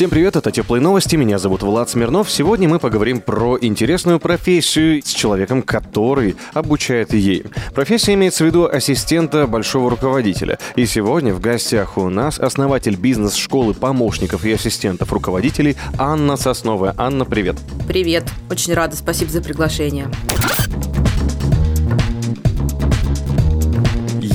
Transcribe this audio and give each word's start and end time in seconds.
Всем 0.00 0.08
привет, 0.08 0.34
это 0.34 0.50
Теплые 0.50 0.80
новости, 0.80 1.14
меня 1.16 1.38
зовут 1.38 1.62
Влад 1.62 1.90
Смирнов. 1.90 2.30
Сегодня 2.30 2.66
мы 2.66 2.78
поговорим 2.78 3.20
про 3.20 3.58
интересную 3.60 4.18
профессию 4.18 5.02
с 5.04 5.10
человеком, 5.10 5.60
который 5.60 6.36
обучает 6.54 7.12
ей. 7.12 7.44
Профессия 7.74 8.14
имеется 8.14 8.44
в 8.44 8.46
виду 8.46 8.64
ассистента 8.66 9.46
большого 9.46 9.90
руководителя. 9.90 10.58
И 10.74 10.86
сегодня 10.86 11.34
в 11.34 11.40
гостях 11.40 11.98
у 11.98 12.08
нас 12.08 12.38
основатель 12.38 12.96
бизнес-школы 12.96 13.74
помощников 13.74 14.46
и 14.46 14.52
ассистентов 14.52 15.12
руководителей 15.12 15.76
Анна 15.98 16.38
Сосновая. 16.38 16.94
Анна, 16.96 17.26
привет. 17.26 17.56
Привет, 17.86 18.24
очень 18.48 18.72
рада, 18.72 18.96
спасибо 18.96 19.30
за 19.30 19.42
приглашение. 19.42 20.08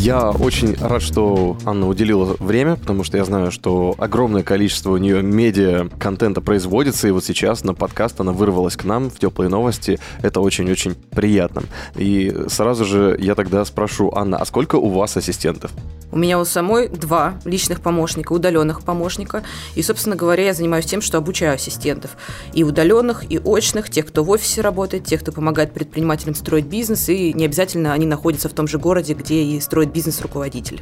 Я 0.05 0.30
очень 0.30 0.76
рад, 0.76 1.02
что 1.02 1.58
Анна 1.66 1.88
уделила 1.88 2.36
время, 2.38 2.76
потому 2.76 3.04
что 3.04 3.18
я 3.18 3.26
знаю, 3.26 3.52
что 3.52 3.95
огромное 3.98 4.44
количество 4.44 4.91
у 4.91 4.98
нее 4.98 5.23
медиа-контента 5.23 6.41
производится, 6.41 7.08
и 7.08 7.12
вот 7.12 7.26
сейчас 7.26 7.64
на 7.64 7.73
подкаст 7.73 8.20
она 8.22 8.31
вырвалась 8.31 8.76
к 8.76 8.84
нам 8.84 9.09
в 9.09 9.18
теплые 9.18 9.50
новости. 9.50 10.00
Это 10.22 10.41
очень-очень 10.41 10.94
приятно. 10.94 11.64
И 11.95 12.31
сразу 12.50 12.86
же 12.86 13.18
я 13.20 13.34
тогда 13.34 13.66
спрошу, 13.66 14.12
Анна, 14.14 14.38
а 14.38 14.45
сколько 14.45 14.76
у 14.76 14.90
вас 14.90 15.18
ассистентов? 15.18 15.72
У 16.12 16.17
меня 16.17 16.40
у 16.40 16.45
самой 16.45 16.88
два 16.88 17.34
личных 17.44 17.81
помощника, 17.81 18.31
удаленных 18.31 18.84
помощника. 18.84 19.44
И, 19.73 19.81
собственно 19.81 20.16
говоря, 20.16 20.45
я 20.45 20.53
занимаюсь 20.53 20.86
тем, 20.86 21.02
что 21.02 21.17
обучаю 21.17 21.56
ассистентов. 21.56 22.12
И 22.53 22.64
удаленных, 22.64 23.30
и 23.30 23.40
очных, 23.40 23.90
тех, 23.90 24.06
кто 24.06 24.23
в 24.23 24.30
офисе 24.30 24.61
работает, 24.61 25.03
тех, 25.03 25.22
кто 25.22 25.31
помогает 25.31 25.73
предпринимателям 25.73 26.36
строить 26.36 26.67
бизнес. 26.67 27.09
И 27.09 27.33
не 27.33 27.45
обязательно 27.45 27.92
они 27.92 28.06
находятся 28.06 28.48
в 28.48 28.53
том 28.53 28.67
же 28.67 28.78
городе, 28.78 29.14
где 29.14 29.42
и 29.44 29.59
строит 29.59 29.92
бизнес 29.96 30.22
руководитель. 30.22 30.82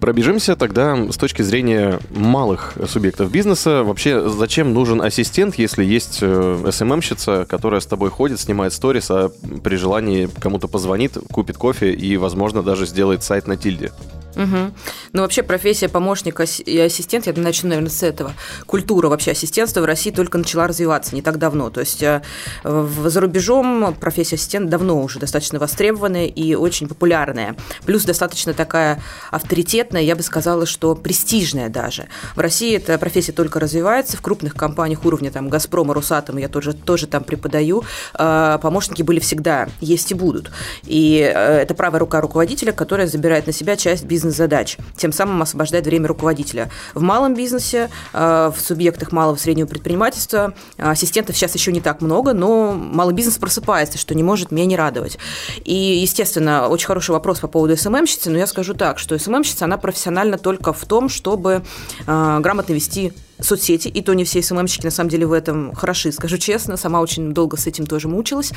Пробежимся 0.00 0.56
тогда 0.56 0.96
с 1.12 1.16
точки 1.16 1.42
зрения 1.42 2.00
малых 2.10 2.74
субъектов 2.88 3.30
бизнеса. 3.30 3.84
Вообще, 3.84 4.28
зачем 4.28 4.72
нужен 4.72 5.00
ассистент, 5.00 5.56
если 5.56 5.84
есть 5.84 6.14
СММщица, 6.14 7.46
которая 7.48 7.80
с 7.80 7.86
тобой 7.86 8.10
ходит, 8.10 8.40
снимает 8.40 8.72
сторис, 8.72 9.10
а 9.10 9.30
при 9.62 9.76
желании 9.76 10.28
кому-то 10.40 10.68
позвонит, 10.68 11.16
купит 11.30 11.58
кофе 11.58 11.92
и, 11.92 12.16
возможно, 12.16 12.62
даже 12.62 12.86
сделает 12.86 13.22
сайт 13.22 13.46
на 13.46 13.56
тильде? 13.56 13.92
Угу. 14.36 14.74
Ну, 15.12 15.22
вообще, 15.22 15.42
профессия 15.42 15.88
помощника 15.88 16.44
и 16.64 16.78
ассистент, 16.78 17.26
я 17.26 17.32
начну, 17.34 17.68
наверное, 17.70 17.90
с 17.90 18.02
этого. 18.02 18.32
Культура 18.66 19.08
вообще 19.08 19.32
ассистентства 19.32 19.80
в 19.80 19.84
России 19.84 20.10
только 20.10 20.38
начала 20.38 20.66
развиваться 20.66 21.14
не 21.14 21.22
так 21.22 21.38
давно. 21.38 21.70
То 21.70 21.80
есть 21.80 22.02
э, 22.02 22.22
за 22.64 23.20
рубежом 23.20 23.94
профессия 23.94 24.36
ассистент 24.36 24.70
давно 24.70 25.02
уже 25.02 25.18
достаточно 25.18 25.58
востребованная 25.58 26.26
и 26.26 26.54
очень 26.54 26.88
популярная. 26.88 27.56
Плюс 27.84 28.04
достаточно 28.04 28.54
такая 28.54 29.02
авторитетная, 29.30 30.02
я 30.02 30.14
бы 30.14 30.22
сказала, 30.22 30.66
что 30.66 30.94
престижная 30.94 31.68
даже. 31.68 32.06
В 32.36 32.40
России 32.40 32.76
эта 32.76 32.98
профессия 32.98 33.32
только 33.32 33.58
развивается. 33.58 34.16
В 34.16 34.22
крупных 34.22 34.54
компаниях 34.54 35.04
уровня 35.04 35.30
там 35.30 35.48
«Газпрома», 35.48 35.94
«Росатом» 35.94 36.36
я 36.36 36.48
тоже, 36.48 36.72
тоже 36.72 37.06
там 37.06 37.24
преподаю. 37.24 37.82
Э, 38.18 38.58
помощники 38.62 39.02
были 39.02 39.18
всегда, 39.18 39.68
есть 39.80 40.12
и 40.12 40.14
будут. 40.14 40.50
И 40.84 41.18
э, 41.18 41.58
это 41.58 41.74
правая 41.74 41.98
рука 41.98 42.20
руководителя, 42.20 42.72
которая 42.72 43.06
забирает 43.06 43.46
на 43.46 43.52
себя 43.52 43.76
часть 43.76 44.04
бизнеса 44.04 44.19
бизнес-задач, 44.20 44.76
тем 44.96 45.12
самым 45.12 45.40
освобождает 45.42 45.86
время 45.86 46.06
руководителя. 46.08 46.70
В 46.94 47.00
малом 47.00 47.34
бизнесе, 47.34 47.90
э, 48.12 48.52
в 48.54 48.60
субъектах 48.60 49.12
малого 49.12 49.36
и 49.36 49.38
среднего 49.38 49.66
предпринимательства 49.66 50.54
ассистентов 50.76 51.36
сейчас 51.36 51.54
еще 51.54 51.72
не 51.72 51.80
так 51.80 52.02
много, 52.02 52.34
но 52.34 52.72
малый 52.72 53.14
бизнес 53.14 53.38
просыпается, 53.38 53.98
что 53.98 54.14
не 54.14 54.22
может 54.22 54.50
меня 54.50 54.66
не 54.66 54.76
радовать. 54.76 55.18
И, 55.64 55.74
естественно, 55.74 56.68
очень 56.68 56.86
хороший 56.86 57.12
вопрос 57.12 57.40
по 57.40 57.48
поводу 57.48 57.76
СММщицы, 57.76 58.30
но 58.30 58.38
я 58.38 58.46
скажу 58.46 58.74
так, 58.74 58.98
что 58.98 59.18
СММщица, 59.18 59.64
она 59.64 59.78
профессиональна 59.78 60.36
только 60.36 60.72
в 60.72 60.84
том, 60.84 61.08
чтобы 61.08 61.62
э, 62.06 62.38
грамотно 62.40 62.74
вести 62.74 63.12
соцсети, 63.40 63.88
и 63.88 64.02
то 64.02 64.14
не 64.14 64.24
все 64.24 64.42
СММщики 64.42 64.84
на 64.84 64.90
самом 64.90 65.10
деле 65.10 65.26
в 65.26 65.32
этом 65.32 65.74
хороши, 65.74 66.12
скажу 66.12 66.38
честно, 66.38 66.76
сама 66.76 67.00
очень 67.00 67.32
долго 67.32 67.56
с 67.56 67.66
этим 67.66 67.86
тоже 67.86 68.08
мучилась. 68.08 68.52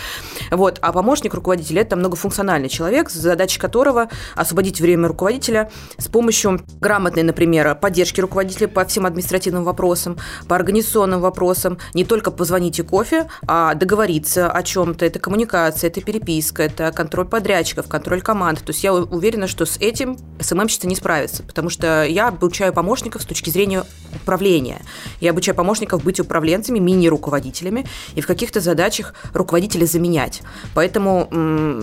Вот. 0.52 0.80
А 0.82 0.92
помощник 0.92 1.34
руководителя– 1.34 1.82
это 1.84 1.96
многофункциональный 1.96 2.70
человек, 2.70 3.10
задача 3.10 3.60
которого 3.60 4.10
освободить 4.36 4.82
время 4.82 5.08
руководителя 5.08 5.72
с 5.98 6.08
помощью 6.08 6.62
грамотной, 6.80 7.24
например, 7.24 7.76
поддержки 7.76 8.22
руководителя 8.22 8.68
по 8.68 8.86
всем 8.86 9.06
административным 9.06 9.64
вопросам, 9.64 10.18
по 10.48 10.56
организационным 10.56 11.22
вопросам, 11.22 11.78
не 11.94 12.06
только 12.06 12.32
позвоните 12.32 12.84
кофе, 12.84 13.28
а 13.48 13.74
договориться 13.76 14.52
о 14.52 14.64
чем-то. 14.64 15.06
Это 15.06 15.20
коммуникация, 15.20 15.90
это 15.90 16.02
переписка, 16.02 16.64
это 16.64 16.92
контроль 16.92 17.26
подрядчиков, 17.26 17.88
контроль 17.88 18.22
команд. 18.22 18.60
То 18.60 18.72
есть 18.72 18.84
я 18.84 18.94
уверена, 18.94 19.48
что 19.48 19.66
с 19.66 19.78
этим 19.78 20.18
СММщица 20.40 20.88
не 20.88 20.96
справится, 20.96 21.44
потому 21.44 21.70
что 21.70 22.04
я 22.04 22.28
обучаю 22.28 22.74
помощников 22.74 23.22
с 23.22 23.26
точки 23.26 23.50
зрения 23.50 23.84
управления 24.16 24.72
управления. 24.73 24.81
Я 25.19 25.31
обучаю 25.31 25.56
помощников 25.56 26.03
быть 26.03 26.19
управленцами, 26.19 26.79
мини-руководителями 26.79 27.85
и 28.16 28.22
в 28.22 28.28
каких-то 28.28 28.59
задачах 28.59 29.13
руководителя 29.34 29.85
заменять. 29.85 30.41
Поэтому 30.73 31.29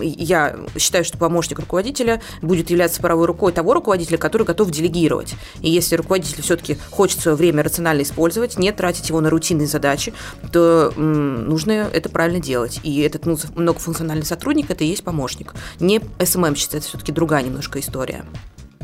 я 0.02 0.56
считаю, 0.78 1.04
что 1.04 1.18
помощник 1.18 1.58
руководителя 1.58 2.20
будет 2.42 2.70
являться 2.70 3.00
правой 3.00 3.26
рукой 3.26 3.52
того 3.52 3.74
руководителя, 3.74 4.18
который 4.18 4.46
готов 4.46 4.70
делегировать. 4.70 5.34
И 5.60 5.70
если 5.70 5.96
руководитель 5.96 6.42
все-таки 6.42 6.76
хочет 6.90 7.20
свое 7.20 7.36
время 7.36 7.62
рационально 7.62 8.02
использовать, 8.02 8.58
не 8.58 8.72
тратить 8.72 9.08
его 9.08 9.20
на 9.20 9.30
рутинные 9.30 9.66
задачи, 9.66 10.12
то 10.52 10.92
нужно 10.96 11.88
это 11.92 12.08
правильно 12.08 12.40
делать. 12.40 12.80
И 12.82 13.00
этот 13.00 13.26
многофункциональный 13.26 14.26
сотрудник– 14.26 14.66
это 14.70 14.84
и 14.84 14.88
есть 14.88 15.04
помощник. 15.04 15.54
Не 15.78 16.00
СММщица, 16.22 16.78
это 16.78 16.86
все-таки 16.86 17.12
другая 17.12 17.42
немножко 17.42 17.78
история. 17.78 18.24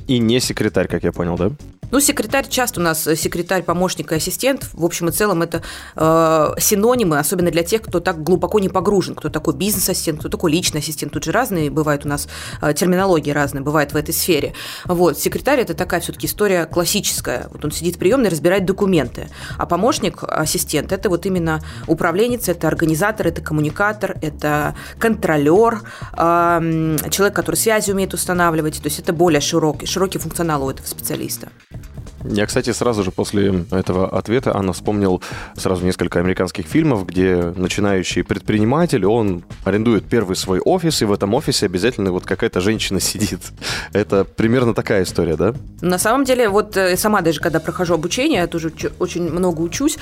И 0.06 0.18
не 0.18 0.40
секретарь, 0.40 0.86
как 0.88 1.02
я 1.02 1.12
понял, 1.12 1.36
да? 1.36 1.50
Ну, 1.92 2.00
секретарь 2.00 2.48
часто 2.48 2.80
у 2.80 2.82
нас 2.82 3.06
э, 3.06 3.14
секретарь, 3.14 3.62
помощник 3.62 4.10
и 4.10 4.16
ассистент. 4.16 4.68
В 4.72 4.84
общем 4.84 5.08
и 5.08 5.12
целом 5.12 5.42
это 5.42 5.62
э, 5.94 6.54
синонимы, 6.58 7.18
особенно 7.18 7.50
для 7.52 7.62
тех, 7.62 7.82
кто 7.82 8.00
так 8.00 8.22
глубоко 8.24 8.58
не 8.58 8.68
погружен, 8.68 9.14
кто 9.14 9.28
такой 9.28 9.54
бизнес-ассистент, 9.54 10.18
кто 10.18 10.28
такой 10.28 10.50
личный 10.50 10.80
ассистент. 10.80 11.12
Тут 11.12 11.24
же 11.24 11.32
разные 11.32 11.70
бывают 11.70 12.04
у 12.04 12.08
нас 12.08 12.28
э, 12.60 12.74
терминологии 12.74 13.30
разные 13.30 13.62
бывают 13.62 13.92
в 13.92 13.96
этой 13.96 14.12
сфере. 14.12 14.52
Вот, 14.84 15.18
секретарь 15.18 15.60
это 15.60 15.74
такая 15.74 16.00
все-таки 16.00 16.26
история 16.26 16.66
классическая. 16.66 17.46
Вот 17.52 17.64
он 17.64 17.70
сидит 17.70 17.96
в 17.96 17.98
приемной, 17.98 18.30
разбирает 18.30 18.64
документы. 18.64 19.28
А 19.56 19.64
помощник, 19.66 20.24
ассистент, 20.24 20.90
это 20.90 21.08
вот 21.08 21.24
именно 21.24 21.62
управленец, 21.86 22.48
это 22.48 22.66
организатор, 22.66 23.28
это 23.28 23.42
коммуникатор, 23.42 24.16
это 24.22 24.74
контролер, 24.98 25.82
э, 26.12 26.96
человек, 27.10 27.36
который 27.36 27.56
связи 27.56 27.92
умеет 27.92 28.12
устанавливать. 28.12 28.82
То 28.82 28.86
есть 28.86 28.98
это 28.98 29.12
более 29.12 29.40
широкий, 29.40 29.86
широкий 29.86 30.18
функционал 30.18 30.64
у 30.64 30.70
этого 30.70 30.86
специалиста. 30.86 31.48
Я, 32.24 32.46
кстати, 32.46 32.70
сразу 32.72 33.02
же 33.02 33.10
после 33.10 33.64
этого 33.70 34.08
ответа, 34.08 34.56
Анна 34.56 34.72
вспомнил 34.72 35.22
сразу 35.56 35.84
несколько 35.84 36.18
американских 36.18 36.66
фильмов, 36.66 37.06
где 37.06 37.52
начинающий 37.56 38.24
предприниматель, 38.24 39.04
он 39.04 39.44
арендует 39.64 40.04
первый 40.04 40.36
свой 40.36 40.60
офис, 40.60 41.02
и 41.02 41.04
в 41.04 41.12
этом 41.12 41.34
офисе 41.34 41.66
обязательно 41.66 42.12
вот 42.12 42.24
какая-то 42.24 42.60
женщина 42.60 43.00
сидит. 43.00 43.40
Это 43.92 44.24
примерно 44.24 44.74
такая 44.74 45.02
история, 45.02 45.36
да? 45.36 45.54
На 45.80 45.98
самом 45.98 46.24
деле, 46.24 46.48
вот 46.48 46.76
э, 46.76 46.96
сама 46.96 47.20
даже, 47.20 47.40
когда 47.40 47.60
прохожу 47.60 47.94
обучение, 47.94 48.40
я 48.40 48.46
тоже 48.46 48.72
очень 48.98 49.30
много 49.30 49.60
учусь, 49.60 49.98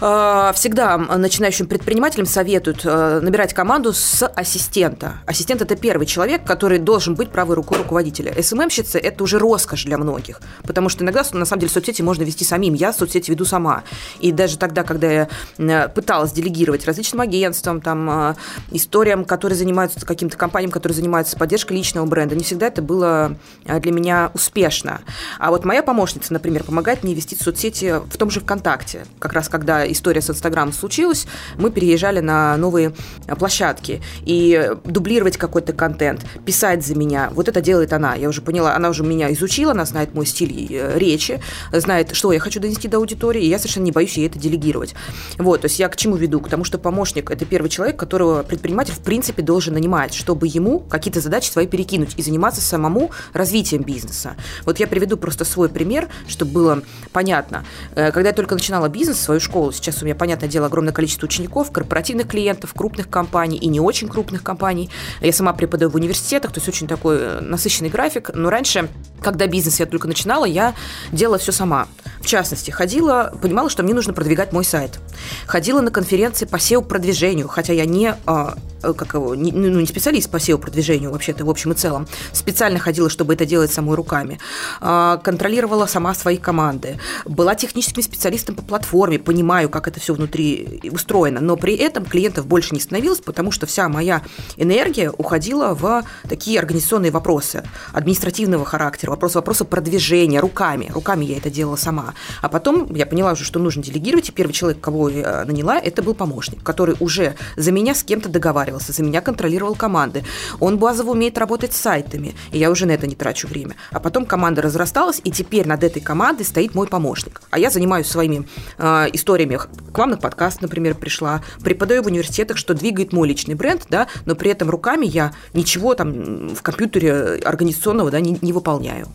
э, 0.00 0.52
всегда 0.54 0.98
начинающим 0.98 1.66
предпринимателям 1.66 2.26
советуют 2.26 2.82
э, 2.84 3.20
набирать 3.20 3.54
команду 3.54 3.92
с 3.92 4.26
ассистента. 4.26 5.14
Ассистент– 5.26 5.62
это 5.62 5.76
первый 5.76 6.06
человек, 6.06 6.44
который 6.44 6.78
должен 6.78 7.14
быть 7.14 7.30
правой 7.30 7.54
рукой 7.54 7.78
руководителя. 7.78 8.34
СММщица– 8.42 8.98
это 9.00 9.22
уже 9.22 9.38
роскошь 9.38 9.84
для 9.84 9.98
многих, 9.98 10.40
потому 10.62 10.88
что 10.88 11.04
иногда 11.04 11.22
на 11.44 11.46
самом 11.46 11.60
деле 11.60 11.72
соцсети 11.72 12.02
можно 12.02 12.22
вести 12.22 12.44
самим. 12.44 12.74
Я 12.74 12.92
соцсети 12.92 13.30
веду 13.30 13.44
сама. 13.44 13.84
И 14.18 14.32
даже 14.32 14.56
тогда, 14.58 14.82
когда 14.82 15.10
я 15.10 15.28
э, 15.58 15.88
пыталась 15.88 16.32
делегировать 16.32 16.86
различным 16.86 17.20
агентствам, 17.20 17.80
там, 17.80 18.30
э, 18.30 18.34
историям, 18.70 19.24
которые 19.24 19.58
занимаются, 19.58 20.04
каким-то 20.04 20.36
компаниям, 20.36 20.70
которые 20.70 20.96
занимаются 20.96 21.36
поддержкой 21.36 21.74
личного 21.74 22.06
бренда, 22.06 22.34
не 22.34 22.42
всегда 22.44 22.68
это 22.68 22.80
было 22.80 23.36
э, 23.66 23.78
для 23.80 23.92
меня 23.92 24.30
успешно. 24.32 25.02
А 25.38 25.50
вот 25.50 25.64
моя 25.64 25.82
помощница, 25.82 26.32
например, 26.32 26.64
помогает 26.64 27.04
мне 27.04 27.14
вести 27.14 27.36
соцсети 27.36 28.00
в 28.10 28.16
том 28.16 28.30
же 28.30 28.40
ВКонтакте. 28.40 29.04
Как 29.18 29.34
раз 29.34 29.48
когда 29.48 29.90
история 29.90 30.22
с 30.22 30.30
Инстаграмом 30.30 30.72
случилась, 30.72 31.26
мы 31.58 31.70
переезжали 31.70 32.20
на 32.20 32.56
новые 32.56 32.94
площадки. 33.38 34.02
И 34.24 34.70
дублировать 34.84 35.36
какой-то 35.36 35.74
контент, 35.74 36.24
писать 36.46 36.86
за 36.86 36.94
меня, 36.94 37.30
вот 37.34 37.48
это 37.48 37.60
делает 37.60 37.92
она. 37.92 38.14
Я 38.14 38.28
уже 38.28 38.40
поняла, 38.40 38.74
она 38.74 38.88
уже 38.88 39.02
меня 39.02 39.30
изучила, 39.34 39.72
она 39.72 39.84
знает 39.84 40.14
мой 40.14 40.24
стиль 40.24 40.54
речи, 40.94 41.23
речи, 41.24 41.40
знает, 41.72 42.14
что 42.14 42.32
я 42.32 42.38
хочу 42.38 42.60
донести 42.60 42.88
до 42.88 42.98
аудитории, 42.98 43.42
и 43.42 43.48
я 43.48 43.58
совершенно 43.58 43.84
не 43.84 43.92
боюсь 43.92 44.16
ей 44.16 44.26
это 44.26 44.38
делегировать. 44.38 44.94
Вот, 45.38 45.62
то 45.62 45.66
есть 45.66 45.78
я 45.78 45.88
к 45.88 45.96
чему 45.96 46.16
веду? 46.16 46.40
К 46.40 46.48
тому, 46.48 46.64
что 46.64 46.78
помощник– 46.78 47.30
это 47.30 47.44
первый 47.44 47.68
человек, 47.68 47.96
которого 47.96 48.42
предприниматель 48.42 48.94
в 48.94 49.00
принципе 49.00 49.42
должен 49.42 49.74
нанимать, 49.74 50.14
чтобы 50.14 50.46
ему 50.46 50.80
какие-то 50.80 51.20
задачи 51.20 51.50
свои 51.50 51.66
перекинуть 51.66 52.14
и 52.16 52.22
заниматься 52.22 52.60
самому 52.60 53.10
развитием 53.32 53.82
бизнеса. 53.82 54.36
Вот 54.64 54.80
я 54.80 54.86
приведу 54.86 55.16
просто 55.16 55.44
свой 55.44 55.68
пример, 55.68 56.08
чтобы 56.28 56.52
было 56.52 56.82
понятно. 57.12 57.64
Э, 57.94 58.12
когда 58.12 58.30
я 58.30 58.34
только 58.34 58.54
начинала 58.54 58.88
бизнес, 58.88 59.20
свою 59.20 59.40
школу, 59.40 59.72
сейчас 59.72 60.02
у 60.02 60.04
меня, 60.04 60.14
понятное 60.14 60.48
дело, 60.48 60.66
огромное 60.66 60.92
количество 60.92 61.26
учеников, 61.26 61.70
корпоративных 61.70 62.28
клиентов, 62.28 62.74
крупных 62.74 63.08
компаний 63.08 63.56
и 63.56 63.66
не 63.66 63.80
очень 63.80 64.08
крупных 64.08 64.42
компаний. 64.42 64.90
Я 65.20 65.32
сама 65.32 65.52
преподаю 65.52 65.90
в 65.90 65.94
университетах, 65.94 66.52
то 66.52 66.58
есть 66.58 66.68
очень 66.68 66.86
такой 66.86 67.16
э, 67.18 67.40
насыщенный 67.40 67.90
график. 67.90 68.30
Но 68.34 68.50
раньше, 68.50 68.88
когда 69.20 69.46
бизнес 69.46 69.80
я 69.80 69.86
только 69.86 70.08
начинала, 70.08 70.44
я 70.44 70.74
делала 71.14 71.38
все 71.38 71.52
сама. 71.52 71.88
В 72.20 72.26
частности, 72.26 72.70
ходила, 72.70 73.32
понимала, 73.40 73.68
что 73.68 73.82
мне 73.82 73.94
нужно 73.94 74.12
продвигать 74.12 74.52
мой 74.52 74.64
сайт. 74.64 74.98
Ходила 75.46 75.80
на 75.80 75.90
конференции 75.90 76.46
по 76.46 76.56
SEO-продвижению, 76.56 77.48
хотя 77.48 77.72
я 77.72 77.84
не 77.84 78.14
а, 78.26 78.56
Э, 78.84 78.92
как 78.92 79.14
его, 79.14 79.34
не, 79.34 79.52
ну, 79.52 79.80
не 79.80 79.86
специалист 79.86 80.30
по 80.30 80.36
SEO-продвижению 80.36 81.10
вообще-то 81.10 81.44
в 81.44 81.50
общем 81.50 81.72
и 81.72 81.74
целом, 81.74 82.06
специально 82.32 82.78
ходила, 82.78 83.08
чтобы 83.08 83.34
это 83.34 83.46
делать 83.46 83.72
самой 83.72 83.96
руками, 83.96 84.38
а, 84.80 85.16
контролировала 85.18 85.86
сама 85.86 86.14
свои 86.14 86.36
команды, 86.36 86.98
была 87.24 87.54
техническим 87.54 88.02
специалистом 88.02 88.54
по 88.54 88.62
платформе, 88.62 89.18
понимаю, 89.18 89.70
как 89.70 89.88
это 89.88 90.00
все 90.00 90.14
внутри 90.14 90.80
устроено, 90.92 91.40
но 91.40 91.56
при 91.56 91.74
этом 91.76 92.04
клиентов 92.04 92.46
больше 92.46 92.74
не 92.74 92.80
становилось, 92.80 93.20
потому 93.20 93.50
что 93.50 93.66
вся 93.66 93.88
моя 93.88 94.22
энергия 94.56 95.10
уходила 95.10 95.74
в 95.74 96.04
такие 96.28 96.58
организационные 96.58 97.10
вопросы 97.10 97.64
административного 97.92 98.64
характера, 98.64 99.10
вопросы, 99.10 99.38
вопросы 99.38 99.64
продвижения 99.64 100.40
руками, 100.40 100.90
руками 100.92 101.03
я 101.12 101.36
это 101.36 101.50
делала 101.50 101.76
сама. 101.76 102.14
А 102.42 102.48
потом 102.48 102.92
я 102.94 103.06
поняла 103.06 103.32
уже, 103.32 103.44
что 103.44 103.58
нужно 103.58 103.82
делегировать, 103.82 104.28
и 104.28 104.32
первый 104.32 104.52
человек, 104.52 104.80
кого 104.80 105.08
я 105.08 105.44
наняла, 105.44 105.78
это 105.78 106.02
был 106.02 106.14
помощник, 106.14 106.62
который 106.62 106.96
уже 107.00 107.36
за 107.56 107.70
меня 107.72 107.94
с 107.94 108.02
кем-то 108.02 108.28
договаривался, 108.28 108.92
за 108.92 109.02
меня 109.02 109.20
контролировал 109.20 109.74
команды. 109.74 110.24
Он 110.60 110.78
базово 110.78 111.12
умеет 111.12 111.38
работать 111.38 111.72
с 111.72 111.80
сайтами, 111.80 112.34
и 112.50 112.58
я 112.58 112.70
уже 112.70 112.86
на 112.86 112.92
это 112.92 113.06
не 113.06 113.14
трачу 113.14 113.46
время. 113.46 113.76
А 113.90 114.00
потом 114.00 114.26
команда 114.26 114.62
разрасталась, 114.62 115.20
и 115.22 115.30
теперь 115.30 115.66
над 115.66 115.84
этой 115.84 116.00
командой 116.00 116.44
стоит 116.44 116.74
мой 116.74 116.86
помощник. 116.86 117.42
А 117.50 117.58
я 117.58 117.70
занимаюсь 117.70 118.06
своими 118.06 118.48
э, 118.78 119.06
историями. 119.12 119.58
К 119.92 119.98
вам 119.98 120.10
на 120.10 120.16
подкаст, 120.16 120.62
например, 120.62 120.94
пришла, 120.94 121.42
преподаю 121.62 122.02
в 122.02 122.06
университетах, 122.06 122.56
что 122.56 122.74
двигает 122.74 123.12
мой 123.12 123.28
личный 123.28 123.54
бренд, 123.54 123.86
да, 123.88 124.08
но 124.24 124.34
при 124.34 124.50
этом 124.50 124.70
руками 124.70 125.06
я 125.06 125.32
ничего 125.52 125.94
там 125.94 126.54
в 126.54 126.62
компьютере 126.62 127.40
организационного 127.44 128.10
да, 128.10 128.20
не, 128.20 128.38
не 128.40 128.52
выполняю. 128.52 129.08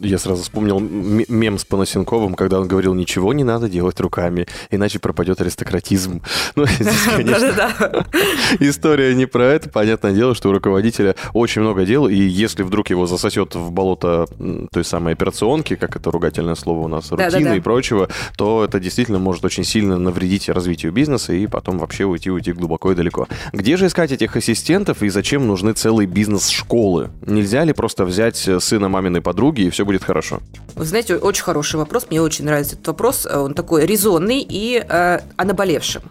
Я 0.00 0.18
сразу 0.18 0.42
вспомнил 0.42 0.80
мем 0.80 1.58
с 1.58 1.64
Панасенковым, 1.64 2.34
когда 2.34 2.60
он 2.60 2.68
говорил, 2.68 2.94
ничего 2.94 3.32
не 3.32 3.44
надо 3.44 3.68
делать 3.68 4.00
руками, 4.00 4.46
иначе 4.70 4.98
пропадет 4.98 5.40
аристократизм. 5.40 6.22
Ну, 6.56 6.66
здесь, 6.80 7.02
конечно, 7.04 8.06
история 8.60 9.14
не 9.14 9.26
про 9.26 9.44
это. 9.44 9.68
Понятное 9.68 10.12
дело, 10.12 10.34
что 10.34 10.48
у 10.48 10.52
руководителя 10.52 11.14
очень 11.32 11.62
много 11.62 11.84
дел, 11.84 12.08
и 12.08 12.16
если 12.16 12.62
вдруг 12.62 12.90
его 12.90 13.06
засосет 13.06 13.54
в 13.54 13.70
болото 13.70 14.26
той 14.72 14.84
самой 14.84 15.12
операционки, 15.12 15.76
как 15.76 15.94
это 15.96 16.10
ругательное 16.10 16.56
слово 16.56 16.84
у 16.84 16.88
нас, 16.88 17.12
рутины 17.12 17.58
и 17.58 17.60
прочего, 17.60 18.08
то 18.36 18.64
это 18.64 18.80
действительно 18.80 19.18
может 19.18 19.44
очень 19.44 19.64
сильно 19.64 19.98
навредить 19.98 20.48
развитию 20.48 20.90
бизнеса 20.92 21.32
и 21.32 21.46
потом 21.46 21.78
вообще 21.78 22.04
уйти, 22.04 22.30
уйти 22.30 22.52
глубоко 22.52 22.92
и 22.92 22.94
далеко. 22.94 23.28
Где 23.52 23.76
же 23.76 23.86
искать 23.86 24.10
этих 24.10 24.36
ассистентов 24.36 25.02
и 25.02 25.08
зачем 25.08 25.46
нужны 25.46 25.72
целые 25.72 26.06
бизнес-школы? 26.06 27.10
Нельзя 27.24 27.64
ли 27.64 27.72
просто 27.72 28.04
взять 28.04 28.36
сына 28.36 28.88
маминой 28.88 29.20
подруги 29.20 29.62
и 29.62 29.70
все 29.78 29.84
будет 29.84 30.02
хорошо? 30.02 30.40
Вы 30.74 30.84
знаете, 30.84 31.14
очень 31.14 31.44
хороший 31.44 31.76
вопрос. 31.76 32.08
Мне 32.10 32.20
очень 32.20 32.44
нравится 32.44 32.74
этот 32.74 32.88
вопрос. 32.88 33.26
Он 33.26 33.54
такой 33.54 33.86
резонный 33.86 34.44
и 34.48 34.76
э, 34.76 35.20
о 35.36 35.44
наболевшем. 35.44 36.02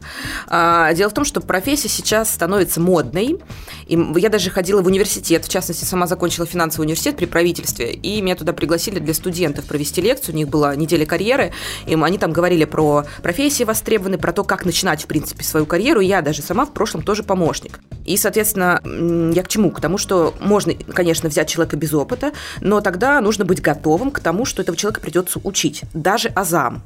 А, 0.47 0.93
дело 0.93 1.09
в 1.09 1.13
том, 1.13 1.25
что 1.25 1.41
профессия 1.41 1.89
сейчас 1.89 2.33
становится 2.33 2.79
модной. 2.79 3.41
И 3.87 3.99
я 4.15 4.29
даже 4.29 4.51
ходила 4.51 4.81
в 4.81 4.87
университет, 4.87 5.43
в 5.43 5.49
частности, 5.49 5.83
сама 5.83 6.07
закончила 6.07 6.45
финансовый 6.45 6.83
университет 6.83 7.17
при 7.17 7.25
правительстве, 7.25 7.91
и 7.91 8.21
меня 8.21 8.35
туда 8.35 8.53
пригласили 8.53 8.99
для 8.99 9.13
студентов 9.13 9.65
провести 9.65 10.01
лекцию. 10.01 10.35
У 10.35 10.37
них 10.37 10.47
была 10.47 10.73
неделя 10.75 11.05
карьеры, 11.05 11.51
и 11.85 11.95
они 11.95 12.17
там 12.17 12.31
говорили 12.31 12.63
про 12.63 13.05
профессии 13.21 13.65
востребованные, 13.65 14.17
про 14.17 14.31
то, 14.31 14.45
как 14.45 14.63
начинать, 14.63 15.03
в 15.03 15.07
принципе, 15.07 15.43
свою 15.43 15.65
карьеру. 15.65 15.99
Я 15.99 16.21
даже 16.21 16.41
сама 16.41 16.65
в 16.65 16.71
прошлом 16.71 17.03
тоже 17.03 17.23
помощник. 17.23 17.79
И, 18.05 18.15
соответственно, 18.15 18.81
я 19.35 19.43
к 19.43 19.49
чему? 19.49 19.71
К 19.71 19.81
тому, 19.81 19.97
что 19.97 20.33
можно, 20.39 20.73
конечно, 20.73 21.27
взять 21.27 21.49
человека 21.49 21.75
без 21.75 21.93
опыта, 21.93 22.31
но 22.61 22.79
тогда 22.79 23.19
нужно 23.19 23.43
быть 23.43 23.56
готовым 23.61 24.11
к 24.11 24.19
тому, 24.19 24.45
что 24.45 24.61
этого 24.61 24.77
человека 24.77 25.01
придется 25.01 25.39
учить. 25.43 25.83
Даже 25.93 26.29
азам. 26.29 26.83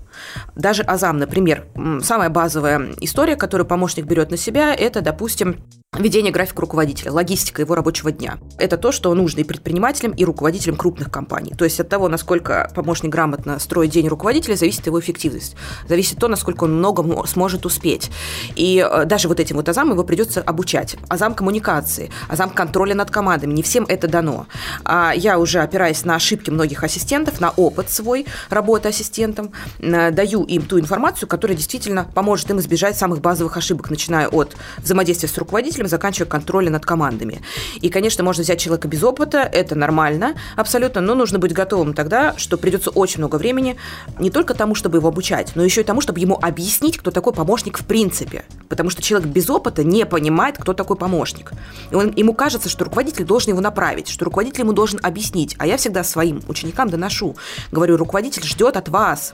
Даже 0.56 0.84
азам, 0.84 1.18
например, 1.18 1.66
самая 2.04 2.30
базовая 2.30 2.94
история, 3.00 3.36
которую 3.36 3.68
помощник 3.68 4.06
берет 4.06 4.32
на 4.32 4.38
себя, 4.38 4.74
это, 4.74 5.02
допустим, 5.02 5.58
Ведение 6.00 6.32
графика 6.32 6.62
руководителя, 6.62 7.12
логистика 7.12 7.62
его 7.62 7.76
рабочего 7.76 8.14
дня. 8.14 8.38
Это 8.58 8.78
то, 8.78 8.94
что 8.94 9.14
нужно 9.14 9.42
и 9.42 9.44
предпринимателям, 9.44 10.14
и 10.14 10.24
руководителям 10.24 10.78
крупных 10.78 11.12
компаний. 11.12 11.54
То 11.54 11.66
есть 11.66 11.82
от 11.82 11.90
того, 11.90 12.08
насколько 12.08 12.72
помощник 12.74 13.12
грамотно 13.12 13.60
строит 13.60 13.92
день 13.92 14.08
руководителя, 14.08 14.56
зависит 14.56 14.86
его 14.86 15.02
эффективность. 15.02 15.58
Зависит 15.90 16.18
то, 16.18 16.30
насколько 16.30 16.64
он 16.64 16.78
много 16.78 17.28
сможет 17.28 17.66
успеть. 17.66 18.10
И 18.56 18.82
э, 18.90 19.04
даже 19.04 19.28
вот 19.28 19.42
этим 19.42 19.58
вот 19.58 19.68
азам 19.68 19.92
его 19.92 20.06
придется 20.06 20.42
обучать. 20.42 20.96
Азам 21.10 21.36
коммуникации, 21.36 22.10
азам 22.30 22.52
контроля 22.52 22.96
над 22.96 23.12
командами. 23.12 23.52
Не 23.52 23.62
всем 23.62 23.84
это 23.86 24.08
дано. 24.08 24.48
А 24.86 25.12
я 25.14 25.38
уже 25.40 25.60
опираясь 25.60 26.06
на 26.06 26.16
ошибки 26.16 26.50
многих 26.50 26.86
ассистентов, 26.86 27.42
на 27.42 27.50
опыт 27.50 27.90
свой 27.90 28.28
работы 28.50 28.88
ассистентом, 28.88 29.52
э, 29.80 30.01
даю 30.10 30.44
им 30.44 30.64
ту 30.64 30.80
информацию, 30.80 31.30
которая 31.30 31.56
действительно 31.56 32.08
поможет 32.16 32.50
им 32.50 32.60
избежать 32.60 32.98
самых 32.98 33.22
базовых 33.22 33.58
ошибок, 33.58 33.90
начиная 33.90 34.28
от 34.28 34.56
взаимодействия 34.78 35.30
с 35.30 35.38
руководителем, 35.38 35.88
заканчивая 35.88 36.28
контролем 36.28 36.72
над 36.72 36.86
командами. 36.86 37.42
И, 37.82 37.90
конечно, 37.90 38.24
можно 38.24 38.44
взять 38.44 38.60
человека 38.60 38.88
без 38.88 39.04
опыта, 39.04 39.40
это 39.40 39.76
нормально 39.76 40.36
абсолютно, 40.56 41.02
но 41.02 41.14
нужно 41.14 41.38
быть 41.38 41.54
готовым 41.54 41.94
тогда, 41.94 42.34
что 42.38 42.58
придется 42.58 42.90
очень 42.90 43.20
много 43.20 43.36
времени 43.36 43.78
не 44.20 44.32
только 44.32 44.54
тому, 44.54 44.74
чтобы 44.74 44.98
его 44.98 45.10
обучать, 45.10 45.52
но 45.56 45.64
еще 45.64 45.82
и 45.82 45.84
тому, 45.84 46.02
чтобы 46.02 46.20
ему 46.20 46.40
объяснить, 46.42 46.98
кто 46.98 47.12
такой 47.12 47.34
помощник 47.34 47.78
в 47.78 47.86
принципе. 47.86 48.46
Потому 48.70 48.90
что 48.90 49.02
человек 49.02 49.30
без 49.30 49.50
опыта 49.50 49.84
не 49.84 50.06
понимает, 50.06 50.58
кто 50.58 50.74
такой 50.74 50.96
помощник. 50.96 51.52
И 51.92 51.96
он, 51.96 52.14
ему 52.16 52.34
кажется, 52.34 52.70
что 52.70 52.86
руководитель 52.86 53.26
должен 53.26 53.52
его 53.52 53.62
направить, 53.62 54.08
что 54.08 54.26
руководитель 54.26 54.62
ему 54.62 54.74
должен 54.74 55.00
объяснить. 55.04 55.56
А 55.58 55.68
я 55.68 55.78
всегда 55.78 56.04
своим 56.04 56.42
ученикам 56.48 56.90
доношу. 56.90 57.36
Говорю, 57.72 57.98
руководитель 57.98 58.44
ждет 58.44 58.78
от 58.78 58.88
вас 58.88 59.34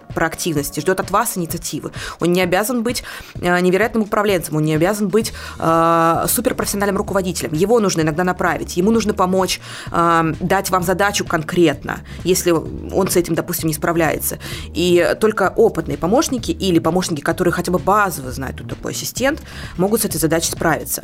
проактивности, 0.58 0.80
ждет 0.80 1.00
от 1.00 1.12
вас 1.12 1.38
инициативы. 1.38 1.92
Он 2.20 2.34
не 2.34 2.42
обязан 2.42 2.84
быть 2.84 3.04
э, 3.36 3.60
невероятным 3.60 4.04
управленцем, 4.04 4.56
он 4.56 4.64
не 4.64 4.76
обязан 4.76 5.08
быть 5.08 5.34
э, 5.60 6.26
суперпрофессиональным 6.28 6.98
руководителем. 6.98 7.54
Его 7.54 7.80
нужно 7.80 8.02
иногда 8.02 8.24
направить, 8.24 8.78
ему 8.78 8.92
нужно 8.92 9.14
помочь 9.14 9.60
э, 9.92 10.34
дать 10.40 10.70
вам 10.70 10.84
задачу 10.84 11.26
конкретно, 11.26 12.00
если 12.26 12.52
он 12.52 13.08
с 13.08 13.16
этим, 13.16 13.36
допустим, 13.36 13.68
не 13.68 13.74
справляется. 13.74 14.40
И 14.76 15.16
только 15.20 15.54
опытные 15.56 15.98
помощники 15.98 16.52
или 16.52 16.80
помощники, 16.80 17.22
которые 17.22 17.54
хотя 17.54 17.72
бы 17.72 17.80
базово 17.80 18.32
знают, 18.32 18.58
кто 18.58 18.76
такой 18.76 18.92
ассистент, 18.92 19.42
могут 19.78 20.02
с 20.02 20.06
этой 20.06 20.18
задачей 20.18 20.52
справиться. 20.52 21.04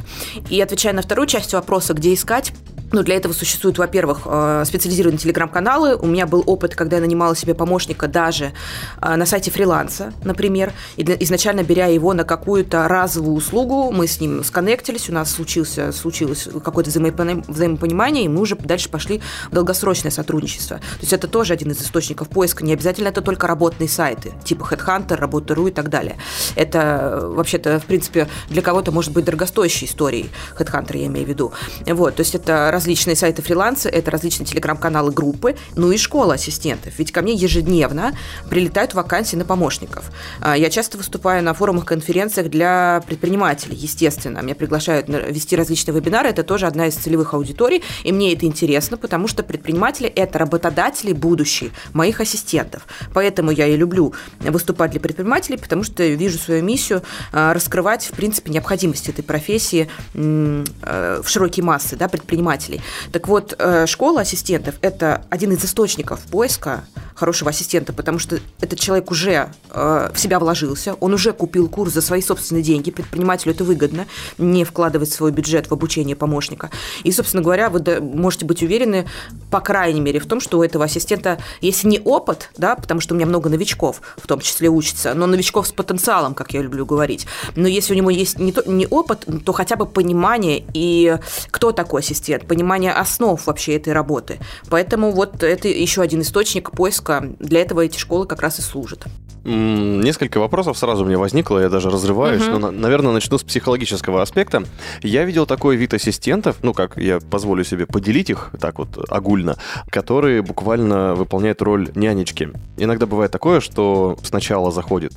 И 0.49 0.61
отвечая 0.61 0.93
на 0.93 1.01
вторую 1.01 1.27
часть 1.27 1.53
вопроса, 1.53 1.93
где 1.93 2.13
искать, 2.13 2.53
ну, 2.93 3.01
для 3.01 3.15
этого 3.15 3.33
существуют, 3.33 3.79
во-первых, 3.79 4.21
э, 4.25 4.63
специализированные 4.65 5.17
телеграм-каналы. 5.17 5.95
У 5.95 6.05
меня 6.05 6.27
был 6.27 6.43
опыт, 6.45 6.75
когда 6.75 6.97
я 6.97 7.01
нанимала 7.01 7.35
себе 7.35 7.55
помощника 7.55 8.07
даже 8.07 8.53
э, 9.01 9.15
на 9.15 9.25
сайте 9.25 9.49
фриланса, 9.49 10.13
например, 10.23 10.71
и 10.95 11.03
изначально 11.23 11.63
беря 11.63 11.87
его 11.87 12.13
на 12.13 12.23
какую-то 12.23 12.87
разовую 12.87 13.35
услугу, 13.35 13.91
мы 13.91 14.05
с 14.05 14.21
ним 14.21 14.43
сконнектились, 14.43 15.09
у 15.09 15.13
нас 15.13 15.31
случился, 15.31 15.91
случилось 15.91 16.47
какое-то 16.63 16.91
взаимопонимание, 16.91 18.25
и 18.25 18.27
мы 18.27 18.41
уже 18.41 18.55
дальше 18.55 18.89
пошли 18.89 19.21
в 19.49 19.55
долгосрочное 19.55 20.11
сотрудничество. 20.11 20.77
То 20.77 21.01
есть 21.01 21.13
это 21.13 21.27
тоже 21.27 21.53
один 21.53 21.71
из 21.71 21.81
источников 21.81 22.29
поиска. 22.29 22.63
Не 22.63 22.73
обязательно 22.73 23.07
это 23.07 23.21
только 23.21 23.47
работные 23.47 23.89
сайты, 23.89 24.33
типа 24.43 24.67
Headhunter, 24.71 25.15
Работа.ру 25.15 25.67
и 25.67 25.71
так 25.71 25.89
далее. 25.89 26.17
Это 26.55 27.21
вообще-то, 27.23 27.79
в 27.79 27.85
принципе, 27.85 28.27
для 28.49 28.61
кого-то 28.61 28.91
может 28.91 29.11
быть 29.13 29.25
дорогостоящей 29.25 29.87
историей. 29.87 30.29
Headhunter 30.59 30.95
я 30.95 31.07
имею 31.07 31.25
в 31.25 31.29
виду. 31.29 31.53
Вот, 31.87 32.15
то 32.15 32.19
есть 32.19 32.35
это 32.35 32.69
различные 32.83 33.15
сайты 33.15 33.41
фриланса, 33.41 33.87
это 33.87 34.11
различные 34.11 34.45
телеграм-каналы, 34.45 35.13
группы, 35.13 35.55
ну 35.75 35.91
и 35.91 35.97
школа 35.97 36.33
ассистентов. 36.33 36.93
Ведь 36.97 37.13
ко 37.13 37.21
мне 37.21 37.33
ежедневно 37.33 38.13
прилетают 38.49 38.93
вакансии 38.93 39.37
на 39.37 39.45
помощников. 39.45 40.11
А, 40.41 40.57
я 40.57 40.69
часто 40.69 40.97
выступаю 40.97 41.41
на 41.43 41.53
форумах, 41.53 41.85
конференциях 41.85 42.49
для 42.49 43.01
предпринимателей, 43.07 43.77
естественно. 43.77 44.39
Меня 44.39 44.55
приглашают 44.55 45.07
вести 45.07 45.55
различные 45.55 45.95
вебинары, 45.95 46.27
это 46.27 46.43
тоже 46.43 46.67
одна 46.67 46.87
из 46.87 46.95
целевых 46.95 47.33
аудиторий, 47.33 47.83
и 48.03 48.11
мне 48.11 48.33
это 48.33 48.45
интересно, 48.45 48.97
потому 48.97 49.29
что 49.29 49.43
предприниматели– 49.43 50.09
это 50.15 50.39
работодатели 50.39 51.13
будущие 51.13 51.71
моих 51.93 52.19
ассистентов. 52.19 52.85
Поэтому 53.13 53.51
я 53.51 53.67
и 53.67 53.77
люблю 53.77 54.13
выступать 54.41 54.91
для 54.91 54.99
предпринимателей, 54.99 55.57
потому 55.57 55.83
что 55.83 56.03
вижу 56.03 56.37
свою 56.37 56.61
миссию 56.63 57.01
а, 57.31 57.53
раскрывать, 57.53 58.05
в 58.05 58.11
принципе, 58.11 58.51
необходимость 58.51 59.07
этой 59.07 59.23
профессии 59.23 59.87
э, 60.13 61.21
в 61.23 61.29
широкие 61.29 61.63
массы 61.63 61.95
да, 61.95 62.09
предпринимателей. 62.09 62.72
Так 63.11 63.27
вот, 63.27 63.55
э, 63.57 63.85
школа 63.85 64.21
ассистентов– 64.21 64.75
это 64.81 65.25
один 65.29 65.51
из 65.51 65.63
источников 65.63 66.21
поиска 66.31 66.83
хорошего 67.15 67.51
ассистента, 67.51 67.93
потому 67.93 68.19
что 68.19 68.39
этот 68.59 68.79
человек 68.79 69.11
уже 69.11 69.49
э, 69.69 70.11
в 70.13 70.19
себя 70.19 70.39
вложился, 70.39 70.95
он 70.95 71.13
уже 71.13 71.31
купил 71.33 71.69
курс 71.69 71.93
за 71.93 72.01
свои 72.01 72.21
собственные 72.21 72.63
деньги, 72.63 72.91
предпринимателю 72.91 73.53
это 73.53 73.63
выгодно, 73.63 74.07
не 74.37 74.63
вкладывать 74.63 75.11
свой 75.11 75.31
бюджет 75.31 75.69
в 75.69 75.73
обучение 75.73 76.15
помощника. 76.15 76.69
И, 77.03 77.11
собственно 77.11 77.43
говоря, 77.43 77.69
вы 77.69 78.01
можете 78.01 78.45
быть 78.45 78.63
уверены, 78.63 79.05
по 79.51 79.59
крайней 79.59 80.01
мере, 80.01 80.19
в 80.19 80.25
том, 80.25 80.39
что 80.39 80.59
у 80.59 80.63
этого 80.63 80.85
ассистента, 80.85 81.39
если 81.61 81.87
не 81.87 81.99
опыт, 81.99 82.49
да, 82.57 82.75
потому 82.75 82.99
что 82.99 83.13
у 83.13 83.17
меня 83.17 83.27
много 83.27 83.49
новичков, 83.49 84.01
в 84.17 84.27
том 84.27 84.39
числе 84.39 84.69
учатся, 84.69 85.13
но 85.13 85.27
новичков 85.27 85.67
с 85.67 85.71
потенциалом, 85.71 86.33
как 86.33 86.53
я 86.53 86.61
люблю 86.61 86.85
говорить, 86.85 87.27
но 87.55 87.67
если 87.67 87.93
у 87.93 87.97
него 87.97 88.09
есть 88.09 88.39
не, 88.39 88.51
то, 88.51 88.63
не 88.69 88.87
опыт, 88.87 89.25
то 89.45 89.53
хотя 89.53 89.75
бы 89.75 89.85
понимание 89.85 90.63
и 90.73 91.17
кто 91.51 91.71
такой 91.71 92.01
ассистент, 92.01 92.47
понимание 92.47 92.62
основ 92.71 93.45
вообще 93.45 93.75
этой 93.75 93.93
работы. 93.93 94.39
Поэтому 94.69 95.11
вот 95.11 95.43
это 95.43 95.67
еще 95.67 96.01
один 96.01 96.21
источник 96.21 96.71
поиска. 96.71 97.23
Для 97.39 97.61
этого 97.61 97.81
эти 97.81 97.97
школы 97.97 98.25
как 98.25 98.41
раз 98.41 98.59
и 98.59 98.61
служат. 98.61 99.05
Несколько 99.45 100.39
вопросов 100.39 100.77
сразу 100.77 101.03
у 101.03 101.07
меня 101.07 101.17
возникло, 101.19 101.59
я 101.59 101.69
даже 101.69 101.89
разрываюсь, 101.89 102.47
угу. 102.47 102.59
но, 102.59 102.71
наверное, 102.71 103.11
начну 103.11 103.37
с 103.37 103.43
психологического 103.43 104.21
аспекта. 104.21 104.63
Я 105.01 105.25
видел 105.25 105.45
такой 105.45 105.75
вид 105.75 105.93
ассистентов, 105.93 106.57
ну 106.61 106.73
как, 106.73 106.97
я 106.97 107.19
позволю 107.19 107.65
себе 107.65 107.85
поделить 107.85 108.29
их 108.29 108.51
так 108.59 108.79
вот 108.79 108.97
огульно, 109.09 109.57
которые 109.89 110.41
буквально 110.41 111.13
выполняют 111.15 111.61
роль 111.61 111.89
нянечки. 111.93 112.51
Иногда 112.77 113.05
бывает 113.05 113.31
такое, 113.31 113.59
что 113.59 114.17
сначала 114.23 114.71
заходит 114.71 115.13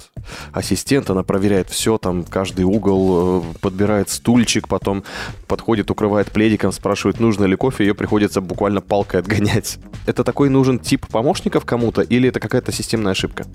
ассистент, 0.52 1.08
она 1.08 1.22
проверяет 1.22 1.70
все, 1.70 1.96
там 1.96 2.24
каждый 2.24 2.64
угол, 2.64 3.42
э, 3.42 3.58
подбирает 3.60 4.10
стульчик, 4.10 4.66
потом 4.66 5.04
подходит, 5.46 5.90
укрывает 5.90 6.32
пледиком, 6.32 6.72
спрашивает, 6.72 7.20
нужно 7.20 7.44
ли 7.44 7.54
кофе, 7.54 7.84
ее 7.84 7.94
приходится 7.94 8.40
буквально 8.40 8.80
палкой 8.80 9.20
отгонять. 9.20 9.78
Это 10.06 10.24
такой 10.24 10.48
нужен 10.48 10.80
тип 10.80 11.06
помощников 11.06 11.64
кому-то 11.64 12.02
или 12.02 12.28
это 12.28 12.40
какая-то 12.40 12.72
системная 12.72 13.12
ошибка? 13.12 13.46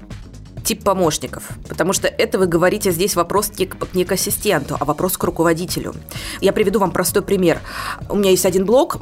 Тип 0.64 0.84
помощников, 0.84 1.50
потому 1.68 1.94
что 1.94 2.08
это 2.08 2.38
вы 2.40 2.48
говорите 2.48 2.92
здесь 2.92 3.16
вопрос 3.16 3.52
не 3.58 3.66
к, 3.66 3.76
не 3.94 4.06
к 4.06 4.12
ассистенту, 4.12 4.78
а 4.80 4.86
вопрос 4.86 5.18
к 5.18 5.24
руководителю. 5.24 5.94
Я 6.40 6.54
приведу 6.54 6.80
вам 6.80 6.92
простой 6.92 7.22
пример. 7.22 7.60
У 8.10 8.16
меня 8.16 8.32
есть 8.32 8.46
один 8.46 8.66
блог, 8.66 8.98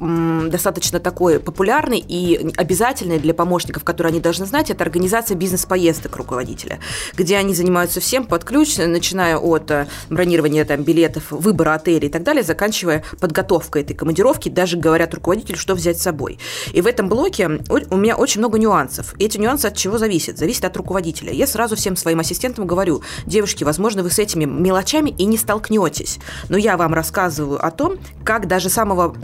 достаточно 0.50 1.00
такой 1.00 1.40
популярный 1.40 2.00
и 2.00 2.52
обязательный 2.58 3.20
для 3.20 3.34
помощников, 3.34 3.84
который 3.84 4.08
они 4.08 4.20
должны 4.20 4.46
знать, 4.46 4.70
это 4.70 4.84
организация 4.84 5.36
бизнес-поездок 5.36 6.16
руководителя, 6.16 6.80
где 7.16 7.38
они 7.38 7.54
занимаются 7.54 8.00
всем 8.00 8.26
под 8.26 8.44
ключ, 8.44 8.78
начиная 8.78 9.38
от 9.38 9.72
э, 9.72 9.88
бронирования 10.10 10.66
там, 10.66 10.84
билетов, 10.84 11.32
выбора 11.32 11.76
отелей 11.76 12.08
и 12.08 12.12
так 12.12 12.24
далее, 12.24 12.44
заканчивая 12.44 13.04
подготовкой 13.20 13.82
этой 13.82 13.96
командировки, 13.96 14.50
даже 14.50 14.78
говорят 14.78 15.14
руководителю, 15.14 15.58
что 15.58 15.76
взять 15.76 16.00
с 16.00 16.04
собой. 16.04 16.40
И 16.74 16.82
в 16.82 16.88
этом 16.88 17.10
блоке 17.10 17.60
у 17.90 17.98
меня 17.98 18.16
очень 18.16 18.40
много 18.40 18.60
нюансов. 18.60 19.16
Эти 19.20 19.38
нюансы 19.38 19.66
от 19.66 19.76
чего 19.76 19.98
зависят? 19.98 20.38
Зависит 20.38 20.66
от 20.66 20.78
руководителя. 20.78 21.34
Если 21.34 21.49
сразу 21.50 21.76
всем 21.76 21.96
своим 21.96 22.20
ассистентам 22.20 22.66
говорю, 22.66 23.02
девушки, 23.26 23.64
возможно, 23.64 24.04
вы 24.04 24.10
с 24.10 24.20
этими 24.20 24.46
мелочами 24.46 25.10
и 25.10 25.26
не 25.26 25.38
столкнетесь, 25.38 26.20
но 26.48 26.58
я 26.58 26.78
вам 26.78 26.94
рассказываю 26.94 27.66
о 27.66 27.72
том, 27.72 27.98
как 28.24 28.48
даже 28.48 28.70
самого 28.70 29.16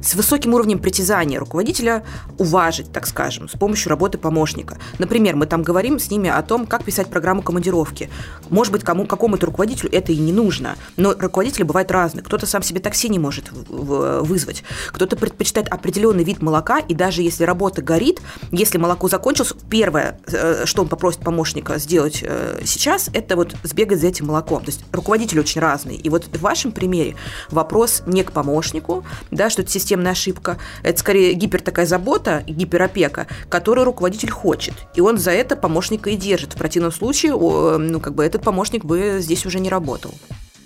с 0.00 0.14
высоким 0.14 0.54
уровнем 0.54 0.78
притязания 0.78 1.38
руководителя 1.38 2.04
уважить, 2.38 2.92
так 2.92 3.06
скажем, 3.06 3.48
с 3.48 3.52
помощью 3.52 3.90
работы 3.90 4.18
помощника. 4.18 4.78
Например, 4.98 5.36
мы 5.36 5.46
там 5.46 5.62
говорим 5.62 5.98
с 5.98 6.10
ними 6.10 6.28
о 6.28 6.42
том, 6.42 6.66
как 6.66 6.84
писать 6.84 7.08
программу 7.08 7.42
командировки. 7.42 8.10
Может 8.50 8.72
быть, 8.72 8.82
кому, 8.82 9.06
какому-то 9.06 9.46
руководителю 9.46 9.90
это 9.92 10.12
и 10.12 10.18
не 10.18 10.32
нужно, 10.32 10.76
но 10.96 11.14
руководители 11.18 11.62
бывают 11.62 11.90
разные. 11.90 12.22
Кто-то 12.24 12.46
сам 12.46 12.62
себе 12.62 12.80
такси 12.80 13.08
не 13.08 13.18
может 13.18 13.50
вызвать, 13.52 14.64
кто-то 14.88 15.16
предпочитает 15.16 15.68
определенный 15.68 16.24
вид 16.24 16.42
молока, 16.42 16.78
и 16.78 16.94
даже 16.94 17.22
если 17.22 17.44
работа 17.44 17.82
горит, 17.82 18.20
если 18.50 18.78
молоко 18.78 19.08
закончилось, 19.08 19.54
первое, 19.70 20.18
э, 20.26 20.64
что 20.66 20.82
он 20.82 20.88
попросит 20.88 21.20
помощник 21.20 21.51
помощника 21.52 21.78
сделать 21.78 22.20
э, 22.22 22.60
сейчас, 22.64 23.10
это 23.12 23.36
вот 23.36 23.54
сбегать 23.62 24.00
за 24.00 24.08
этим 24.08 24.26
молоком. 24.26 24.60
То 24.64 24.70
есть 24.70 24.84
руководители 24.92 25.40
очень 25.40 25.60
разные. 25.60 25.96
И 25.96 26.08
вот 26.08 26.24
в 26.24 26.40
вашем 26.40 26.72
примере 26.72 27.14
вопрос 27.50 28.02
не 28.06 28.22
к 28.22 28.32
помощнику, 28.32 29.04
да, 29.30 29.50
что 29.50 29.62
это 29.62 29.70
системная 29.70 30.12
ошибка, 30.12 30.58
это 30.82 30.98
скорее 30.98 31.34
гипер 31.34 31.60
такая 31.60 31.86
забота, 31.86 32.42
гиперопека, 32.46 33.26
которую 33.48 33.84
руководитель 33.84 34.30
хочет. 34.30 34.74
И 34.94 35.00
он 35.00 35.18
за 35.18 35.32
это 35.32 35.56
помощника 35.56 36.10
и 36.10 36.16
держит. 36.16 36.54
В 36.54 36.56
противном 36.56 36.92
случае, 36.92 37.32
ну, 37.32 38.00
как 38.00 38.14
бы 38.14 38.24
этот 38.24 38.42
помощник 38.42 38.84
бы 38.84 39.18
здесь 39.20 39.46
уже 39.46 39.60
не 39.60 39.68
работал. 39.68 40.14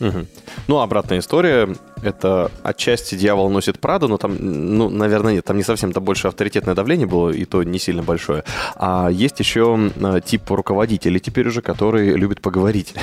Угу. 0.01 0.27
Ну, 0.69 0.81
обратная 0.81 1.19
история. 1.19 1.69
Это 2.03 2.51
отчасти 2.63 3.15
дьявол 3.15 3.51
носит 3.51 3.79
Прада, 3.79 4.07
но 4.07 4.19
там, 4.19 4.37
ну, 4.39 4.91
наверное, 4.91 5.35
нет, 5.35 5.45
там 5.45 5.57
не 5.57 5.63
совсем-то 5.63 6.01
больше 6.01 6.29
авторитетное 6.29 6.75
давление 6.75 7.07
было, 7.07 7.31
и 7.31 7.45
то 7.45 7.63
не 7.63 7.79
сильно 7.79 8.03
большое. 8.03 8.45
А 8.75 9.09
есть 9.11 9.41
еще 9.41 9.91
а, 10.03 10.21
тип 10.21 10.51
руководителей 10.51 11.21
теперь 11.21 11.49
уже, 11.49 11.63
которые 11.63 12.17
любят 12.17 12.41
поговорить 12.41 12.95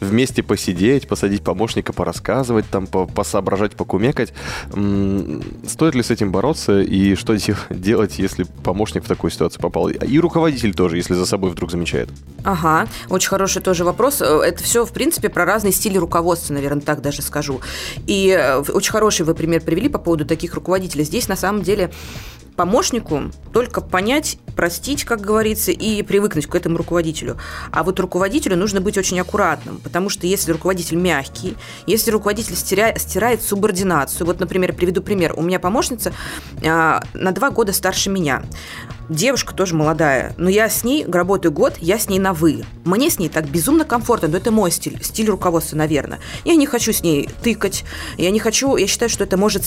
вместе 0.00 0.42
посидеть, 0.42 1.08
посадить 1.08 1.42
помощника, 1.42 1.92
порассказывать, 1.92 2.66
там, 2.70 2.86
посоображать, 2.86 3.72
покумекать. 3.76 4.32
Стоит 5.66 5.94
ли 5.94 6.02
с 6.02 6.10
этим 6.10 6.32
бороться 6.32 6.80
и 6.80 7.14
что 7.14 7.36
делать, 7.70 8.18
если 8.18 8.44
помощник 8.62 9.04
в 9.04 9.08
такую 9.08 9.30
ситуацию 9.30 9.60
попал? 9.60 9.88
И 9.88 10.18
руководитель 10.18 10.74
тоже, 10.74 10.96
если 10.96 11.14
за 11.14 11.26
собой 11.26 11.50
вдруг 11.50 11.70
замечает. 11.70 12.08
Ага, 12.44 12.86
очень 13.08 13.28
хороший 13.28 13.62
тоже 13.62 13.84
вопрос. 13.84 14.20
Это 14.20 14.62
все, 14.62 14.84
в 14.84 14.92
принципе, 14.92 15.28
про 15.28 15.44
разные 15.44 15.72
стили 15.72 15.98
руководства, 15.98 16.54
наверное, 16.54 16.82
так 16.82 17.02
даже 17.02 17.22
скажу. 17.22 17.60
И 18.06 18.28
э, 18.28 18.58
очень 18.58 18.92
хороший 18.92 19.24
вы 19.26 19.34
пример 19.34 19.62
привели 19.62 19.88
по 19.88 19.98
поводу 19.98 20.24
таких 20.24 20.54
руководителей. 20.54 21.04
Здесь, 21.04 21.28
на 21.28 21.36
самом 21.36 21.62
деле, 21.62 21.90
помощнику 22.56 23.22
только 23.52 23.80
понять, 23.80 24.38
простить, 24.56 25.04
как 25.04 25.20
говорится, 25.20 25.70
и 25.70 26.02
привыкнуть 26.02 26.46
к 26.46 26.54
этому 26.54 26.78
руководителю. 26.78 27.36
А 27.70 27.82
вот 27.82 28.00
руководителю 28.00 28.56
нужно 28.56 28.80
быть 28.80 28.98
очень 28.98 29.20
аккуратным, 29.20 29.78
потому 29.78 30.08
что 30.08 30.26
если 30.26 30.52
руководитель 30.52 30.96
мягкий, 30.96 31.56
если 31.86 32.10
руководитель 32.10 32.56
стирает, 32.56 33.00
стирает 33.00 33.42
субординацию, 33.42 34.26
вот, 34.26 34.40
например, 34.40 34.74
приведу 34.74 35.02
пример. 35.02 35.34
У 35.36 35.42
меня 35.42 35.60
помощница 35.60 36.12
а, 36.64 37.02
на 37.14 37.32
два 37.32 37.50
года 37.50 37.72
старше 37.72 38.10
меня. 38.10 38.42
Девушка 39.08 39.54
тоже 39.54 39.76
молодая, 39.76 40.34
но 40.36 40.50
я 40.50 40.68
с 40.68 40.82
ней 40.82 41.04
работаю 41.06 41.52
год, 41.52 41.74
я 41.78 41.96
с 41.98 42.08
ней 42.08 42.18
на 42.18 42.32
«вы». 42.32 42.64
Мне 42.84 43.08
с 43.08 43.20
ней 43.20 43.28
так 43.28 43.48
безумно 43.48 43.84
комфортно, 43.84 44.26
но 44.26 44.36
это 44.36 44.50
мой 44.50 44.72
стиль, 44.72 44.98
стиль 45.02 45.28
руководства, 45.28 45.76
наверное. 45.76 46.18
Я 46.44 46.56
не 46.56 46.66
хочу 46.66 46.92
с 46.92 47.02
ней 47.02 47.28
тыкать, 47.42 47.84
я 48.18 48.30
не 48.30 48.40
хочу, 48.40 48.76
я 48.76 48.86
считаю, 48.88 49.08
что 49.08 49.22
это 49.22 49.36
может 49.36 49.62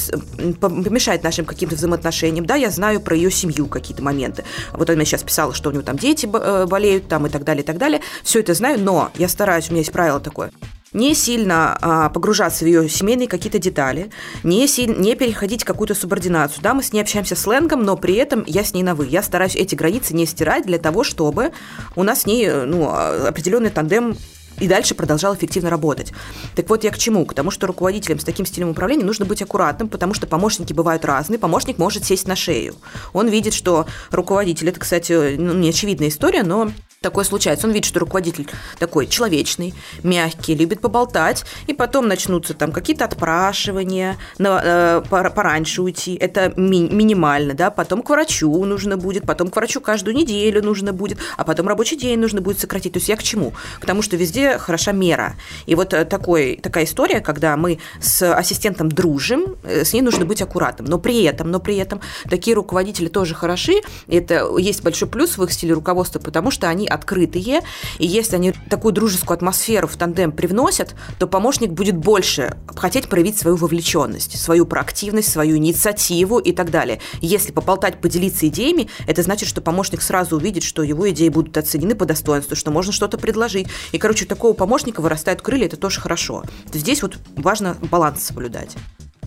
помешать 0.59 1.23
нашим 1.23 1.45
каким-то 1.45 1.75
взаимоотношениям. 1.75 2.45
Да, 2.45 2.55
я 2.55 2.69
знаю 2.69 2.99
про 2.99 3.15
ее 3.15 3.31
семью 3.31 3.67
какие-то 3.67 4.03
моменты. 4.03 4.43
Вот 4.79 4.89
она 4.89 5.05
сейчас 5.05 5.21
писала, 5.23 5.53
что 5.53 5.69
у 5.69 5.73
него 5.73 5.83
там 5.83 5.97
дети 5.97 6.27
э, 6.31 6.65
болеют 6.65 7.07
там 7.07 7.27
и 7.27 7.29
так 7.29 7.43
далее, 7.43 7.63
и 7.63 7.65
так 7.65 7.77
далее. 7.77 8.01
Все 8.23 8.39
это 8.39 8.53
знаю, 8.55 8.79
но 8.79 9.11
я 9.15 9.27
стараюсь, 9.27 9.69
у 9.69 9.71
меня 9.71 9.81
есть 9.81 9.91
правило 9.91 10.19
такое– 10.19 10.51
не 10.93 11.13
сильно 11.13 11.77
а, 11.81 12.09
погружаться 12.09 12.63
в 12.63 12.67
ее 12.67 12.89
семейные 12.89 13.27
какие-то 13.27 13.59
детали, 13.59 14.09
не, 14.43 14.67
силь, 14.67 14.99
не 14.99 15.15
переходить 15.15 15.63
какую-то 15.63 15.93
субординацию. 15.93 16.63
Да, 16.63 16.73
мы 16.73 16.83
с 16.83 16.93
ней 16.93 17.01
общаемся 17.01 17.35
сленгом, 17.35 17.83
но 17.83 17.95
при 17.95 18.15
этом 18.15 18.43
я 18.47 18.63
с 18.63 18.73
ней 18.73 18.83
на 18.83 18.95
«вы». 18.95 19.07
Я 19.07 19.21
стараюсь 19.21 19.55
эти 19.55 19.75
границы 19.75 20.15
не 20.15 20.25
стирать 20.25 20.65
для 20.65 20.79
того, 20.79 21.03
чтобы 21.03 21.51
у 21.95 22.03
нас 22.03 22.21
с 22.21 22.25
ней 22.25 22.49
ну, 22.49 22.89
определенный 22.89 23.69
тандем 23.69 24.17
и 24.59 24.67
дальше 24.67 24.95
продолжал 24.95 25.35
эффективно 25.35 25.69
работать. 25.69 26.11
Так 26.55 26.69
вот 26.69 26.83
я 26.83 26.91
к 26.91 26.97
чему? 26.97 27.25
К 27.25 27.33
тому, 27.33 27.51
что 27.51 27.67
руководителям 27.67 28.19
с 28.19 28.23
таким 28.23 28.45
стилем 28.45 28.69
управления 28.69 29.05
нужно 29.05 29.25
быть 29.25 29.41
аккуратным, 29.41 29.89
потому 29.89 30.13
что 30.13 30.27
помощники 30.27 30.73
бывают 30.73 31.05
разные. 31.05 31.39
Помощник 31.39 31.77
может 31.77 32.05
сесть 32.05 32.27
на 32.27 32.35
шею. 32.35 32.75
Он 33.13 33.27
видит, 33.27 33.53
что 33.53 33.85
руководитель, 34.11 34.69
это, 34.69 34.79
кстати, 34.79 35.35
ну, 35.37 35.53
не 35.53 35.69
очевидная 35.69 36.09
история, 36.09 36.43
но 36.43 36.71
Такое 37.01 37.23
случается. 37.23 37.65
Он 37.65 37.71
видит, 37.71 37.87
что 37.87 38.01
руководитель 38.01 38.47
такой 38.77 39.07
человечный, 39.07 39.73
мягкий, 40.03 40.53
любит 40.53 40.81
поболтать, 40.81 41.45
и 41.67 41.73
потом 41.73 42.09
начнутся 42.09 42.53
там 42.53 42.73
какие-то 42.73 43.05
отпрашивания, 43.05 44.17
на, 44.37 44.61
э, 44.61 45.01
пораньше 45.09 45.81
уйти. 45.81 46.15
Это 46.15 46.51
ми- 46.57 46.89
минимально, 46.89 47.53
да. 47.53 47.71
Потом 47.71 48.01
к 48.01 48.09
врачу 48.09 48.65
нужно 48.65 48.97
будет, 48.97 49.25
потом 49.25 49.49
к 49.49 49.55
врачу 49.55 49.79
каждую 49.79 50.13
неделю 50.13 50.61
нужно 50.61 50.91
будет, 50.91 51.19
а 51.37 51.45
потом 51.45 51.69
рабочий 51.69 51.95
день 51.95 52.19
нужно 52.19 52.41
будет 52.41 52.59
сократить. 52.59 52.91
То 52.91 52.97
есть 52.97 53.07
я 53.07 53.15
к 53.15 53.23
чему? 53.23 53.53
К 53.79 53.85
тому, 53.85 54.01
что 54.01 54.17
везде 54.17 54.48
хороша 54.57 54.91
мера. 54.91 55.35
И 55.65 55.75
вот 55.75 55.93
э, 55.93 56.05
такой, 56.05 56.59
такая 56.61 56.85
история, 56.85 57.19
когда 57.19 57.55
мы 57.57 57.79
с 58.01 58.33
ассистентом 58.33 58.89
дружим, 58.89 59.57
э, 59.63 59.83
с 59.83 59.93
ней 59.93 60.01
нужно 60.01 60.25
быть 60.25 60.41
аккуратным. 60.41 60.87
Но 60.87 60.97
при 60.97 61.23
этом, 61.23 61.51
но 61.51 61.59
при 61.59 61.77
этом 61.77 62.01
такие 62.29 62.55
руководители 62.55 63.07
тоже 63.07 63.35
хороши. 63.35 63.81
Это 64.07 64.49
есть 64.57 64.83
большой 64.83 65.07
плюс 65.07 65.37
в 65.37 65.43
их 65.43 65.51
стиле 65.51 65.73
руководства, 65.73 66.19
потому 66.19 66.51
что 66.51 66.67
они 66.67 66.87
открытые, 66.87 67.61
и 67.99 68.07
если 68.07 68.35
они 68.35 68.53
такую 68.69 68.93
дружескую 68.93 69.35
атмосферу 69.35 69.87
в 69.87 69.95
тандем 69.95 70.31
привносят, 70.31 70.95
то 71.19 71.27
помощник 71.27 71.71
будет 71.71 71.97
больше 71.97 72.57
хотеть 72.67 73.09
проявить 73.09 73.37
свою 73.37 73.55
вовлеченность, 73.55 74.39
свою 74.39 74.65
проактивность, 74.65 75.31
свою 75.31 75.57
инициативу 75.57 76.39
и 76.39 76.51
так 76.51 76.71
далее. 76.71 76.99
Если 77.21 77.51
поболтать, 77.51 78.01
поделиться 78.01 78.47
идеями, 78.47 78.89
это 79.07 79.21
значит, 79.21 79.49
что 79.49 79.61
помощник 79.61 80.01
сразу 80.01 80.37
увидит, 80.37 80.63
что 80.63 80.83
его 80.83 81.09
идеи 81.09 81.29
будут 81.29 81.57
оценены 81.57 81.95
по 81.95 82.05
достоинству, 82.05 82.55
что 82.55 82.71
можно 82.71 82.91
что-то 82.91 83.17
предложить. 83.17 83.67
И, 83.91 83.97
короче, 83.97 84.25
такого 84.29 84.53
помощника 84.53 85.01
вырастают 85.01 85.41
крылья, 85.41 85.65
это 85.65 85.75
тоже 85.75 85.99
хорошо. 85.99 86.43
Здесь 86.71 87.01
вот 87.01 87.17
важно 87.35 87.75
баланс 87.81 88.23
соблюдать. 88.23 88.77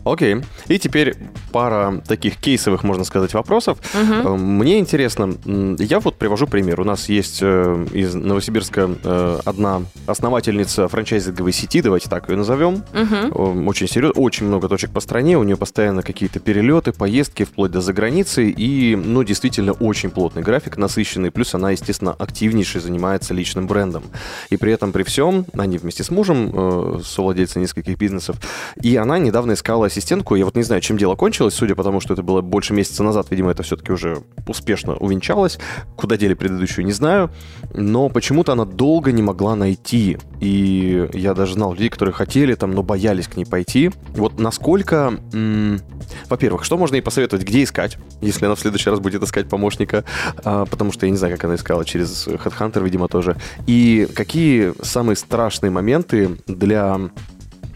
Окей. 0.04 0.37
И 0.66 0.78
теперь 0.78 1.14
пара 1.52 2.02
таких 2.06 2.37
кейсовых, 2.37 2.82
можно 2.82 3.04
сказать, 3.04 3.35
вопросов. 3.35 3.78
Э, 3.94 4.35
Мне 4.37 4.78
интересно, 4.80 5.35
я 5.78 6.00
вот 6.00 6.16
привожу 6.16 6.47
пример. 6.47 6.80
У 6.80 6.85
нас 6.85 7.09
есть 7.09 7.38
э, 7.40 7.87
из 7.92 8.14
Новосибирска 8.14 8.90
э, 9.04 9.38
одна 9.44 9.82
основательница 10.06 10.88
франчайзинговой 10.88 11.52
сети, 11.52 11.80
давайте 11.82 12.09
так 12.11 12.28
ее 12.28 12.37
назовем. 12.37 12.82
Э, 12.92 13.62
Очень 13.66 13.87
серьезно, 13.88 14.21
очень 14.21 14.47
много 14.47 14.68
точек 14.68 14.90
по 14.90 15.00
стране, 15.00 15.38
у 15.38 15.44
нее 15.44 15.56
постоянно 15.56 16.02
какие-то 16.02 16.40
перелеты, 16.40 16.92
поездки, 16.92 17.44
вплоть 17.44 17.71
до 17.71 17.80
заграницы, 17.80 18.50
и, 18.50 18.97
ну, 18.97 19.23
действительно, 19.23 19.73
очень 19.73 20.11
плотный 20.11 20.42
график, 20.42 20.78
насыщенный, 20.78 21.30
плюс 21.30 21.54
она, 21.54 21.71
естественно, 21.71 22.12
активнейше 22.18 22.80
занимается 22.80 23.35
личным 23.35 23.68
брендом. 23.68 24.02
И 24.50 24.56
при 24.56 24.73
этом, 24.73 24.90
при 24.90 25.04
всем, 25.04 25.47
они 25.56 25.78
вместе 25.78 26.02
с 26.02 26.11
мужем, 26.11 27.00
совладельцы 27.04 27.61
нескольких 27.61 27.97
бизнесов, 27.99 28.37
и 28.80 28.97
она 28.97 29.18
недавно 29.18 29.52
искала 29.52 29.92
ассистентку, 29.93 30.35
я 30.35 30.45
вот 30.45 30.57
не 30.57 30.63
знаю, 30.63 30.81
чем 30.81 30.97
дело 30.97 31.15
кончилось, 31.15 31.55
судя 31.55 31.75
по 31.75 31.85
тому, 31.85 32.01
что 32.01 32.15
это 32.15 32.23
было 32.23 32.41
больше 32.41 32.75
месяца 32.75 33.03
назад, 33.03 33.29
видимо, 33.31 33.51
это 33.51 33.63
все-таки 33.63 33.93
уже 33.93 34.23
успешно 34.49 34.95
увенчалось, 34.97 35.59
куда 35.97 36.17
дели 36.17 36.35
предыдущую, 36.35 36.85
не 36.85 36.93
знаю, 36.93 37.31
но 37.75 38.09
почему-то 38.09 38.53
она 38.53 38.65
долго 38.65 39.13
не 39.13 39.23
могла 39.23 39.55
найти, 39.55 40.19
и 40.41 41.09
я 41.13 41.35
даже 41.35 41.55
знал 41.55 41.73
людей, 41.75 41.89
которые 41.89 42.15
хотели 42.15 42.55
там, 42.55 42.73
но 42.73 42.83
боялись 42.83 43.29
к 43.29 43.37
ней 43.37 43.45
пойти. 43.45 43.91
Вот 44.09 44.41
насколько, 44.41 45.15
м, 45.33 45.81
во-первых, 46.29 46.65
что 46.65 46.77
можно 46.77 46.97
ей 46.97 47.03
посоветовать, 47.03 47.47
где 47.47 47.63
искать, 47.63 47.99
если 48.21 48.47
она 48.47 48.55
в 48.55 48.61
следующий 48.61 48.91
раз 48.91 48.99
будет 48.99 49.23
искать 49.23 49.49
помощника, 49.49 50.05
А, 50.45 50.65
потому 50.67 50.93
что 50.93 51.07
я 51.07 51.11
не 51.11 51.17
знаю, 51.19 51.35
как 51.35 51.45
она 51.45 51.55
искала, 51.55 51.85
через 51.85 52.27
Headhunter, 52.27 52.83
видимо, 52.83 53.09
тоже. 53.09 53.37
И 53.67 54.09
какие 54.15 54.73
самые 54.83 55.17
страшные 55.17 55.71
моменты 55.71 56.39
для 56.47 56.99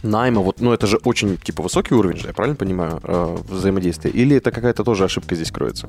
найма, 0.03 0.41
вот, 0.41 0.61
ну 0.61 0.73
это 0.73 0.87
же 0.87 0.99
очень, 1.05 1.37
типа, 1.37 1.63
высокий 1.63 1.95
уровень 1.95 2.19
же, 2.19 2.29
я 2.29 2.33
правильно 2.33 2.57
понимаю, 2.57 3.01
э, 3.03 3.37
взаимодействия? 3.49 4.11
Или 4.11 4.37
это 4.37 4.51
какая-то 4.51 4.85
тоже 4.85 5.05
ошибка 5.05 5.35
здесь 5.35 5.51
кроется? 5.51 5.89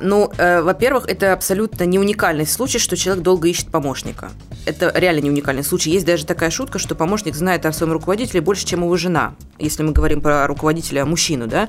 Ну, 0.00 0.30
э, 0.36 0.60
во-первых, 0.60 1.08
это 1.08 1.32
абсолютно 1.32 1.84
не 1.84 1.98
уникальный 1.98 2.46
случай, 2.46 2.78
что 2.78 2.96
человек 2.96 3.22
долго 3.22 3.48
ищет 3.48 3.70
помощника. 3.70 4.30
Это 4.66 4.92
реально 4.94 5.20
не 5.20 5.30
уникальный 5.30 5.62
случай. 5.62 5.90
Есть 5.90 6.04
даже 6.04 6.26
такая 6.26 6.50
шутка, 6.50 6.78
что 6.78 6.94
помощник 6.94 7.34
знает 7.34 7.64
о 7.64 7.72
своем 7.72 7.92
руководителе 7.92 8.40
больше, 8.40 8.66
чем 8.66 8.82
его 8.82 8.96
жена, 8.96 9.34
если 9.58 9.82
мы 9.82 9.92
говорим 9.92 10.20
про 10.20 10.46
руководителя 10.46 11.04
мужчину, 11.04 11.46
да. 11.46 11.68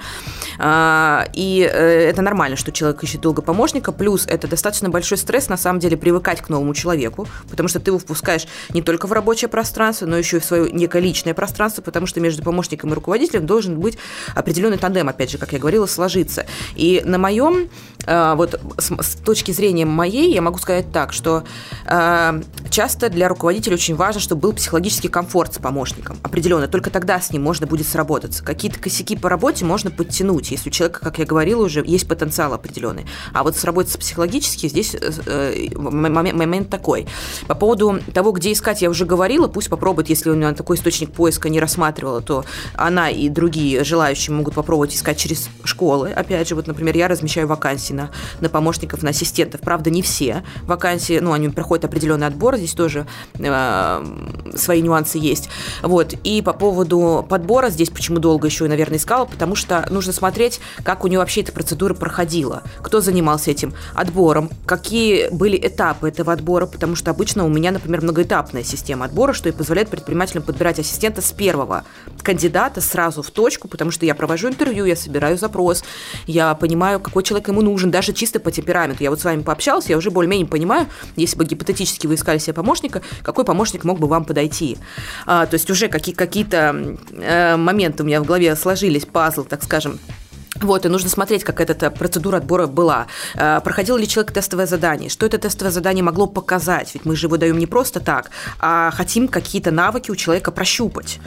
А, 0.57 1.27
и 1.33 1.61
э, 1.61 2.09
это 2.09 2.21
нормально, 2.21 2.55
что 2.55 2.71
человек 2.71 3.03
ищет 3.03 3.21
долго 3.21 3.41
помощника, 3.41 3.91
плюс 3.91 4.25
это 4.27 4.47
достаточно 4.47 4.89
большой 4.89 5.17
стресс, 5.17 5.49
на 5.49 5.57
самом 5.57 5.79
деле, 5.79 5.97
привыкать 5.97 6.41
к 6.41 6.49
новому 6.49 6.73
человеку, 6.73 7.27
потому 7.49 7.69
что 7.69 7.79
ты 7.79 7.91
его 7.91 7.99
впускаешь 7.99 8.47
не 8.69 8.81
только 8.81 9.07
в 9.07 9.11
рабочее 9.11 9.49
пространство, 9.49 10.05
но 10.05 10.17
еще 10.17 10.37
и 10.37 10.39
в 10.39 10.45
свое 10.45 10.71
некое 10.71 11.01
личное 11.01 11.33
пространство, 11.33 11.81
потому 11.81 12.07
что 12.07 12.19
между 12.19 12.43
помощником 12.43 12.91
и 12.91 12.93
руководителем 12.93 13.45
должен 13.45 13.79
быть 13.79 13.97
определенный 14.33 14.77
тандем, 14.77 15.09
опять 15.09 15.31
же, 15.31 15.37
как 15.37 15.53
я 15.53 15.59
говорила, 15.59 15.85
сложиться. 15.85 16.45
И 16.75 17.01
на 17.05 17.17
моем 17.17 17.69
а, 18.07 18.35
вот 18.35 18.59
с, 18.77 19.15
точки 19.15 19.51
зрения 19.51 19.85
моей, 19.85 20.33
я 20.33 20.41
могу 20.41 20.57
сказать 20.57 20.91
так, 20.91 21.13
что 21.13 21.43
э, 21.87 22.41
часто 22.69 23.09
для 23.09 23.27
руководителя 23.27 23.73
очень 23.73 23.95
важно, 23.95 24.21
чтобы 24.21 24.41
был 24.41 24.53
психологический 24.53 25.07
комфорт 25.07 25.55
с 25.55 25.57
помощником. 25.57 26.17
Определенно, 26.21 26.67
только 26.67 26.89
тогда 26.89 27.19
с 27.19 27.31
ним 27.31 27.43
можно 27.43 27.65
будет 27.65 27.74
сработаться. 27.83 28.43
Какие-то 28.43 28.79
косяки 28.79 29.15
по 29.15 29.29
работе 29.29 29.65
можно 29.65 29.91
подтянуть, 29.91 30.51
если 30.51 30.69
у 30.69 30.71
человека, 30.71 30.99
как 31.01 31.19
я 31.19 31.25
говорила 31.25 31.63
уже, 31.63 31.83
есть 31.85 32.07
потенциал 32.07 32.53
определенный. 32.53 33.05
А 33.33 33.43
вот 33.43 33.55
сработаться 33.55 33.97
психологически 33.97 34.67
здесь 34.67 34.95
э, 34.95 35.11
э, 35.25 35.77
момент, 35.77 36.69
такой. 36.69 37.07
По 37.47 37.55
поводу 37.55 37.99
того, 38.13 38.31
где 38.31 38.51
искать, 38.51 38.81
я 38.81 38.89
уже 38.89 39.05
говорила, 39.05 39.47
пусть 39.47 39.69
попробует, 39.69 40.09
если 40.09 40.29
у 40.29 40.35
меня 40.35 40.53
такой 40.53 40.77
источник 40.77 41.11
поиска 41.11 41.49
не 41.49 41.59
рассматривала, 41.59 42.21
то 42.21 42.45
она 42.73 43.09
и 43.09 43.29
другие 43.29 43.83
желающие 43.83 44.35
могут 44.35 44.53
попробовать 44.53 44.95
искать 44.95 45.17
через 45.17 45.49
школы. 45.63 46.11
Опять 46.11 46.49
же, 46.49 46.55
вот, 46.55 46.67
например, 46.67 46.95
я 46.97 47.07
размещаю 47.07 47.47
вакансии 47.47 47.93
на, 47.93 48.11
на 48.39 48.49
помощников, 48.49 49.03
на 49.03 49.09
ассистентов. 49.09 49.61
Правда, 49.61 49.89
не 49.89 50.01
все 50.01 50.43
вакансии, 50.63 51.19
ну, 51.19 51.33
они 51.33 51.49
проходят 51.49 51.85
определенный 51.85 52.27
отбор, 52.27 52.57
здесь 52.57 52.73
тоже 52.73 53.05
э, 53.35 54.05
свои 54.55 54.81
нюансы 54.81 55.17
есть. 55.17 55.49
Вот. 55.81 56.13
И 56.23 56.41
по 56.41 56.53
поводу 56.53 57.25
подбора, 57.27 57.64
здесь 57.69 57.89
почему 57.89 58.19
долго 58.19 58.47
еще, 58.47 58.67
наверное, 58.67 58.97
искала, 58.97 59.25
потому 59.25 59.55
что 59.55 59.85
нужно 59.89 60.13
смотреть, 60.13 60.59
как 60.83 61.03
у 61.03 61.07
нее 61.07 61.19
вообще 61.19 61.41
эта 61.41 61.51
процедура 61.51 61.93
проходила, 61.93 62.63
кто 62.81 63.01
занимался 63.01 63.51
этим 63.51 63.73
отбором, 63.93 64.49
какие 64.65 65.29
были 65.29 65.57
этапы 65.61 66.07
этого 66.09 66.33
отбора, 66.33 66.65
потому 66.65 66.95
что 66.95 67.11
обычно 67.11 67.45
у 67.45 67.49
меня, 67.49 67.71
например, 67.71 68.01
многоэтапная 68.01 68.63
система 68.63 69.05
отбора, 69.05 69.33
что 69.33 69.49
и 69.49 69.51
позволяет 69.51 69.89
предпринимателям 69.89 70.43
подбирать 70.43 70.79
ассистента 70.79 71.21
с 71.21 71.31
первого 71.31 71.83
кандидата 72.23 72.81
сразу 72.81 73.21
в 73.21 73.31
точку, 73.31 73.67
потому 73.67 73.91
что 73.91 74.05
я 74.05 74.15
провожу 74.15 74.47
интервью, 74.49 74.85
я 74.85 74.95
собираю 74.95 75.37
запрос, 75.37 75.83
я 76.25 76.53
понимаю, 76.55 76.99
какой 76.99 77.23
человек 77.23 77.47
ему 77.47 77.61
нужен, 77.61 77.91
даже 77.91 78.13
чисто 78.13 78.39
по 78.39 78.51
темпераменту. 78.51 79.03
Я 79.03 79.09
вот 79.09 79.19
с 79.19 79.23
вами 79.23 79.41
пообщалась, 79.41 79.87
я 79.89 79.97
уже 79.97 80.11
более-менее 80.11 80.47
понимаю, 80.47 80.87
если 81.15 81.37
бы 81.37 81.45
гипотетически 81.45 82.07
вы 82.07 82.15
искали 82.15 82.37
себе 82.37 82.53
помощника, 82.53 83.01
какой 83.21 83.45
помощник 83.45 83.83
мог 83.83 83.99
бы 83.99 84.07
вам 84.07 84.25
подойти. 84.25 84.77
А, 85.25 85.45
то 85.45 85.55
есть 85.55 85.69
уже 85.69 85.87
какие- 85.87 86.15
какие-то 86.15 86.97
э, 87.11 87.54
моменты 87.61 88.03
у 88.03 88.05
меня 88.05 88.21
в 88.21 88.25
голове 88.25 88.55
сложились, 88.55 89.05
пазл, 89.05 89.43
так 89.43 89.63
скажем, 89.63 89.99
вот, 90.61 90.85
и 90.85 90.89
нужно 90.89 91.09
смотреть, 91.09 91.43
как 91.43 91.59
эта 91.59 91.91
процедура 91.91 92.37
отбора 92.37 92.67
была. 92.67 93.07
Э, 93.35 93.59
Проходил 93.63 93.97
ли 93.97 94.07
человек 94.07 94.31
тестовое 94.31 94.65
задание? 94.67 95.09
Что 95.09 95.25
это 95.25 95.37
тестовое 95.37 95.71
задание 95.71 96.03
могло 96.03 96.27
показать? 96.27 96.93
Ведь 96.93 97.05
мы 97.05 97.15
же 97.15 97.27
его 97.27 97.37
даем 97.37 97.57
не 97.57 97.65
просто 97.65 97.99
так, 97.99 98.31
а 98.59 98.91
хотим 98.91 99.27
какие-то 99.27 99.71
навыки 99.71 100.11
у 100.11 100.15
человека 100.15 100.51
прощупать. 100.51 101.19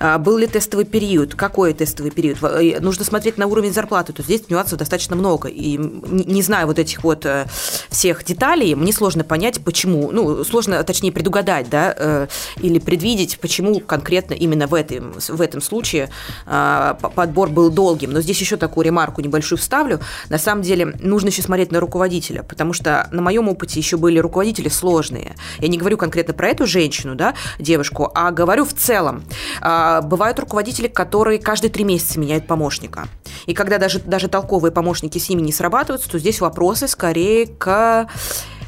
Э, 0.00 0.18
Был 0.18 0.36
ли 0.36 0.46
тестовый 0.46 0.84
период? 0.84 1.34
Какой 1.34 1.72
тестовый 1.72 2.10
период? 2.10 2.38
Э, 2.42 2.80
Нужно 2.80 3.04
смотреть 3.04 3.38
на 3.38 3.46
уровень 3.46 3.72
зарплаты. 3.72 4.12
То 4.12 4.22
есть 4.22 4.28
здесь 4.28 4.50
нюансов 4.50 4.78
достаточно 4.78 5.16
много. 5.16 5.48
И 5.48 5.78
не 5.78 6.42
зная 6.42 6.66
вот 6.66 6.78
этих 6.78 7.04
вот 7.04 7.24
э, 7.24 7.46
всех 7.90 8.24
деталей, 8.24 8.74
мне 8.74 8.92
сложно 8.92 9.24
понять, 9.24 9.64
почему. 9.64 10.10
Ну, 10.12 10.44
сложно, 10.44 10.82
точнее, 10.84 11.10
предугадать, 11.12 11.70
да, 11.70 11.94
э, 11.96 12.26
или 12.60 12.78
предвидеть, 12.78 13.38
почему 13.40 13.80
конкретно 13.80 14.34
именно 14.34 14.66
в 14.66 14.74
этом, 14.74 15.14
в 15.14 15.40
этом 15.40 15.62
случае 15.62 16.10
э, 16.46 16.94
по- 17.00 17.08
подбор 17.08 17.48
был 17.48 17.70
долгим. 17.70 18.12
Но 18.12 18.20
здесь 18.20 18.40
еще 18.40 18.56
такую 18.74 18.86
ремарку 18.86 19.20
небольшую 19.20 19.56
вставлю. 19.56 20.00
На 20.30 20.38
самом 20.38 20.62
деле 20.62 20.96
нужно 20.98 21.28
еще 21.28 21.42
смотреть 21.42 21.70
на 21.70 21.78
руководителя, 21.78 22.42
потому 22.42 22.72
что 22.72 23.08
на 23.12 23.22
моем 23.22 23.48
опыте 23.48 23.78
еще 23.78 23.96
были 23.96 24.18
руководители 24.18 24.68
сложные. 24.68 25.36
Я 25.60 25.68
не 25.68 25.78
говорю 25.78 25.96
конкретно 25.96 26.34
про 26.34 26.48
эту 26.48 26.66
женщину, 26.66 27.14
да, 27.14 27.34
девушку, 27.60 28.10
а 28.16 28.32
говорю 28.32 28.64
в 28.64 28.72
целом. 28.72 29.22
А, 29.60 30.02
Бывают 30.02 30.40
руководители, 30.40 30.88
которые 30.88 31.38
каждые 31.38 31.70
три 31.70 31.84
месяца 31.84 32.18
меняют 32.18 32.48
помощника. 32.48 33.06
И 33.46 33.54
когда 33.54 33.78
даже, 33.78 34.00
даже 34.00 34.26
толковые 34.26 34.72
помощники 34.72 35.18
с 35.18 35.28
ними 35.28 35.42
не 35.42 35.52
срабатываются, 35.52 36.10
то 36.10 36.18
здесь 36.18 36.40
вопросы 36.40 36.88
скорее 36.88 37.46
к 37.46 38.08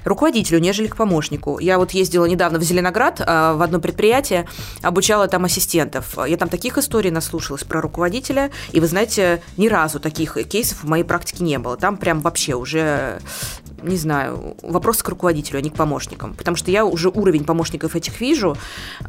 руководителю, 0.06 0.60
нежели 0.60 0.86
к 0.86 0.96
помощнику. 0.96 1.58
Я 1.58 1.78
вот 1.78 1.90
ездила 1.90 2.24
недавно 2.24 2.58
в 2.58 2.62
Зеленоград 2.62 3.20
а, 3.24 3.54
в 3.54 3.62
одно 3.62 3.80
предприятие, 3.80 4.46
обучала 4.82 5.28
там 5.28 5.44
ассистентов. 5.44 6.16
Я 6.26 6.36
там 6.36 6.48
таких 6.48 6.78
историй 6.78 7.10
наслушалась 7.10 7.64
про 7.64 7.80
руководителя, 7.80 8.50
и 8.72 8.80
вы 8.80 8.86
знаете, 8.86 9.42
ни 9.56 9.68
разу 9.68 10.00
таких 10.00 10.36
кейсов 10.48 10.84
в 10.84 10.88
моей 10.88 11.04
практике 11.04 11.44
не 11.44 11.58
было. 11.58 11.76
Там 11.76 11.96
прям 11.96 12.20
вообще 12.20 12.54
уже, 12.54 13.20
не 13.82 13.96
знаю, 13.96 14.56
вопросы 14.62 15.04
к 15.04 15.08
руководителю, 15.08 15.58
а 15.58 15.62
не 15.62 15.70
к 15.70 15.74
помощникам. 15.74 16.34
Потому 16.34 16.56
что 16.56 16.70
я 16.70 16.84
уже 16.84 17.08
уровень 17.08 17.44
помощников 17.44 17.96
этих 17.96 18.20
вижу, 18.20 18.56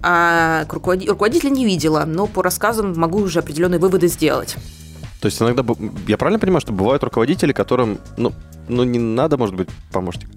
а 0.01 0.65
к 0.65 0.73
руководи- 0.73 1.07
руководителя 1.07 1.51
не 1.51 1.65
видела, 1.65 2.05
но 2.05 2.27
по 2.27 2.41
рассказам 2.41 2.93
могу 2.97 3.19
уже 3.19 3.39
определенные 3.39 3.79
выводы 3.79 4.07
сделать. 4.07 4.55
То 5.21 5.27
есть 5.27 5.41
иногда, 5.41 5.63
я 6.07 6.17
правильно 6.17 6.39
понимаю, 6.39 6.61
что 6.61 6.73
бывают 6.73 7.03
руководители, 7.03 7.51
которым, 7.51 7.97
ну, 8.17 8.33
ну 8.67 8.83
не 8.83 8.99
надо, 8.99 9.37
может 9.37 9.55
быть, 9.55 9.67
помощник? 9.91 10.29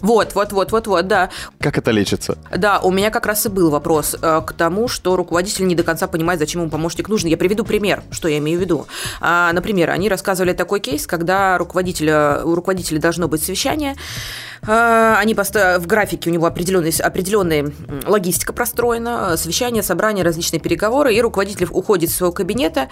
Вот, 0.00 0.34
вот, 0.34 0.52
вот, 0.52 0.72
вот, 0.72 0.86
вот, 0.86 1.06
да. 1.08 1.30
Как 1.60 1.78
это 1.78 1.90
лечится? 1.90 2.38
Да, 2.56 2.80
у 2.80 2.90
меня 2.90 3.10
как 3.10 3.26
раз 3.26 3.46
и 3.46 3.48
был 3.48 3.70
вопрос 3.70 4.16
э, 4.20 4.42
к 4.46 4.52
тому, 4.52 4.88
что 4.88 5.16
руководитель 5.16 5.66
не 5.66 5.74
до 5.74 5.82
конца 5.82 6.06
понимает, 6.06 6.38
зачем 6.38 6.62
ему 6.62 6.70
помощник 6.70 7.08
нужен. 7.08 7.28
Я 7.28 7.36
приведу 7.36 7.64
пример, 7.64 8.02
что 8.10 8.28
я 8.28 8.38
имею 8.38 8.58
в 8.58 8.62
виду. 8.62 8.86
А, 9.20 9.52
например, 9.52 9.90
они 9.90 10.08
рассказывали 10.08 10.52
такой 10.52 10.80
кейс, 10.80 11.06
когда 11.06 11.58
руководителя, 11.58 12.42
у 12.44 12.54
руководителя 12.54 13.00
должно 13.00 13.28
быть 13.28 13.42
совещание, 13.42 13.96
они 14.66 15.34
поста- 15.34 15.78
в 15.78 15.86
графике 15.86 16.30
у 16.30 16.32
него 16.32 16.46
определенная 16.46 17.62
м, 17.62 17.72
логистика 18.06 18.52
простроена, 18.52 19.36
совещание, 19.36 19.82
собрание, 19.82 20.24
различные 20.24 20.60
переговоры, 20.60 21.14
и 21.14 21.20
руководитель 21.20 21.66
уходит 21.70 22.10
из 22.10 22.16
своего 22.16 22.32
кабинета 22.32 22.88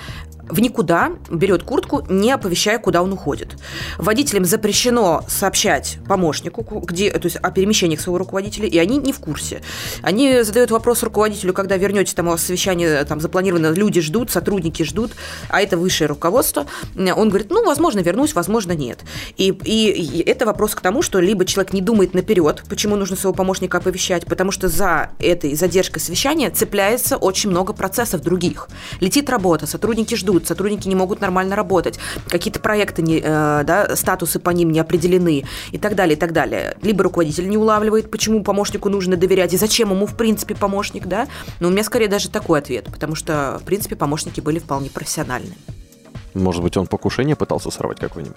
в 0.48 0.60
никуда, 0.60 1.12
берет 1.30 1.62
куртку, 1.62 2.04
не 2.10 2.30
оповещая, 2.32 2.78
куда 2.78 3.02
он 3.02 3.12
уходит. 3.12 3.56
Водителям 3.96 4.44
запрещено 4.44 5.24
сообщать 5.28 5.98
помощнику, 6.06 6.64
ку- 6.64 6.80
где, 6.80 7.10
то 7.10 7.24
есть 7.24 7.36
о 7.36 7.50
перемещениях 7.50 8.00
своего 8.00 8.18
руководителя, 8.18 8.66
и 8.66 8.76
они 8.76 8.98
не 8.98 9.12
в 9.12 9.20
курсе. 9.20 9.62
Они 10.02 10.42
задают 10.42 10.70
вопрос 10.70 11.02
руководителю, 11.02 11.52
когда 11.54 11.76
вернете, 11.76 12.14
там 12.14 12.26
у 12.26 12.30
вас 12.32 12.42
совещание 12.42 13.04
там 13.04 13.20
запланировано, 13.20 13.72
люди 13.72 14.00
ждут, 14.00 14.30
сотрудники 14.30 14.82
ждут, 14.82 15.12
а 15.48 15.62
это 15.62 15.76
высшее 15.78 16.08
руководство. 16.08 16.66
Он 16.96 17.28
говорит, 17.28 17.50
ну, 17.50 17.64
возможно, 17.64 18.00
вернусь, 18.00 18.34
возможно, 18.34 18.72
нет. 18.72 18.98
И, 19.36 19.56
и 19.64 20.22
это 20.28 20.44
вопрос 20.44 20.74
к 20.74 20.80
тому, 20.80 21.02
что 21.02 21.20
либо 21.20 21.44
человек 21.44 21.61
человек 21.62 21.72
не 21.72 21.80
думает 21.80 22.14
наперед, 22.14 22.64
почему 22.68 22.96
нужно 22.96 23.16
своего 23.16 23.34
помощника 23.34 23.78
оповещать, 23.78 24.26
потому 24.26 24.50
что 24.50 24.68
за 24.68 25.10
этой 25.18 25.54
задержкой 25.54 26.00
совещания 26.00 26.50
цепляется 26.50 27.16
очень 27.16 27.50
много 27.50 27.72
процессов 27.72 28.22
других. 28.22 28.68
Летит 29.00 29.30
работа, 29.30 29.66
сотрудники 29.66 30.14
ждут, 30.16 30.46
сотрудники 30.46 30.88
не 30.88 30.94
могут 30.94 31.20
нормально 31.20 31.56
работать, 31.56 31.98
какие-то 32.28 32.60
проекты, 32.60 33.02
не, 33.02 33.20
э, 33.22 33.62
да, 33.64 33.94
статусы 33.96 34.38
по 34.38 34.50
ним 34.50 34.72
не 34.72 34.80
определены 34.80 35.44
и 35.70 35.78
так 35.78 35.94
далее, 35.94 36.16
и 36.16 36.18
так 36.18 36.32
далее. 36.32 36.76
Либо 36.82 37.04
руководитель 37.04 37.48
не 37.48 37.56
улавливает, 37.56 38.10
почему 38.10 38.42
помощнику 38.42 38.88
нужно 38.88 39.16
доверять 39.16 39.54
и 39.54 39.56
зачем 39.56 39.90
ему, 39.90 40.06
в 40.06 40.16
принципе, 40.16 40.54
помощник, 40.54 41.06
да. 41.06 41.28
Но 41.60 41.68
у 41.68 41.70
меня 41.70 41.84
скорее 41.84 42.08
даже 42.08 42.28
такой 42.28 42.58
ответ, 42.58 42.86
потому 42.90 43.14
что, 43.14 43.58
в 43.60 43.64
принципе, 43.64 43.94
помощники 43.96 44.40
были 44.40 44.58
вполне 44.58 44.90
профессиональны. 44.90 45.54
Может 46.34 46.62
быть, 46.62 46.76
он 46.76 46.86
покушение 46.86 47.36
пытался 47.36 47.70
сорвать 47.70 48.00
какое-нибудь? 48.00 48.36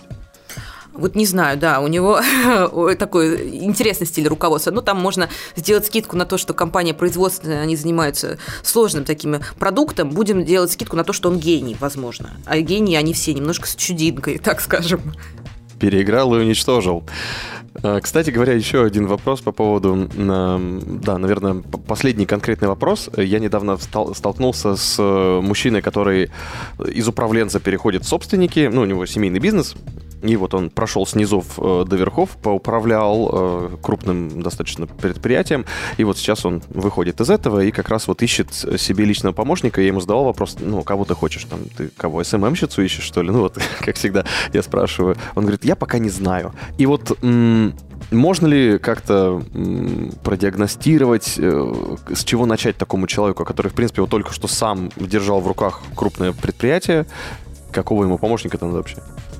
Вот 0.97 1.15
не 1.15 1.25
знаю, 1.25 1.57
да, 1.57 1.79
у 1.79 1.87
него 1.87 2.21
такой 2.99 3.55
интересный 3.63 4.07
стиль 4.07 4.27
руководства. 4.27 4.71
Ну, 4.71 4.81
там 4.81 4.99
можно 4.99 5.29
сделать 5.55 5.85
скидку 5.85 6.15
на 6.17 6.25
то, 6.25 6.37
что 6.37 6.53
компания 6.53 6.93
производственная, 6.93 7.61
они 7.61 7.75
занимаются 7.75 8.37
сложным 8.63 9.03
таким 9.03 9.37
продуктом. 9.59 10.09
Будем 10.09 10.45
делать 10.45 10.71
скидку 10.71 10.95
на 10.95 11.03
то, 11.03 11.13
что 11.13 11.29
он 11.29 11.37
гений, 11.39 11.75
возможно. 11.79 12.31
А 12.45 12.57
гении 12.59 12.95
они 12.95 13.13
все 13.13 13.33
немножко 13.33 13.67
с 13.67 13.75
чудинкой, 13.75 14.37
так 14.37 14.61
скажем. 14.61 15.01
Переиграл 15.79 16.33
и 16.35 16.39
уничтожил. 16.39 17.03
А, 17.83 17.99
Кстати 17.99 18.29
говоря, 18.29 18.53
еще 18.53 18.83
один 18.83 19.07
вопрос 19.07 19.41
по 19.41 19.51
поводу, 19.51 20.09
да, 20.15 21.17
наверное, 21.17 21.61
последний 21.87 22.25
конкретный 22.25 22.67
вопрос. 22.67 23.09
Я 23.17 23.39
недавно 23.39 23.77
стал- 23.77 24.15
столкнулся 24.15 24.75
с 24.75 24.95
э, 24.97 25.41
мужчиной, 25.41 25.81
который 25.81 26.31
из 26.79 27.07
управленца 27.07 27.59
переходит 27.59 28.03
в 28.03 28.07
собственники, 28.07 28.69
ну, 28.71 28.81
у 28.81 28.85
него 28.85 29.05
семейный 29.05 29.39
бизнес, 29.39 29.75
и 30.21 30.35
вот 30.35 30.53
он 30.53 30.69
прошел 30.69 31.05
снизов 31.05 31.57
э, 31.57 31.85
до 31.87 31.95
верхов, 31.95 32.37
поуправлял 32.41 33.29
э, 33.31 33.69
крупным 33.81 34.41
достаточно 34.41 34.87
предприятием, 34.87 35.65
и 35.97 36.03
вот 36.03 36.17
сейчас 36.17 36.45
он 36.45 36.61
выходит 36.69 37.21
из 37.21 37.29
этого 37.29 37.61
и 37.61 37.71
как 37.71 37.89
раз 37.89 38.07
вот 38.07 38.21
ищет 38.21 38.53
себе 38.53 39.05
личного 39.05 39.33
помощника. 39.33 39.81
Я 39.81 39.87
ему 39.87 40.01
задавал 40.01 40.25
вопрос, 40.25 40.57
ну, 40.59 40.83
кого 40.83 41.05
ты 41.05 41.13
хочешь, 41.13 41.45
там, 41.45 41.59
ты 41.77 41.89
кого, 41.89 42.23
СММщицу 42.23 42.81
ищешь, 42.81 43.03
что 43.03 43.21
ли? 43.21 43.31
Ну, 43.31 43.39
вот, 43.39 43.57
как 43.79 43.95
всегда, 43.95 44.25
я 44.53 44.63
спрашиваю. 44.63 45.17
Он 45.35 45.43
говорит, 45.43 45.65
я 45.65 45.75
пока 45.75 45.99
не 45.99 46.09
знаю. 46.09 46.53
И 46.77 46.85
вот 46.85 47.17
можно 48.11 48.47
ли 48.47 48.77
как-то 48.77 49.41
продиагностировать, 50.23 51.35
э, 51.37 51.95
с 52.13 52.23
чего 52.23 52.45
начать 52.45 52.77
такому 52.77 53.07
человеку, 53.07 53.45
который, 53.45 53.69
в 53.69 53.73
принципе, 53.73 54.01
вот 54.01 54.09
только 54.09 54.33
что 54.33 54.47
сам 54.47 54.91
держал 54.95 55.41
в 55.41 55.47
руках 55.47 55.81
крупное 55.95 56.31
предприятие, 56.31 57.05
какого 57.71 58.03
ему 58.03 58.17
помощника 58.17 58.57
там 58.57 58.71
вообще? 58.71 58.97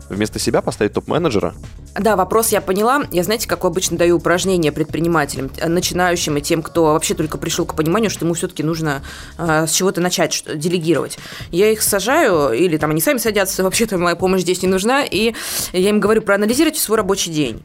Вместо 0.10 0.40
себя 0.40 0.62
поставить 0.62 0.94
топ-менеджера? 0.94 1.56
Да, 2.00 2.16
вопрос 2.16 2.50
я 2.50 2.62
поняла. 2.62 3.04
Я, 3.12 3.24
знаете, 3.24 3.48
как 3.48 3.66
обычно 3.66 3.98
даю 3.98 4.18
упражнения 4.18 4.72
предпринимателям, 4.72 5.50
э, 5.58 5.68
начинающим 5.68 6.38
и 6.38 6.42
тем, 6.42 6.62
кто 6.62 6.94
вообще 6.94 7.16
только 7.16 7.38
пришел 7.38 7.66
к 7.66 7.76
пониманию, 7.76 8.12
что 8.12 8.26
ему 8.26 8.34
все-таки 8.34 8.64
нужно 8.64 9.02
э, 9.38 9.66
с 9.66 9.72
чего-то 9.72 10.02
начать, 10.02 10.34
что, 10.34 10.56
делегировать. 10.56 11.18
Я 11.52 11.72
их 11.72 11.82
сажаю, 11.82 12.52
или 12.52 12.78
там 12.78 12.92
они 12.92 13.02
сами 13.02 13.18
садятся, 13.18 13.64
вообще-то 13.66 13.98
моя 13.98 14.16
помощь 14.16 14.42
здесь 14.42 14.62
не 14.62 14.68
нужна, 14.68 15.04
и 15.04 15.34
я 15.74 15.90
им 15.90 16.00
говорю, 16.00 16.22
проанализируйте 16.22 16.80
свой 16.80 16.98
рабочий 16.98 17.32
день. 17.32 17.64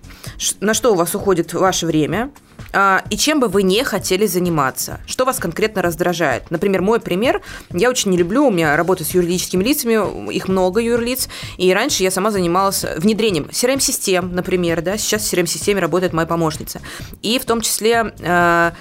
На 0.60 0.74
что 0.74 0.92
у 0.92 0.96
вас 0.96 1.14
уходит 1.14 1.52
ваше 1.52 1.86
время, 1.86 2.30
и 2.72 3.16
чем 3.16 3.40
бы 3.40 3.48
вы 3.48 3.62
не 3.62 3.82
хотели 3.84 4.26
заниматься? 4.26 5.00
Что 5.06 5.24
вас 5.24 5.38
конкретно 5.38 5.82
раздражает? 5.82 6.50
Например, 6.50 6.82
мой 6.82 7.00
пример. 7.00 7.40
Я 7.70 7.90
очень 7.90 8.10
не 8.10 8.16
люблю, 8.16 8.46
у 8.46 8.50
меня 8.50 8.76
работа 8.76 9.04
с 9.04 9.10
юридическими 9.10 9.64
лицами, 9.64 10.30
их 10.32 10.48
много 10.48 10.80
юрлиц, 10.80 11.28
и 11.56 11.72
раньше 11.72 12.02
я 12.02 12.10
сама 12.10 12.30
занималась 12.30 12.84
внедрением 12.96 13.46
CRM-систем, 13.50 14.34
например, 14.34 14.82
да, 14.82 14.96
сейчас 14.96 15.22
в 15.22 15.32
CRM-системе 15.32 15.80
работает 15.80 16.12
моя 16.12 16.26
помощница. 16.26 16.80
И 17.22 17.38
в 17.38 17.44
том 17.44 17.60
числе 17.60 18.14
э, 18.18 18.72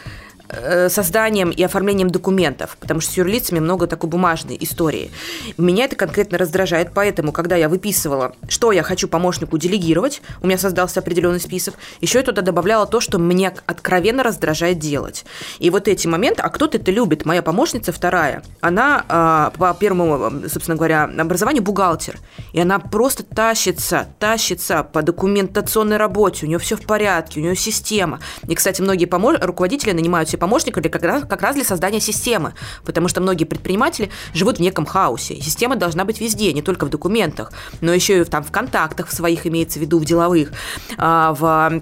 созданием 0.89 1.49
и 1.49 1.63
оформлением 1.63 2.09
документов, 2.09 2.77
потому 2.79 3.01
что 3.01 3.11
с 3.11 3.17
юрлицами 3.17 3.59
много 3.59 3.87
такой 3.87 4.09
бумажной 4.09 4.57
истории. 4.59 5.11
Меня 5.57 5.85
это 5.85 5.95
конкретно 5.95 6.37
раздражает, 6.37 6.91
поэтому, 6.93 7.31
когда 7.31 7.55
я 7.55 7.69
выписывала, 7.69 8.33
что 8.47 8.71
я 8.71 8.83
хочу 8.83 9.07
помощнику 9.07 9.57
делегировать, 9.57 10.21
у 10.41 10.47
меня 10.47 10.57
создался 10.57 10.99
определенный 10.99 11.39
список, 11.39 11.75
еще 12.01 12.19
я 12.19 12.23
туда 12.23 12.41
добавляла 12.41 12.87
то, 12.87 12.99
что 12.99 13.19
мне 13.19 13.53
откровенно 13.65 14.23
раздражает 14.23 14.79
делать. 14.79 15.25
И 15.59 15.69
вот 15.69 15.87
эти 15.87 16.07
моменты, 16.07 16.41
а 16.41 16.49
кто-то 16.49 16.77
это 16.77 16.91
любит, 16.91 17.25
моя 17.25 17.41
помощница 17.41 17.91
вторая, 17.91 18.43
она 18.61 19.05
а, 19.07 19.51
по 19.57 19.73
первому, 19.73 20.47
собственно 20.47 20.75
говоря, 20.75 21.03
образованию 21.03 21.63
бухгалтер, 21.63 22.17
и 22.53 22.59
она 22.59 22.79
просто 22.79 23.23
тащится, 23.23 24.07
тащится 24.19 24.83
по 24.83 25.01
документационной 25.01 25.97
работе, 25.97 26.45
у 26.45 26.49
нее 26.49 26.59
все 26.59 26.75
в 26.75 26.81
порядке, 26.81 27.39
у 27.39 27.43
нее 27.43 27.55
система. 27.55 28.19
И, 28.47 28.55
кстати, 28.55 28.81
многие 28.81 29.05
помо- 29.05 29.37
руководители 29.39 29.91
нанимают 29.91 30.29
себе 30.29 30.38
помощника 30.39 30.81
для, 30.81 30.89
как, 30.89 31.03
раз, 31.03 31.23
как 31.23 31.41
раз 31.41 31.55
для 31.55 31.63
создания 31.63 31.99
системы, 31.99 32.53
потому 32.85 33.07
что 33.07 33.21
многие 33.21 33.45
предприниматели 33.45 34.09
живут 34.33 34.57
в 34.57 34.61
неком 34.61 34.85
хаосе. 34.85 35.39
Система 35.41 35.75
должна 35.75 36.05
быть 36.05 36.19
везде, 36.21 36.51
не 36.53 36.61
только 36.61 36.85
в 36.85 36.89
документах, 36.89 37.51
но 37.81 37.93
еще 37.93 38.21
и 38.21 38.23
там, 38.23 38.43
в 38.43 38.51
контактах 38.51 39.07
в 39.07 39.13
своих, 39.13 39.45
имеется 39.45 39.79
в 39.79 39.81
виду, 39.81 39.99
в 39.99 40.05
деловых, 40.05 40.51
а, 40.97 41.33
в 41.33 41.81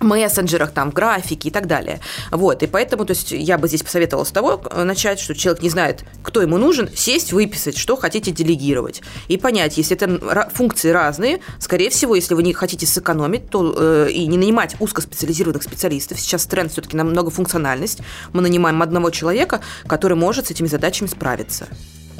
мессенджерах, 0.00 0.72
там, 0.72 0.90
графике 0.90 1.48
и 1.48 1.50
так 1.50 1.66
далее. 1.66 2.00
Вот, 2.30 2.62
и 2.62 2.66
поэтому, 2.66 3.04
то 3.04 3.12
есть, 3.12 3.32
я 3.32 3.58
бы 3.58 3.68
здесь 3.68 3.82
посоветовала 3.82 4.24
с 4.24 4.30
того 4.30 4.62
начать, 4.74 5.18
что 5.18 5.34
человек 5.34 5.62
не 5.62 5.70
знает, 5.70 6.04
кто 6.22 6.42
ему 6.42 6.58
нужен, 6.58 6.88
сесть, 6.94 7.32
выписать, 7.32 7.76
что 7.76 7.96
хотите 7.96 8.30
делегировать. 8.30 9.02
И 9.28 9.36
понять, 9.36 9.78
если 9.78 9.96
это 9.96 10.50
функции 10.52 10.90
разные, 10.90 11.40
скорее 11.58 11.90
всего, 11.90 12.14
если 12.14 12.34
вы 12.34 12.42
не 12.42 12.52
хотите 12.52 12.86
сэкономить, 12.86 13.48
то 13.50 13.74
э, 13.76 14.10
и 14.10 14.26
не 14.26 14.36
нанимать 14.36 14.76
узкоспециализированных 14.80 15.62
специалистов, 15.62 16.20
сейчас 16.20 16.46
тренд 16.46 16.72
все-таки 16.72 16.96
на 16.96 17.04
многофункциональность, 17.04 18.00
мы 18.32 18.42
нанимаем 18.42 18.82
одного 18.82 19.10
человека, 19.10 19.60
который 19.86 20.16
может 20.16 20.48
с 20.48 20.50
этими 20.50 20.66
задачами 20.66 21.08
справиться. 21.08 21.68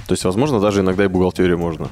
То 0.07 0.13
есть, 0.13 0.25
возможно, 0.25 0.61
даже 0.61 0.81
иногда 0.81 1.05
и 1.05 1.09
бухгалтерию 1.09 1.59
можно. 1.59 1.89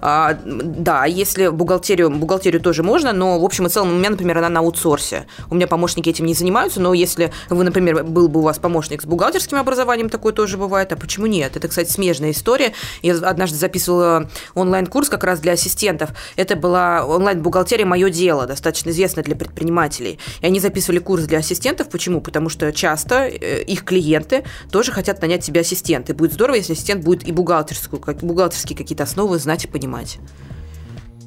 А, 0.00 0.36
да, 0.44 1.06
если 1.06 1.48
бухгалтерию, 1.48 2.10
бухгалтерию 2.10 2.60
тоже 2.60 2.82
можно, 2.82 3.12
но 3.12 3.40
в 3.40 3.44
общем 3.44 3.66
и 3.66 3.68
целом 3.68 3.92
у 3.92 3.96
меня, 3.96 4.10
например, 4.10 4.38
она 4.38 4.48
на 4.48 4.60
аутсорсе. 4.60 5.26
У 5.50 5.54
меня 5.54 5.66
помощники 5.66 6.08
этим 6.08 6.26
не 6.26 6.34
занимаются, 6.34 6.80
но 6.80 6.92
если 6.94 7.32
вы, 7.48 7.64
например, 7.64 8.04
был 8.04 8.28
бы 8.28 8.40
у 8.40 8.42
вас 8.42 8.58
помощник 8.58 9.02
с 9.02 9.04
бухгалтерским 9.06 9.58
образованием, 9.58 10.08
такое 10.10 10.32
тоже 10.32 10.58
бывает, 10.58 10.92
а 10.92 10.96
почему 10.96 11.26
нет? 11.26 11.56
Это, 11.56 11.68
кстати, 11.68 11.90
смежная 11.90 12.30
история. 12.30 12.72
Я 13.02 13.16
однажды 13.16 13.56
записывала 13.56 14.30
онлайн-курс 14.54 15.08
как 15.08 15.24
раз 15.24 15.40
для 15.40 15.52
ассистентов. 15.52 16.10
Это 16.36 16.56
была 16.56 17.04
онлайн-бухгалтерия 17.06 17.86
«Мое 17.86 18.10
дело», 18.10 18.46
достаточно 18.46 18.90
известная 18.90 19.24
для 19.24 19.34
предпринимателей. 19.34 20.18
И 20.40 20.46
они 20.46 20.60
записывали 20.60 20.98
курс 20.98 21.24
для 21.24 21.38
ассистентов. 21.38 21.88
Почему? 21.88 22.20
Потому 22.20 22.48
что 22.48 22.72
часто 22.72 23.26
э, 23.26 23.62
их 23.62 23.84
клиенты 23.84 24.44
тоже 24.70 24.92
хотят 24.92 25.22
нанять 25.22 25.44
себе 25.44 25.60
ассистента. 25.60 26.12
И 26.12 26.14
будет 26.14 26.32
здорово, 26.34 26.56
если 26.56 26.74
ассистент 26.74 27.04
будет 27.04 27.26
и 27.26 27.32
бухгалтерскую, 27.46 28.00
как, 28.00 28.18
бухгалтерские 28.18 28.76
какие-то 28.76 29.04
основы 29.04 29.38
знать 29.38 29.64
и 29.64 29.68
понимать. 29.68 30.18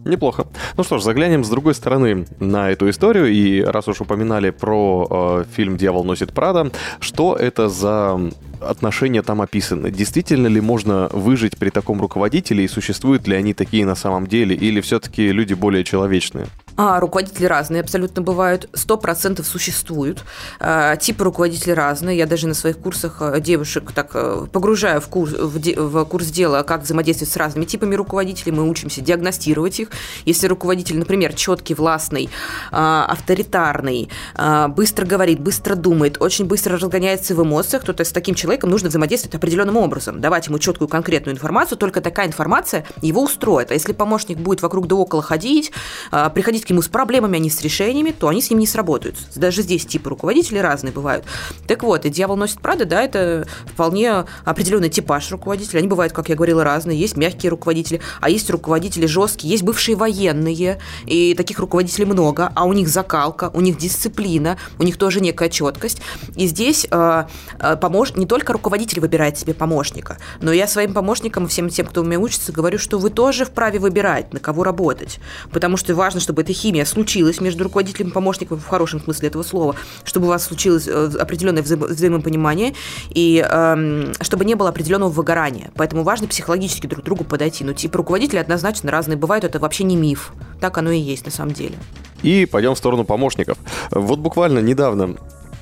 Неплохо. 0.05 0.47
Ну 0.77 0.83
что 0.83 0.97
ж, 0.97 1.03
заглянем 1.03 1.43
с 1.43 1.49
другой 1.49 1.75
стороны 1.75 2.25
на 2.39 2.69
эту 2.71 2.89
историю. 2.89 3.27
И 3.27 3.61
раз 3.61 3.87
уж 3.87 4.01
упоминали 4.01 4.49
про 4.49 5.07
э, 5.09 5.45
фильм 5.53 5.77
«Дьявол 5.77 6.03
носит 6.05 6.33
Прада», 6.33 6.71
что 6.99 7.35
это 7.35 7.69
за 7.69 8.19
отношения 8.61 9.21
там 9.21 9.41
описаны? 9.41 9.91
Действительно 9.91 10.47
ли 10.47 10.61
можно 10.61 11.09
выжить 11.11 11.57
при 11.57 11.69
таком 11.69 12.01
руководителе 12.01 12.63
и 12.63 12.67
существуют 12.67 13.27
ли 13.27 13.35
они 13.35 13.53
такие 13.53 13.85
на 13.85 13.95
самом 13.95 14.27
деле? 14.27 14.55
Или 14.55 14.81
все-таки 14.81 15.31
люди 15.31 15.53
более 15.53 15.83
человечные? 15.83 16.47
А, 16.81 17.01
руководители 17.01 17.45
разные 17.45 17.81
абсолютно 17.81 18.21
бывают, 18.21 18.69
сто 18.71 18.95
процентов 18.95 19.45
существуют. 19.45 20.23
А, 20.61 20.95
типы 20.95 21.25
руководителей 21.25 21.73
разные. 21.73 22.17
Я 22.17 22.25
даже 22.25 22.47
на 22.47 22.53
своих 22.53 22.77
курсах 22.77 23.17
а, 23.19 23.41
девушек 23.41 23.91
так 23.91 24.11
а, 24.13 24.45
погружаю 24.45 25.01
в 25.01 25.09
курс, 25.09 25.33
в, 25.33 25.59
в 25.59 26.05
курс 26.05 26.27
дела, 26.27 26.63
как 26.63 26.83
взаимодействовать 26.83 27.33
с 27.33 27.35
разными 27.35 27.65
типами 27.65 27.95
руководителей. 27.95 28.53
Мы 28.53 28.63
учимся 28.63 29.01
диагностировать 29.01 29.77
их. 29.81 29.89
Если 30.23 30.47
руководитель, 30.47 30.97
например, 30.97 31.33
четкий, 31.33 31.73
властный, 31.73 32.29
а, 32.71 33.05
авторитарный, 33.09 34.09
а, 34.35 34.69
быстро 34.69 35.05
говорит, 35.05 35.41
быстро 35.41 35.75
думает, 35.75 36.15
очень 36.21 36.45
быстро 36.45 36.77
разгоняется 36.77 37.35
в 37.35 37.43
эмоциях, 37.43 37.83
то, 37.83 37.91
то 37.91 38.05
с 38.05 38.13
таким 38.13 38.35
человеком 38.35 38.69
нужно 38.69 38.87
взаимодействовать 38.87 39.35
определенным 39.35 39.75
образом, 39.75 40.21
давать 40.21 40.47
ему 40.47 40.59
четкую 40.59 40.87
конкретную 40.87 41.35
информацию, 41.35 41.77
только 41.77 41.99
такая 41.99 42.27
информация 42.27 42.85
его 43.01 43.21
устроит. 43.21 43.69
А 43.69 43.73
если 43.73 43.91
помощник 43.91 44.37
будет 44.37 44.61
вокруг 44.61 44.87
да 44.87 44.95
около 44.95 45.21
ходить, 45.21 45.73
приходить 46.09 46.68
к 46.69 46.83
с 46.83 46.87
проблемами, 46.87 47.37
а 47.37 47.39
не 47.39 47.49
с 47.49 47.61
решениями, 47.61 48.11
то 48.11 48.27
они 48.27 48.41
с 48.41 48.49
ним 48.49 48.59
не 48.59 48.67
сработают. 48.67 49.15
Даже 49.35 49.61
здесь 49.61 49.85
типы 49.85 50.09
руководителей 50.09 50.61
разные 50.61 50.93
бывают. 50.93 51.25
Так 51.67 51.83
вот, 51.83 52.05
и 52.05 52.09
«Дьявол 52.09 52.37
носит 52.37 52.61
Прада», 52.61 52.85
да, 52.85 53.01
это 53.01 53.47
вполне 53.65 54.25
определенный 54.45 54.89
типаж 54.89 55.31
руководителей. 55.31 55.79
Они 55.79 55.87
бывают, 55.87 56.13
как 56.13 56.29
я 56.29 56.35
говорила, 56.35 56.63
разные. 56.63 56.99
Есть 56.99 57.17
мягкие 57.17 57.49
руководители, 57.49 58.01
а 58.21 58.29
есть 58.29 58.49
руководители 58.49 59.05
жесткие, 59.05 59.51
есть 59.51 59.63
бывшие 59.63 59.95
военные, 59.95 60.79
и 61.05 61.33
таких 61.35 61.59
руководителей 61.59 62.05
много, 62.05 62.51
а 62.55 62.65
у 62.65 62.73
них 62.73 62.87
закалка, 62.87 63.49
у 63.53 63.61
них 63.61 63.77
дисциплина, 63.77 64.57
у 64.77 64.83
них 64.83 64.97
тоже 64.97 65.21
некая 65.21 65.49
четкость. 65.49 66.01
И 66.35 66.47
здесь 66.47 66.87
э, 66.89 67.23
э, 67.59 67.77
помож... 67.77 68.15
не 68.15 68.25
только 68.25 68.53
руководитель 68.53 68.99
выбирает 68.99 69.37
себе 69.37 69.53
помощника, 69.53 70.17
но 70.41 70.51
я 70.51 70.67
своим 70.67 70.93
помощникам 70.93 71.47
всем 71.47 71.69
тем, 71.69 71.85
кто 71.85 72.01
у 72.01 72.03
меня 72.03 72.19
учится, 72.19 72.51
говорю, 72.51 72.77
что 72.77 72.99
вы 72.99 73.09
тоже 73.09 73.45
вправе 73.45 73.79
выбирать, 73.79 74.33
на 74.33 74.39
кого 74.39 74.63
работать. 74.63 75.19
Потому 75.51 75.77
что 75.77 75.95
важно, 75.95 76.19
чтобы 76.19 76.41
эта 76.41 76.53
химия 76.59 76.85
случилась 76.85 77.41
между 77.41 77.63
руководителем 77.63 78.09
и 78.09 78.11
помощником 78.11 78.59
в 78.59 78.67
хорошем 78.67 78.99
смысле 79.01 79.29
этого 79.29 79.43
слова, 79.43 79.75
чтобы 80.03 80.25
у 80.25 80.29
вас 80.29 80.43
случилось 80.43 80.87
э, 80.87 81.11
определенное 81.19 81.63
вза- 81.63 81.87
взаимопонимание 81.87 82.73
и 83.09 83.45
эм, 83.49 84.11
чтобы 84.21 84.45
не 84.45 84.55
было 84.55 84.69
определенного 84.69 85.09
выгорания. 85.09 85.71
Поэтому 85.75 86.03
важно 86.03 86.27
психологически 86.27 86.87
друг 86.87 87.01
к 87.01 87.05
другу 87.05 87.23
подойти. 87.23 87.63
Но 87.63 87.73
типа 87.73 87.97
руководители 87.97 88.37
однозначно 88.37 88.91
разные 88.91 89.17
бывают, 89.17 89.43
это 89.45 89.59
вообще 89.59 89.83
не 89.83 89.95
миф. 89.95 90.33
Так 90.59 90.77
оно 90.77 90.91
и 90.91 90.99
есть 90.99 91.25
на 91.25 91.31
самом 91.31 91.53
деле. 91.53 91.75
И 92.21 92.45
пойдем 92.45 92.75
в 92.75 92.77
сторону 92.77 93.05
помощников. 93.05 93.57
Вот 93.91 94.19
буквально 94.19 94.59
недавно 94.59 95.15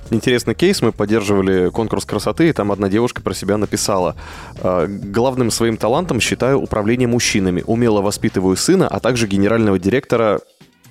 интересный 0.10 0.55
кейс. 0.55 0.81
Мы 0.81 0.91
поддерживали 0.91 1.69
конкурс 1.69 2.05
красоты, 2.05 2.49
и 2.49 2.53
там 2.53 2.71
одна 2.71 2.89
девушка 2.89 3.21
про 3.21 3.33
себя 3.33 3.57
написала. 3.57 4.15
«Э, 4.62 4.88
Главным 4.88 5.51
своим 5.51 5.77
талантом 5.77 6.19
считаю 6.19 6.60
управление 6.60 7.07
мужчинами. 7.07 7.63
Умело 7.65 8.01
воспитываю 8.01 8.55
сына, 8.55 8.88
а 8.88 8.99
также 8.99 9.27
генерального 9.27 9.77
директора 9.79 10.39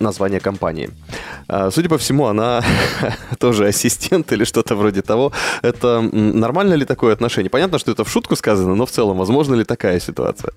название 0.00 0.40
компании. 0.40 0.90
А, 1.48 1.70
Судя 1.70 1.88
по 1.88 1.96
всему, 1.98 2.26
она 2.26 2.62
тоже 3.38 3.66
ассистент 3.66 4.32
или 4.32 4.44
что-то 4.44 4.74
вроде 4.76 5.02
того. 5.02 5.32
Это 5.62 6.00
нормально 6.00 6.74
ли 6.74 6.84
такое 6.84 7.12
отношение? 7.12 7.50
Понятно, 7.50 7.78
что 7.78 7.92
это 7.92 8.04
в 8.04 8.08
шутку 8.10 8.36
сказано, 8.36 8.74
но 8.74 8.84
в 8.86 8.90
целом, 8.90 9.18
возможно 9.18 9.54
ли 9.54 9.64
такая 9.64 10.00
ситуация? 10.00 10.52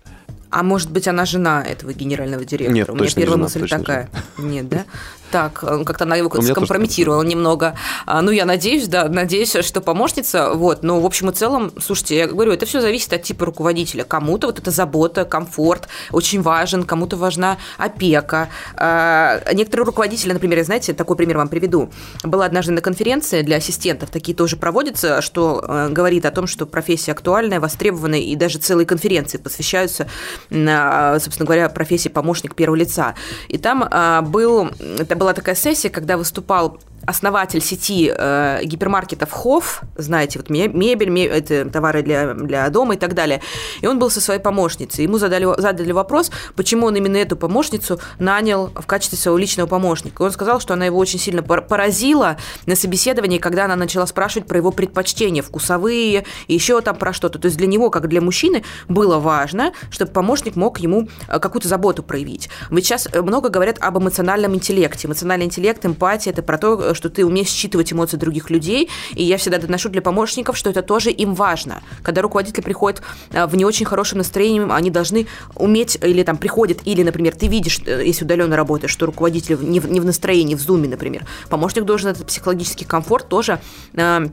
А 0.52 0.64
может 0.64 0.90
быть, 0.92 1.08
она 1.08 1.26
жена 1.26 1.64
этого 1.64 1.94
генерального 1.94 2.44
директора? 2.44 2.74
Нет, 2.76 2.90
У 2.90 2.96
меня 2.96 3.08
первая 3.08 3.34
жена, 3.34 3.44
мысль 3.44 3.68
такая. 3.68 4.10
Нет, 4.38 4.68
да? 4.68 4.86
Так, 5.32 5.64
э, 5.64 5.84
как-то 5.86 6.06
она 6.06 6.16
его 6.16 6.30
меня 6.30 6.42
тоже 6.42 6.54
скомпрометировала 6.54 7.24
немного. 7.24 7.76
А, 8.06 8.22
Ну, 8.22 8.32
я 8.32 8.46
надеюсь, 8.46 8.88
да, 8.88 9.08
надеюсь, 9.08 9.56
что 9.62 9.82
помощница. 9.82 10.54
Вот, 10.54 10.84
но 10.84 11.00
в 11.00 11.06
общем 11.06 11.30
и 11.30 11.34
целом, 11.34 11.72
слушайте, 11.80 12.18
я 12.18 12.28
говорю, 12.28 12.52
это 12.52 12.66
все 12.66 12.82
зависит 12.82 13.14
от 13.14 13.24
типа 13.24 13.46
руководителя. 13.46 14.04
Кому-то 14.04 14.48
вот 14.48 14.60
эта 14.60 14.72
забота, 14.72 15.26
комфорт 15.26 15.88
очень 16.12 16.42
важен, 16.42 16.84
кому-то 16.84 17.18
важна 17.18 17.58
опека. 17.78 18.50
А, 18.76 19.40
Некоторые 19.54 19.86
руководители, 19.86 20.34
например, 20.34 20.64
знаете, 20.64 20.94
такой 20.94 21.16
пример 21.16 21.38
вам 21.38 21.48
приведу. 21.48 21.90
Была 22.24 22.46
однажды 22.46 22.72
на 22.72 22.82
конференции 22.82 23.42
для 23.42 23.58
ассистентов, 23.58 24.10
такие 24.10 24.36
тоже 24.36 24.56
проводятся, 24.58 25.22
что 25.22 25.64
э, 25.68 25.90
говорит 25.90 26.26
о 26.26 26.32
том, 26.32 26.48
что 26.48 26.66
профессия 26.66 27.12
актуальная, 27.12 27.60
востребованная, 27.60 28.20
и 28.20 28.36
даже 28.36 28.58
целые 28.58 28.86
конференции 28.86 29.38
посвящаются, 29.38 30.08
на, 30.50 31.20
собственно 31.20 31.46
говоря, 31.46 31.70
профессии 31.70 32.10
помощник 32.10 32.56
первого 32.56 32.76
лица. 32.76 33.16
И 33.48 33.58
там 33.58 33.88
а, 33.90 34.22
был, 34.22 34.70
это 34.98 35.16
была 35.20 35.34
такая 35.34 35.54
сессия, 35.56 35.90
когда 35.92 36.18
выступал 36.18 36.80
основатель 37.06 37.62
сети 37.62 38.14
э, 38.16 38.60
гипермаркетов 38.64 39.32
Хофф, 39.32 39.82
знаете, 39.96 40.40
вот 40.40 40.50
ме- 40.50 40.68
мебель, 40.68 41.10
ме- 41.10 41.26
это 41.28 41.70
товары 41.70 42.02
для, 42.04 42.34
для 42.34 42.70
дома 42.70 42.96
и 42.96 42.98
так 42.98 43.14
далее. 43.14 43.42
И 43.82 43.88
он 43.88 44.00
был 44.00 44.10
со 44.10 44.22
своей 44.22 44.40
помощницей. 44.40 45.04
Ему 45.04 45.18
задали, 45.18 45.48
задали 45.60 45.92
вопрос, 45.92 46.32
почему 46.56 46.88
он 46.88 46.96
именно 46.96 47.18
эту 47.18 47.36
помощницу 47.36 48.00
нанял 48.20 48.68
в 48.76 48.86
качестве 48.86 49.18
своего 49.18 49.38
личного 49.38 49.68
помощника. 49.68 50.24
И 50.24 50.26
он 50.26 50.32
сказал, 50.32 50.60
что 50.60 50.74
она 50.74 50.86
его 50.86 50.98
очень 50.98 51.20
сильно 51.20 51.42
пор- 51.44 51.62
поразила 51.62 52.38
на 52.66 52.76
собеседовании, 52.76 53.38
когда 53.38 53.66
она 53.66 53.76
начала 53.76 54.06
спрашивать 54.06 54.48
про 54.48 54.58
его 54.58 54.72
предпочтения 54.72 55.42
вкусовые 55.42 56.26
и 56.48 56.54
еще 56.54 56.82
там 56.82 56.96
про 56.96 57.14
что-то. 57.14 57.40
То 57.40 57.46
есть 57.46 57.58
для 57.58 57.68
него, 57.68 57.90
как 57.90 58.08
для 58.08 58.22
мужчины, 58.22 58.64
было 58.88 59.20
важно, 59.20 59.74
чтобы 59.90 60.12
помощник 60.12 60.56
мог 60.56 60.80
ему 60.80 61.08
э, 61.28 61.40
какую-то 61.40 61.68
заботу 61.68 62.04
проявить. 62.04 62.50
Ведь 62.70 62.86
сейчас 62.86 63.08
э, 63.12 63.22
много 63.22 63.50
говорят 63.50 63.78
об 63.80 63.98
эмоциональном 63.98 64.56
интеллекте. 64.56 65.08
Эмоциональный 65.08 65.46
интеллект, 65.46 65.86
эмпатия– 65.86 66.32
это 66.34 66.44
про 66.44 66.58
то, 66.58 66.80
э, 66.82 66.94
что 67.00 67.10
ты 67.10 67.26
умеешь 67.26 67.48
считывать 67.48 67.94
эмоции 67.94 68.18
других 68.18 68.50
людей. 68.50 68.90
И 69.16 69.24
я 69.24 69.38
всегда 69.38 69.58
доношу 69.58 69.88
для 69.88 70.02
помощников, 70.02 70.58
что 70.58 70.70
это 70.70 70.82
тоже 70.82 71.12
им 71.12 71.34
важно. 71.34 71.82
Когда 72.04 72.22
руководитель 72.22 72.62
приходит 72.62 73.02
э, 73.32 73.46
в 73.46 73.56
не 73.56 73.64
очень 73.64 73.86
хорошем 73.86 74.18
настроении, 74.18 74.70
они 74.70 74.92
должны 74.92 75.28
уметь, 75.56 75.98
или 76.02 76.24
там 76.24 76.38
приходит, 76.38 76.82
или, 76.86 77.04
например, 77.04 77.36
ты 77.36 77.48
видишь, 77.48 77.80
э, 77.86 78.04
если 78.06 78.26
удаленно 78.26 78.58
работаешь, 78.58 78.92
что 78.92 79.06
руководитель 79.06 79.58
не 79.62 79.80
в, 79.80 79.90
не 79.90 80.02
в 80.02 80.06
настроении, 80.06 80.56
в 80.56 80.60
зуме, 80.60 80.90
например, 80.90 81.26
помощник 81.50 81.86
должен 81.86 82.10
этот 82.10 82.28
психологический 82.28 82.84
комфорт 82.84 83.30
тоже 83.30 83.62
э, 83.94 84.28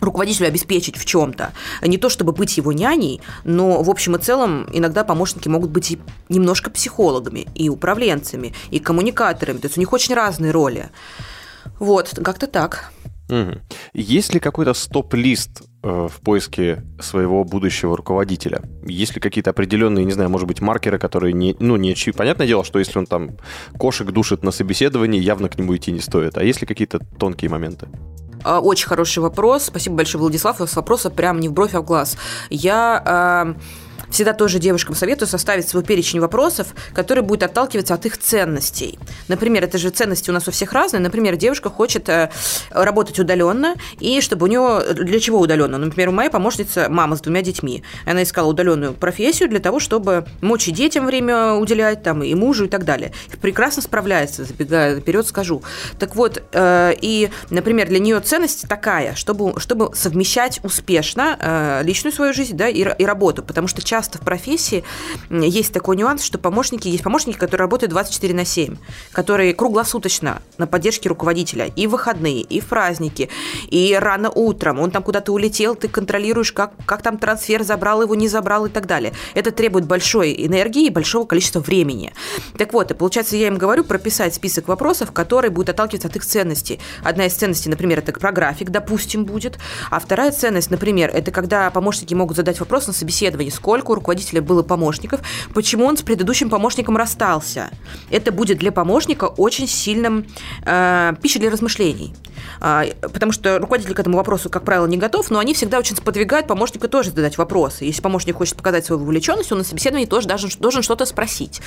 руководителю 0.00 0.48
обеспечить 0.48 0.96
в 0.96 1.04
чем-то. 1.04 1.52
Не 1.82 1.98
то 1.98 2.08
чтобы 2.08 2.32
быть 2.32 2.56
его 2.56 2.72
няней, 2.72 3.20
но 3.44 3.82
в 3.82 3.90
общем 3.90 4.16
и 4.16 4.18
целом 4.18 4.66
иногда 4.72 5.04
помощники 5.04 5.48
могут 5.48 5.70
быть 5.70 5.90
и 5.90 5.98
немножко 6.28 6.70
психологами, 6.70 7.46
и 7.54 7.68
управленцами, 7.68 8.54
и 8.70 8.78
коммуникаторами. 8.78 9.58
То 9.58 9.66
есть 9.66 9.76
у 9.76 9.80
них 9.80 9.92
очень 9.92 10.14
разные 10.14 10.52
роли. 10.52 10.90
Вот, 11.78 12.18
как-то 12.24 12.46
так. 12.46 12.90
Мгм. 13.28 13.60
Есть 13.92 14.32
ли 14.32 14.40
какой-то 14.40 14.72
стоп-лист 14.72 15.62
э, 15.82 16.08
в 16.10 16.20
поиске 16.22 16.82
своего 16.98 17.44
будущего 17.44 17.94
руководителя? 17.94 18.62
Есть 18.86 19.14
ли 19.14 19.20
какие-то 19.20 19.50
определенные, 19.50 20.06
не 20.06 20.12
знаю, 20.12 20.30
может 20.30 20.48
быть, 20.48 20.62
маркеры, 20.62 20.98
которые 20.98 21.34
не, 21.34 21.54
ну, 21.60 21.76
не 21.76 21.92
очи- 21.92 22.12
Понятное 22.16 22.46
дело, 22.46 22.64
что 22.64 22.78
если 22.78 22.98
он 22.98 23.06
там 23.06 23.32
кошек 23.76 24.10
душит 24.10 24.42
на 24.42 24.50
собеседовании, 24.50 25.20
явно 25.20 25.50
к 25.50 25.58
нему 25.58 25.76
идти 25.76 25.92
не 25.92 26.00
стоит. 26.00 26.38
А 26.38 26.42
есть 26.42 26.62
ли 26.62 26.66
какие-то 26.66 27.00
тонкие 27.18 27.50
моменты? 27.50 27.86
А, 28.44 28.60
Очень 28.60 28.88
хороший 28.88 29.18
вопрос. 29.18 29.64
Спасибо 29.64 29.96
большое, 29.96 30.22
Владислав. 30.22 30.56
У 30.60 30.62
вас 30.62 30.74
вопросы 30.74 31.10
прям 31.10 31.38
не 31.38 31.48
в 31.48 31.52
бровь, 31.52 31.74
а 31.74 31.82
в 31.82 31.84
глаз. 31.84 32.16
Я 32.48 33.02
а, 33.04 33.54
всегда 34.10 34.32
тоже 34.32 34.58
девушкам 34.58 34.94
советую 34.94 35.28
составить 35.28 35.68
свой 35.68 35.82
перечень 35.82 36.20
вопросов, 36.20 36.68
который 36.94 37.22
будет 37.22 37.42
отталкиваться 37.42 37.94
от 37.94 38.06
их 38.06 38.18
ценностей. 38.18 38.98
Например, 39.28 39.64
это 39.64 39.78
же 39.78 39.90
ценности 39.90 40.30
у 40.30 40.32
нас 40.32 40.48
у 40.48 40.50
всех 40.50 40.72
разные. 40.72 41.00
Например, 41.00 41.36
девушка 41.36 41.70
хочет 41.70 42.08
э, 42.08 42.30
работать 42.70 43.18
удаленно, 43.18 43.74
и 44.00 44.20
чтобы 44.20 44.46
у 44.46 44.48
нее... 44.48 44.94
Для 44.94 45.20
чего 45.20 45.38
удаленно? 45.38 45.78
Например, 45.78 46.08
у 46.08 46.12
моей 46.12 46.30
помощницы 46.30 46.88
мама 46.88 47.16
с 47.16 47.20
двумя 47.20 47.42
детьми. 47.42 47.82
Она 48.06 48.22
искала 48.22 48.48
удаленную 48.48 48.94
профессию 48.94 49.48
для 49.48 49.60
того, 49.60 49.80
чтобы 49.80 50.26
мочь 50.40 50.68
и 50.68 50.72
детям 50.72 51.06
время 51.06 51.54
уделять, 51.54 52.02
там, 52.02 52.22
и 52.22 52.34
мужу, 52.34 52.64
и 52.64 52.68
так 52.68 52.84
далее. 52.84 53.12
Прекрасно 53.40 53.82
справляется, 53.82 54.44
забегая 54.44 54.96
наперед, 54.96 55.26
скажу. 55.26 55.62
Так 55.98 56.16
вот, 56.16 56.42
э, 56.52 56.94
и, 57.00 57.30
например, 57.50 57.88
для 57.88 57.98
нее 57.98 58.20
ценность 58.20 58.68
такая, 58.68 59.14
чтобы, 59.14 59.58
чтобы 59.60 59.94
совмещать 59.94 60.60
успешно 60.62 61.36
э, 61.38 61.80
личную 61.84 62.12
свою 62.12 62.32
жизнь 62.32 62.56
да, 62.56 62.68
и, 62.68 62.80
и 62.80 63.04
работу, 63.04 63.42
потому 63.42 63.68
что 63.68 63.82
часто 63.82 63.97
в 64.02 64.22
профессии 64.22 64.82
есть 65.30 65.74
такой 65.74 65.96
нюанс, 65.96 66.22
что 66.22 66.38
помощники, 66.38 66.88
есть 66.88 67.04
помощники, 67.04 67.36
которые 67.36 67.64
работают 67.64 67.90
24 67.90 68.32
на 68.32 68.44
7, 68.44 68.76
которые 69.12 69.52
круглосуточно 69.52 70.40
на 70.56 70.66
поддержке 70.66 71.08
руководителя 71.08 71.70
и 71.76 71.86
в 71.86 71.98
выходные, 71.98 72.42
и 72.42 72.60
в 72.60 72.66
праздники, 72.66 73.28
и 73.68 73.98
рано 74.00 74.30
утром, 74.30 74.78
он 74.78 74.92
там 74.92 75.02
куда-то 75.02 75.32
улетел, 75.32 75.74
ты 75.74 75.88
контролируешь, 75.88 76.52
как, 76.52 76.72
как 76.86 77.02
там 77.02 77.18
трансфер, 77.18 77.64
забрал 77.64 78.02
его, 78.02 78.14
не 78.14 78.28
забрал 78.28 78.66
и 78.66 78.68
так 78.70 78.86
далее. 78.86 79.12
Это 79.34 79.50
требует 79.50 79.84
большой 79.84 80.32
энергии 80.46 80.86
и 80.86 80.90
большого 80.90 81.26
количества 81.26 81.58
времени. 81.58 82.12
Так 82.56 82.72
вот, 82.72 82.92
и 82.92 82.94
получается, 82.94 83.36
я 83.36 83.48
им 83.48 83.58
говорю 83.58 83.82
прописать 83.82 84.32
список 84.32 84.68
вопросов, 84.68 85.10
которые 85.10 85.50
будут 85.50 85.70
отталкиваться 85.70 86.06
от 86.06 86.14
их 86.14 86.24
ценностей. 86.24 86.78
Одна 87.02 87.26
из 87.26 87.34
ценностей, 87.34 87.68
например, 87.68 87.98
это 87.98 88.12
про 88.12 88.30
график, 88.30 88.70
допустим, 88.70 89.24
будет. 89.24 89.58
А 89.90 89.98
вторая 89.98 90.30
ценность, 90.30 90.70
например, 90.70 91.10
это 91.12 91.32
когда 91.32 91.68
помощники 91.70 92.14
могут 92.14 92.36
задать 92.36 92.60
вопрос 92.60 92.86
на 92.86 92.92
собеседовании, 92.92 93.50
сколько 93.50 93.87
у 93.92 93.94
руководителя 93.96 94.42
было 94.42 94.62
помощников, 94.62 95.20
почему 95.54 95.84
он 95.84 95.96
с 95.96 96.02
предыдущим 96.02 96.50
помощником 96.50 96.96
расстался. 96.96 97.70
Это 98.10 98.32
будет 98.32 98.58
для 98.58 98.72
помощника 98.72 99.24
очень 99.24 99.66
сильным 99.66 100.26
э, 100.64 101.14
пищей 101.22 101.38
для 101.38 101.50
размышлений. 101.50 102.14
А, 102.60 102.84
потому 103.00 103.32
что 103.32 103.58
руководитель 103.58 103.94
к 103.94 104.00
этому 104.00 104.16
вопросу, 104.16 104.50
как 104.50 104.64
правило, 104.64 104.86
не 104.86 104.96
готов, 104.96 105.30
но 105.30 105.38
они 105.38 105.54
всегда 105.54 105.78
очень 105.78 105.96
сподвигают 105.96 106.46
помощника 106.46 106.88
тоже 106.88 107.10
задать 107.10 107.38
вопросы. 107.38 107.84
Если 107.84 108.02
помощник 108.02 108.36
хочет 108.36 108.56
показать 108.56 108.84
свою 108.86 109.02
вовлеченность, 109.02 109.52
он 109.52 109.58
на 109.58 109.64
собеседовании 109.64 110.06
тоже 110.06 110.28
должен, 110.28 110.50
должен 110.60 110.82
что-то 110.82 111.06
спросить. 111.06 111.60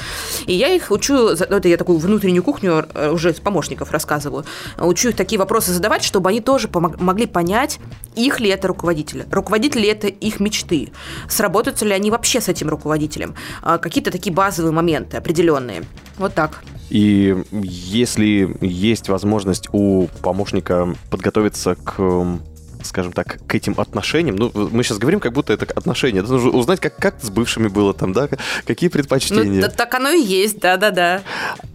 И 0.46 0.54
я 0.54 0.70
их 0.70 0.92
учу, 0.92 1.36
за- 1.36 1.46
это 1.46 1.68
я 1.68 1.78
такую 1.78 1.98
внутреннюю 1.98 2.44
кухню 2.44 2.86
э, 2.94 3.12
уже 3.12 3.34
с 3.34 3.40
помощников 3.40 3.92
рассказываю, 3.92 4.46
учу 4.78 5.10
их 5.10 5.16
такие 5.16 5.40
вопросы 5.40 5.72
задавать, 5.72 6.04
чтобы 6.04 6.30
они 6.30 6.42
тоже 6.42 6.70
могли 6.74 7.26
понять, 7.26 7.80
их 8.16 8.40
ли 8.40 8.50
это 8.50 8.68
руководитель, 8.68 9.26
руководитель 9.32 9.82
ли 9.82 9.88
это 9.88 10.08
их 10.08 10.40
мечты, 10.40 10.92
сработаются 11.30 11.86
ли 11.86 11.94
они 11.94 12.12
вообще 12.12 12.42
с 12.42 12.50
этим 12.50 12.70
руководителем, 12.70 13.36
А, 13.62 13.78
какие-то 13.78 14.12
такие 14.12 14.34
базовые 14.34 14.72
моменты 14.74 15.18
определенные. 15.18 15.84
Вот 16.18 16.34
так. 16.34 16.62
И 16.90 17.36
если 17.54 18.58
есть 18.60 19.08
возможность 19.08 19.70
у 19.72 20.08
помощника 20.22 20.61
подготовиться 21.10 21.76
к 21.76 22.40
скажем 22.84 23.12
так, 23.14 23.40
к 23.46 23.54
этим 23.54 23.76
отношениям. 23.78 24.36
Ну, 24.38 24.52
мы 24.72 24.84
сейчас 24.84 24.98
говорим, 24.98 25.20
как 25.20 25.34
будто 25.34 25.54
это 25.54 25.66
отношения. 25.76 26.22
Это 26.22 26.32
нужно 26.32 26.50
узнать, 26.50 26.80
как, 26.80 26.96
как 26.98 27.22
с 27.22 27.30
бывшими 27.30 27.68
было 27.68 27.94
там, 27.94 28.12
да, 28.12 28.28
какие 28.66 28.90
Ну, 28.90 28.94
предпочтения. 28.94 29.62
т- 29.62 29.70
так 29.70 29.94
оно 29.94 30.10
и 30.10 30.20
есть, 30.20 30.60
да-да-да. 30.60 31.22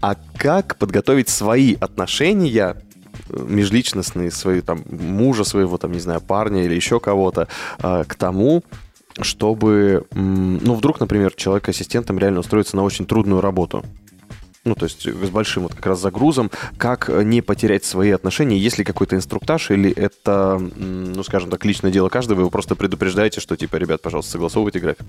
А 0.00 0.16
как 0.36 0.74
подготовить 0.76 1.28
свои 1.28 1.76
отношения 1.78 2.76
э, 3.30 3.44
межличностные, 3.48 4.32
свои 4.32 4.62
там 4.62 4.82
мужа 4.90 5.44
своего, 5.44 5.78
там, 5.78 5.92
не 5.92 6.00
знаю, 6.00 6.20
парня 6.20 6.64
или 6.64 6.74
еще 6.74 6.98
кого-то, 6.98 7.46
э, 7.78 8.02
к 8.08 8.14
тому, 8.16 8.64
чтобы, 9.20 10.06
ну, 10.12 10.74
вдруг, 10.74 10.98
например, 11.00 11.32
человек 11.36 11.68
ассистентом 11.68 12.18
реально 12.18 12.40
устроится 12.40 12.76
на 12.76 12.82
очень 12.82 13.06
трудную 13.06 13.40
работу. 13.40 13.84
Ну, 14.66 14.74
то 14.74 14.84
есть 14.84 15.06
с 15.06 15.30
большим 15.30 15.62
вот 15.62 15.74
как 15.74 15.86
раз 15.86 16.00
загрузом, 16.00 16.50
как 16.76 17.08
э, 17.08 17.22
не 17.22 17.40
потерять 17.40 17.84
свои 17.84 18.10
отношения, 18.10 18.58
есть 18.58 18.78
ли 18.78 18.84
какой-то 18.84 19.14
инструктаж, 19.14 19.70
или 19.70 19.92
это, 19.92 20.60
ну, 20.76 21.22
скажем 21.22 21.50
так, 21.50 21.64
личное 21.64 21.92
дело 21.92 22.08
каждого, 22.08 22.42
вы 22.42 22.50
просто 22.50 22.74
предупреждаете, 22.74 23.40
что, 23.40 23.56
типа, 23.56 23.76
ребят, 23.76 24.02
пожалуйста, 24.02 24.32
согласовывайте 24.32 24.80
график. 24.80 25.06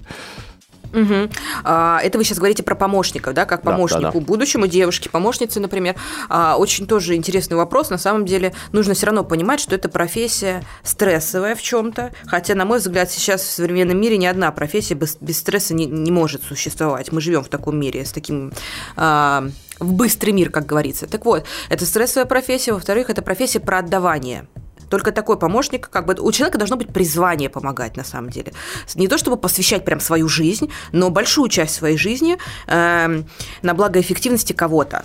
Мгм. 0.93 1.29
А, 1.63 1.99
Это 2.03 2.17
вы 2.17 2.23
сейчас 2.23 2.37
говорите 2.37 2.63
про 2.63 2.75
помощников, 2.75 3.33
да, 3.33 3.45
как 3.45 3.63
Да, 3.63 3.71
помощнику 3.71 4.01
да, 4.01 4.11
да. 4.11 4.19
будущему, 4.19 4.67
девушке, 4.67 5.09
помощнице, 5.09 5.59
например. 5.59 5.95
А, 6.29 6.55
Очень 6.57 6.87
тоже 6.87 7.15
интересный 7.15 7.57
вопрос. 7.57 7.89
На 7.89 7.97
самом 7.97 8.25
деле 8.25 8.53
нужно 8.71 8.93
все 8.93 9.07
равно 9.07 9.23
понимать, 9.23 9.59
что 9.59 9.75
это 9.75 9.89
профессия 9.89 10.63
стрессовая 10.83 11.55
в 11.55 11.61
чем-то. 11.61 12.11
Хотя, 12.25 12.55
на 12.55 12.65
мой 12.65 12.79
взгляд, 12.79 13.11
сейчас 13.11 13.41
в 13.41 13.51
современном 13.51 13.99
мире 13.99 14.17
ни 14.17 14.25
одна 14.25 14.51
профессия 14.51 14.93
без, 14.95 15.17
без 15.19 15.37
стресса 15.39 15.73
не, 15.73 15.85
не 15.85 16.11
может 16.11 16.43
существовать. 16.43 17.11
Мы 17.11 17.21
живем 17.21 17.43
в 17.43 17.49
таком 17.49 17.79
мире, 17.79 18.05
с 18.05 18.11
таким 18.11 18.51
а, 18.95 19.47
в 19.79 19.93
быстрый 19.93 20.31
мир, 20.31 20.49
как 20.49 20.65
говорится. 20.65 21.07
Так 21.07 21.25
вот, 21.25 21.45
это 21.69 21.85
стрессовая 21.85 22.25
профессия. 22.25 22.73
Во-вторых, 22.73 23.09
это 23.09 23.21
профессия 23.21 23.59
про 23.59 23.79
отдавание. 23.79 24.47
Только 24.89 25.11
такой 25.11 25.37
помощник, 25.37 25.89
как 25.89 26.05
бы 26.05 26.15
у 26.19 26.31
человека 26.31 26.57
должно 26.57 26.77
быть 26.77 26.93
призвание 26.93 27.49
помогать 27.49 27.97
на 27.97 28.03
самом 28.03 28.29
деле. 28.29 28.53
Не 28.95 29.07
то 29.07 29.17
чтобы 29.17 29.37
посвящать 29.37 29.85
прям 29.85 29.99
свою 29.99 30.27
жизнь, 30.27 30.71
но 30.91 31.09
большую 31.09 31.49
часть 31.49 31.75
своей 31.75 31.97
жизни 31.97 32.37
эм, 32.67 33.25
на 33.61 33.73
благо 33.73 33.99
эффективности 33.99 34.53
кого-то. 34.53 35.03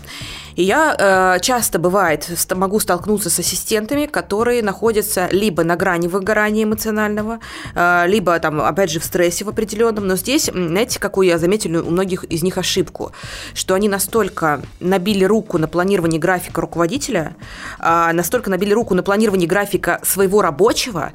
И 0.55 0.63
я 0.63 0.95
э, 0.99 1.41
часто 1.41 1.79
бывает 1.79 2.29
могу 2.55 2.79
столкнуться 2.81 3.31
с 3.31 3.39
ассистентами, 3.39 4.07
которые 4.07 4.63
находятся 4.63 5.29
либо 5.33 5.65
на 5.65 5.77
грани 5.77 6.09
выгорания 6.09 6.65
эмоционального, 6.65 7.41
э, 7.75 8.05
либо 8.07 8.39
там 8.39 8.61
опять 8.61 8.91
же 8.91 9.01
в 9.01 9.05
стрессе 9.05 9.45
в 9.45 9.49
определенном. 9.49 10.07
Но 10.07 10.17
здесь, 10.17 10.51
знаете, 10.53 11.01
какую 11.01 11.29
я 11.29 11.39
заметила 11.39 11.83
у 11.83 11.91
многих 11.91 12.25
из 12.25 12.43
них 12.43 12.59
ошибку, 12.59 13.13
что 13.55 13.75
они 13.75 13.89
настолько 13.89 14.63
набили 14.81 15.25
руку 15.25 15.59
на 15.59 15.67
планирование 15.67 16.21
графика 16.21 16.61
руководителя, 16.61 17.35
а, 17.79 18.13
настолько 18.13 18.51
набили 18.51 18.73
руку 18.73 18.95
на 18.95 19.03
планирование 19.03 19.49
графика 19.49 19.72
своего 20.03 20.43
рабочего, 20.43 21.13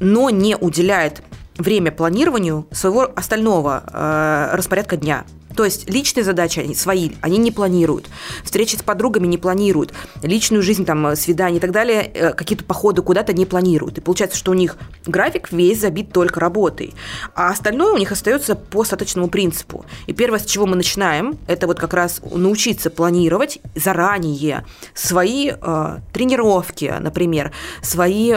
но 0.00 0.30
не 0.30 0.56
уделяет 0.56 1.22
время 1.56 1.92
планированию 1.92 2.66
своего 2.72 3.10
остального 3.14 3.84
э, 3.86 4.56
распорядка 4.56 4.96
дня. 4.96 5.24
То 5.56 5.64
есть 5.64 5.88
личные 5.88 6.24
задачи 6.24 6.60
они 6.60 6.74
свои, 6.74 7.10
они 7.20 7.38
не 7.38 7.50
планируют. 7.50 8.08
Встречи 8.42 8.76
с 8.76 8.82
подругами 8.82 9.26
не 9.26 9.38
планируют. 9.38 9.92
Личную 10.22 10.62
жизнь, 10.62 10.84
там, 10.84 11.06
э, 11.06 11.16
свидания 11.16 11.58
и 11.58 11.60
так 11.60 11.72
далее, 11.72 12.10
э, 12.12 12.32
какие-то 12.32 12.64
походы 12.64 13.02
куда-то 13.02 13.32
не 13.32 13.46
планируют. 13.46 13.98
И 13.98 14.00
получается, 14.00 14.36
что 14.36 14.50
у 14.50 14.54
них 14.54 14.76
график 15.06 15.52
весь 15.52 15.80
забит 15.80 16.12
только 16.12 16.40
работой. 16.40 16.94
А 17.34 17.50
остальное 17.50 17.92
у 17.92 17.98
них 17.98 18.12
остается 18.12 18.54
по 18.54 18.82
остаточному 18.82 19.28
принципу. 19.28 19.84
И 20.06 20.12
первое, 20.12 20.38
с 20.38 20.44
чего 20.44 20.66
мы 20.66 20.76
начинаем, 20.76 21.38
это 21.46 21.66
вот 21.66 21.78
как 21.78 21.94
раз 21.94 22.20
научиться 22.32 22.90
планировать 22.90 23.60
заранее 23.74 24.64
свои 24.94 25.50
э, 25.50 25.98
тренировки, 26.12 26.92
например, 27.00 27.52
свои... 27.82 28.34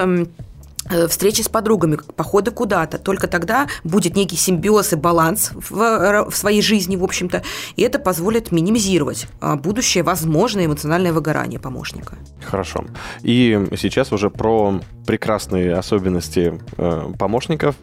э, 0.90 1.08
встречи 1.08 1.42
с 1.42 1.50
подругами, 1.50 1.98
походы 2.16 2.52
куда-то. 2.52 2.98
Только 2.98 3.28
тогда 3.28 3.68
будет 3.84 4.16
некий 4.16 4.36
симбиоз 4.36 4.94
и 4.94 4.96
баланс 4.96 5.52
в, 5.54 5.82
э, 5.82 6.30
в 6.30 6.36
своей 6.36 6.62
жизни, 6.62 6.96
в 6.96 7.04
общем-то, 7.04 7.44
и 7.76 7.82
это 7.82 8.00
позволит 8.00 8.52
минимизировать 8.52 9.28
а, 9.40 9.56
будущее 9.56 10.04
возможное 10.04 10.66
эмоциональное 10.66 11.14
выгорание 11.14 11.60
помощника. 11.60 12.16
Хорошо. 12.46 12.86
И 13.24 13.68
сейчас 13.78 14.12
уже 14.12 14.30
про 14.30 14.80
прекрасные 15.06 15.74
особенности 15.74 16.60
э, 16.78 17.12
помощников 17.18 17.76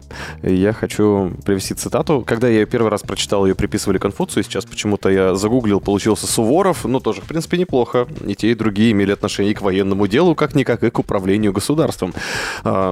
я 0.43 0.73
хочу 0.73 1.31
привести 1.43 1.73
цитату. 1.73 2.23
Когда 2.25 2.47
я 2.47 2.59
ее 2.59 2.65
первый 2.65 2.89
раз 2.89 3.01
прочитал, 3.01 3.45
ее 3.45 3.55
приписывали 3.55 3.97
Конфуцию, 3.97 4.43
сейчас 4.43 4.65
почему-то 4.65 5.09
я 5.09 5.35
загуглил, 5.35 5.81
получился 5.81 6.27
Суворов, 6.27 6.85
ну 6.85 6.99
тоже, 6.99 7.21
в 7.21 7.25
принципе, 7.25 7.57
неплохо. 7.57 8.07
И 8.27 8.35
те, 8.35 8.51
и 8.51 8.55
другие 8.55 8.91
имели 8.91 9.11
отношение 9.11 9.51
и 9.51 9.55
к 9.55 9.61
военному 9.61 10.07
делу, 10.07 10.35
как-никак, 10.35 10.83
и 10.83 10.89
к 10.89 10.99
управлению 10.99 11.51
государством. 11.51 12.13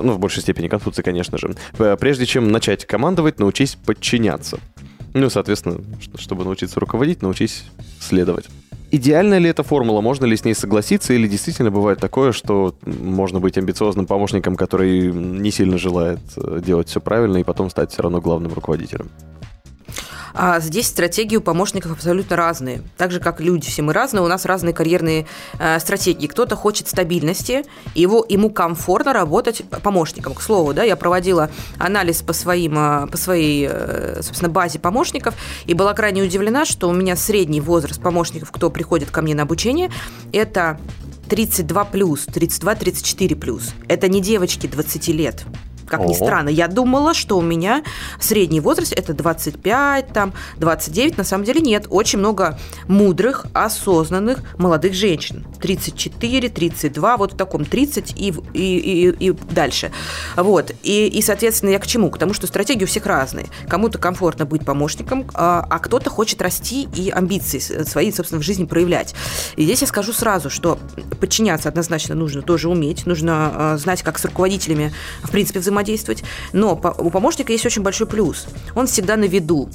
Ну, 0.03 0.13
в 0.13 0.19
большей 0.19 0.41
степени 0.41 0.67
Конфуция, 0.67 1.03
конечно 1.03 1.37
же. 1.37 1.55
Э, 1.79 1.95
Прежде 1.99 2.25
чем 2.25 2.51
начать 2.51 2.85
командовать, 2.85 3.39
научись 3.39 3.75
подчиняться. 3.75 4.59
Ну, 5.13 5.29
соответственно, 5.29 5.79
чтобы 6.17 6.43
научиться 6.43 6.79
руководить, 6.79 7.21
научись 7.21 7.63
следовать. 7.99 8.49
Идеальная 8.91 9.39
ли 9.39 9.49
эта 9.49 9.63
формула? 9.63 10.01
Можно 10.01 10.25
ли 10.25 10.35
с 10.35 10.45
ней 10.45 10.53
согласиться? 10.53 11.13
Или 11.13 11.27
действительно 11.27 11.71
бывает 11.71 11.99
такое, 11.99 12.31
что 12.31 12.75
можно 12.85 13.39
быть 13.39 13.57
амбициозным 13.57 14.05
помощником, 14.05 14.55
который 14.55 15.11
не 15.11 15.51
сильно 15.51 15.77
желает 15.77 16.19
э, 16.35 16.61
делать 16.63 16.89
все 16.89 16.99
правильно 16.99 17.37
и 17.37 17.43
потом 17.43 17.69
стать 17.69 17.91
все 17.91 18.03
равно 18.03 18.21
главным 18.21 18.53
руководителем? 18.53 19.09
А 20.33 20.59
здесь 20.59 20.87
стратегии 20.87 21.37
у 21.37 21.41
помощников 21.41 21.91
абсолютно 21.91 22.35
разные. 22.35 22.83
Так 22.97 23.11
же, 23.11 23.19
как 23.19 23.39
люди 23.39 23.69
все 23.69 23.81
мы 23.81 23.93
разные, 23.93 24.21
у 24.21 24.27
нас 24.27 24.45
разные 24.45 24.73
карьерные 24.73 25.27
э, 25.59 25.79
стратегии. 25.79 26.27
Кто-то 26.27 26.55
хочет 26.55 26.87
стабильности, 26.87 27.65
его, 27.93 28.25
ему 28.27 28.49
комфортно 28.49 29.13
работать 29.13 29.63
помощником. 29.83 30.33
К 30.33 30.41
слову, 30.41 30.73
да, 30.73 30.83
я 30.83 30.95
проводила 30.95 31.51
анализ 31.77 32.21
по, 32.21 32.33
своим, 32.33 32.77
э, 32.77 33.07
по 33.07 33.17
своей, 33.17 33.67
э, 33.69 34.21
собственно, 34.21 34.49
базе 34.49 34.79
помощников, 34.79 35.35
и 35.65 35.73
была 35.73 35.93
крайне 35.93 36.23
удивлена, 36.23 36.65
что 36.65 36.89
у 36.89 36.93
меня 36.93 37.15
средний 37.15 37.61
возраст 37.61 38.01
помощников, 38.01 38.51
кто 38.51 38.69
приходит 38.69 39.11
ко 39.11 39.21
мне 39.21 39.35
на 39.35 39.43
обучение, 39.43 39.91
это 40.31 40.79
32 41.29 41.85
плюс, 41.85 42.27
32-34 42.27 43.35
плюс. 43.35 43.73
Это 43.87 44.07
не 44.07 44.21
девочки 44.21 44.67
20 44.67 45.07
лет. 45.09 45.45
Как 45.87 46.01
ни 46.01 46.15
Ого. 46.15 46.25
странно, 46.25 46.49
я 46.49 46.67
думала, 46.67 47.13
что 47.13 47.37
у 47.37 47.41
меня 47.41 47.83
средний 48.19 48.59
возраст 48.59 48.93
это 48.93 49.13
25, 49.13 50.13
там, 50.13 50.33
29. 50.57 51.17
На 51.17 51.23
самом 51.23 51.43
деле 51.45 51.61
нет. 51.61 51.87
Очень 51.89 52.19
много 52.19 52.59
мудрых, 52.87 53.45
осознанных 53.53 54.39
молодых 54.57 54.93
женщин. 54.93 55.45
34, 55.61 56.49
32, 56.49 57.17
вот 57.17 57.33
в 57.33 57.37
таком 57.37 57.65
30 57.65 58.13
и, 58.17 58.33
и, 58.53 58.77
и, 58.77 59.27
и 59.27 59.31
дальше. 59.31 59.91
Вот. 60.35 60.71
И, 60.83 61.07
и, 61.07 61.21
соответственно, 61.21 61.71
я 61.71 61.79
к 61.79 61.87
чему? 61.87 62.09
К 62.09 62.17
тому, 62.17 62.33
что 62.33 62.47
стратегии 62.47 62.83
у 62.83 62.87
всех 62.87 63.05
разные. 63.05 63.47
Кому-то 63.67 63.97
комфортно 63.97 64.45
быть 64.45 64.65
помощником, 64.65 65.25
а, 65.33 65.65
а 65.69 65.79
кто-то 65.79 66.09
хочет 66.09 66.41
расти 66.41 66.87
и 66.95 67.09
амбиции 67.09 67.59
свои, 67.59 68.11
собственно, 68.11 68.41
в 68.41 68.45
жизни 68.45 68.65
проявлять. 68.65 69.15
И 69.55 69.63
здесь 69.63 69.81
я 69.81 69.87
скажу 69.87 70.13
сразу, 70.13 70.49
что 70.49 70.79
подчиняться 71.19 71.69
однозначно 71.69 72.15
нужно 72.15 72.41
тоже 72.41 72.69
уметь, 72.69 73.05
нужно 73.05 73.51
а, 73.55 73.77
знать, 73.77 74.03
как 74.03 74.19
с 74.19 74.25
руководителями, 74.25 74.93
в 75.23 75.31
принципе, 75.31 75.59
взаимодействовать. 75.59 75.72
Но 76.53 76.75
по- 76.75 76.95
у 76.97 77.09
помощника 77.09 77.51
есть 77.51 77.65
очень 77.65 77.81
большой 77.81 78.07
плюс. 78.07 78.47
Он 78.75 78.87
всегда 78.87 79.17
на 79.17 79.25
виду. 79.25 79.69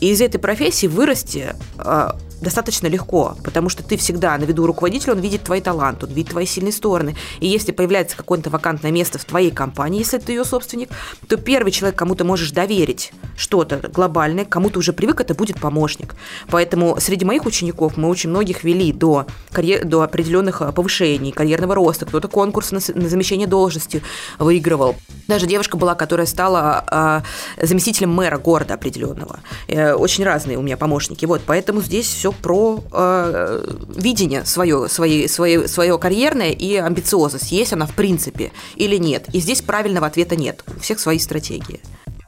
И 0.00 0.10
из 0.10 0.20
этой 0.20 0.38
профессии 0.38 0.86
вырасти 0.86 1.54
а, 1.78 2.16
достаточно 2.42 2.86
легко, 2.88 3.36
потому 3.42 3.68
что 3.68 3.82
ты 3.82 3.96
всегда 3.96 4.36
на 4.36 4.44
виду 4.44 4.66
руководителя, 4.66 5.14
он 5.14 5.20
видит 5.20 5.44
твои 5.44 5.60
таланты, 5.60 6.06
он 6.06 6.12
видит 6.12 6.32
твои 6.32 6.46
сильные 6.46 6.72
стороны. 6.72 7.16
И 7.40 7.46
если 7.46 7.72
появляется 7.72 8.16
какое-то 8.16 8.50
вакантное 8.50 8.90
место 8.90 9.18
в 9.18 9.24
твоей 9.24 9.50
компании, 9.50 10.00
если 10.00 10.18
ты 10.18 10.32
ее 10.32 10.44
собственник, 10.44 10.90
то 11.28 11.36
первый 11.36 11.72
человек, 11.72 11.98
кому 11.98 12.14
ты 12.14 12.24
можешь 12.24 12.50
доверить 12.50 13.12
что-то 13.36 13.76
глобальное, 13.88 14.44
кому 14.44 14.70
ты 14.70 14.78
уже 14.78 14.92
привык, 14.92 15.20
это 15.20 15.34
будет 15.34 15.60
помощник. 15.60 16.14
Поэтому 16.50 16.98
среди 17.00 17.24
моих 17.24 17.46
учеников 17.46 17.96
мы 17.96 18.08
очень 18.08 18.30
многих 18.30 18.64
вели 18.64 18.92
до, 18.92 19.26
карьер- 19.52 19.84
до 19.84 20.02
определенных 20.02 20.62
а, 20.62 20.72
повышений, 20.72 21.32
карьерного 21.32 21.74
роста. 21.74 22.06
Кто-то 22.06 22.28
конкурс 22.28 22.72
на, 22.72 22.80
на 22.94 23.08
замещение 23.08 23.46
должности 23.46 24.02
выигрывал. 24.38 24.96
Даже 25.28 25.46
девушка 25.46 25.76
была, 25.76 25.94
которая 25.94 26.26
стала 26.26 26.84
а, 26.86 27.22
заместителем 27.60 28.12
мэра 28.12 28.38
города 28.38 28.74
определенного. 28.74 29.40
Э, 29.68 29.94
Очень 29.94 30.24
разные 30.24 30.58
у 30.58 30.62
меня 30.62 30.76
помощники. 30.76 31.24
Вот, 31.26 31.42
поэтому 31.46 31.80
здесь 31.80 32.06
все 32.06 32.31
про 32.32 32.82
э, 32.92 33.64
видение 33.96 34.44
свое, 34.44 34.88
своей, 34.88 35.28
свое, 35.28 35.68
свое 35.68 35.98
карьерное 35.98 36.50
и 36.50 36.76
амбициозность. 36.76 37.52
Есть 37.52 37.72
она 37.72 37.86
в 37.86 37.94
принципе 37.94 38.52
или 38.76 38.96
нет. 38.96 39.26
И 39.32 39.40
здесь 39.40 39.62
правильного 39.62 40.06
ответа 40.06 40.36
нет. 40.36 40.64
У 40.76 40.80
всех 40.80 41.00
свои 41.00 41.18
стратегии. 41.18 41.80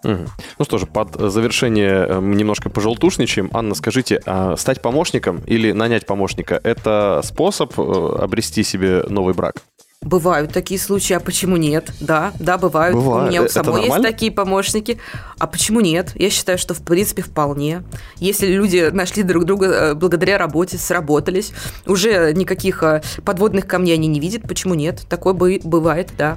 Ну 0.04 0.64
что 0.64 0.78
же, 0.78 0.86
под 0.86 1.14
завершение 1.14 2.06
э, 2.06 2.20
мы 2.20 2.34
немножко 2.34 2.68
пожелтушничаем. 2.68 3.50
Анна, 3.52 3.74
скажите, 3.74 4.20
а 4.26 4.56
стать 4.56 4.82
помощником 4.82 5.40
или 5.46 5.72
нанять 5.72 6.06
помощника– 6.06 6.60
это 6.64 7.22
способ 7.24 7.78
э, 7.78 7.82
обрести 8.20 8.62
себе 8.62 9.02
новый 9.08 9.34
брак? 9.34 9.62
Бывают 10.04 10.52
такие 10.52 10.78
случаи, 10.78 11.14
а 11.14 11.20
почему 11.20 11.56
нет? 11.56 11.90
Да, 12.00 12.32
да, 12.38 12.58
бывают. 12.58 12.94
Бывает. 12.94 13.28
У 13.28 13.30
меня 13.30 13.42
у 13.42 13.48
самой 13.48 13.84
есть 13.84 14.02
такие 14.02 14.30
помощники. 14.30 14.98
А 15.38 15.46
почему 15.46 15.80
нет? 15.80 16.12
Я 16.14 16.30
считаю, 16.30 16.58
что 16.58 16.74
в 16.74 16.82
принципе 16.82 17.22
вполне. 17.22 17.82
Если 18.16 18.46
люди 18.46 18.90
нашли 18.92 19.22
друг 19.22 19.44
друга 19.44 19.66
э, 19.66 19.94
благодаря 19.94 20.36
работе, 20.38 20.76
сработались, 20.78 21.52
уже 21.86 22.32
никаких 22.34 22.82
э, 22.82 23.02
подводных 23.24 23.66
камней 23.66 23.94
они 23.94 24.08
не 24.08 24.20
видят, 24.20 24.42
почему 24.42 24.74
нет? 24.74 25.06
Такое 25.08 25.32
бы- 25.32 25.60
бывает, 25.64 26.10
да. 26.18 26.36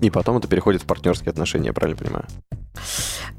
И 0.00 0.10
потом 0.10 0.36
это 0.38 0.48
переходит 0.48 0.82
в 0.82 0.86
партнерские 0.86 1.30
отношения, 1.30 1.68
я 1.68 1.72
правильно 1.72 1.98
понимаю? 1.98 2.24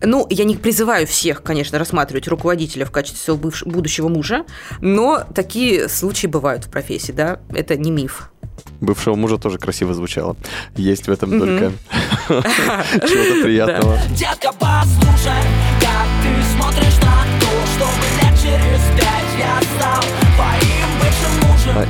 Ну, 0.04 0.26
я 0.30 0.44
не 0.46 0.56
призываю 0.56 1.06
всех, 1.06 1.44
конечно, 1.44 1.78
рассматривать 1.78 2.28
руководителя 2.28 2.86
в 2.86 2.92
качестве 2.92 3.20
своего 3.20 3.50
бывш- 3.50 3.66
будущего 3.68 4.08
мужа, 4.08 4.46
но 4.80 5.24
такие 5.36 5.88
случаи 5.90 6.28
бывают 6.28 6.66
в 6.66 6.72
профессии, 6.72 7.12
да, 7.12 7.40
это 7.54 7.78
не 7.78 7.92
миф. 7.92 8.31
Бывшего 8.80 9.16
мужа 9.16 9.38
тоже 9.38 9.58
красиво 9.58 9.94
звучало. 9.94 10.36
Есть 10.76 11.08
в 11.08 11.12
этом 11.12 11.40
только 11.40 11.72
чего-то 12.28 13.44
приятного. 13.44 14.00
Детка, 14.16 14.52
послушай, 14.60 15.42
как 15.80 16.08
ты 16.24 16.58
смотришь 16.58 16.98
на 17.02 17.26
то, 17.40 17.52
чтобы 17.76 18.06
лет 18.22 18.40
через 18.42 18.82
пять 18.98 19.40
я 19.40 19.62
стал 19.78 20.21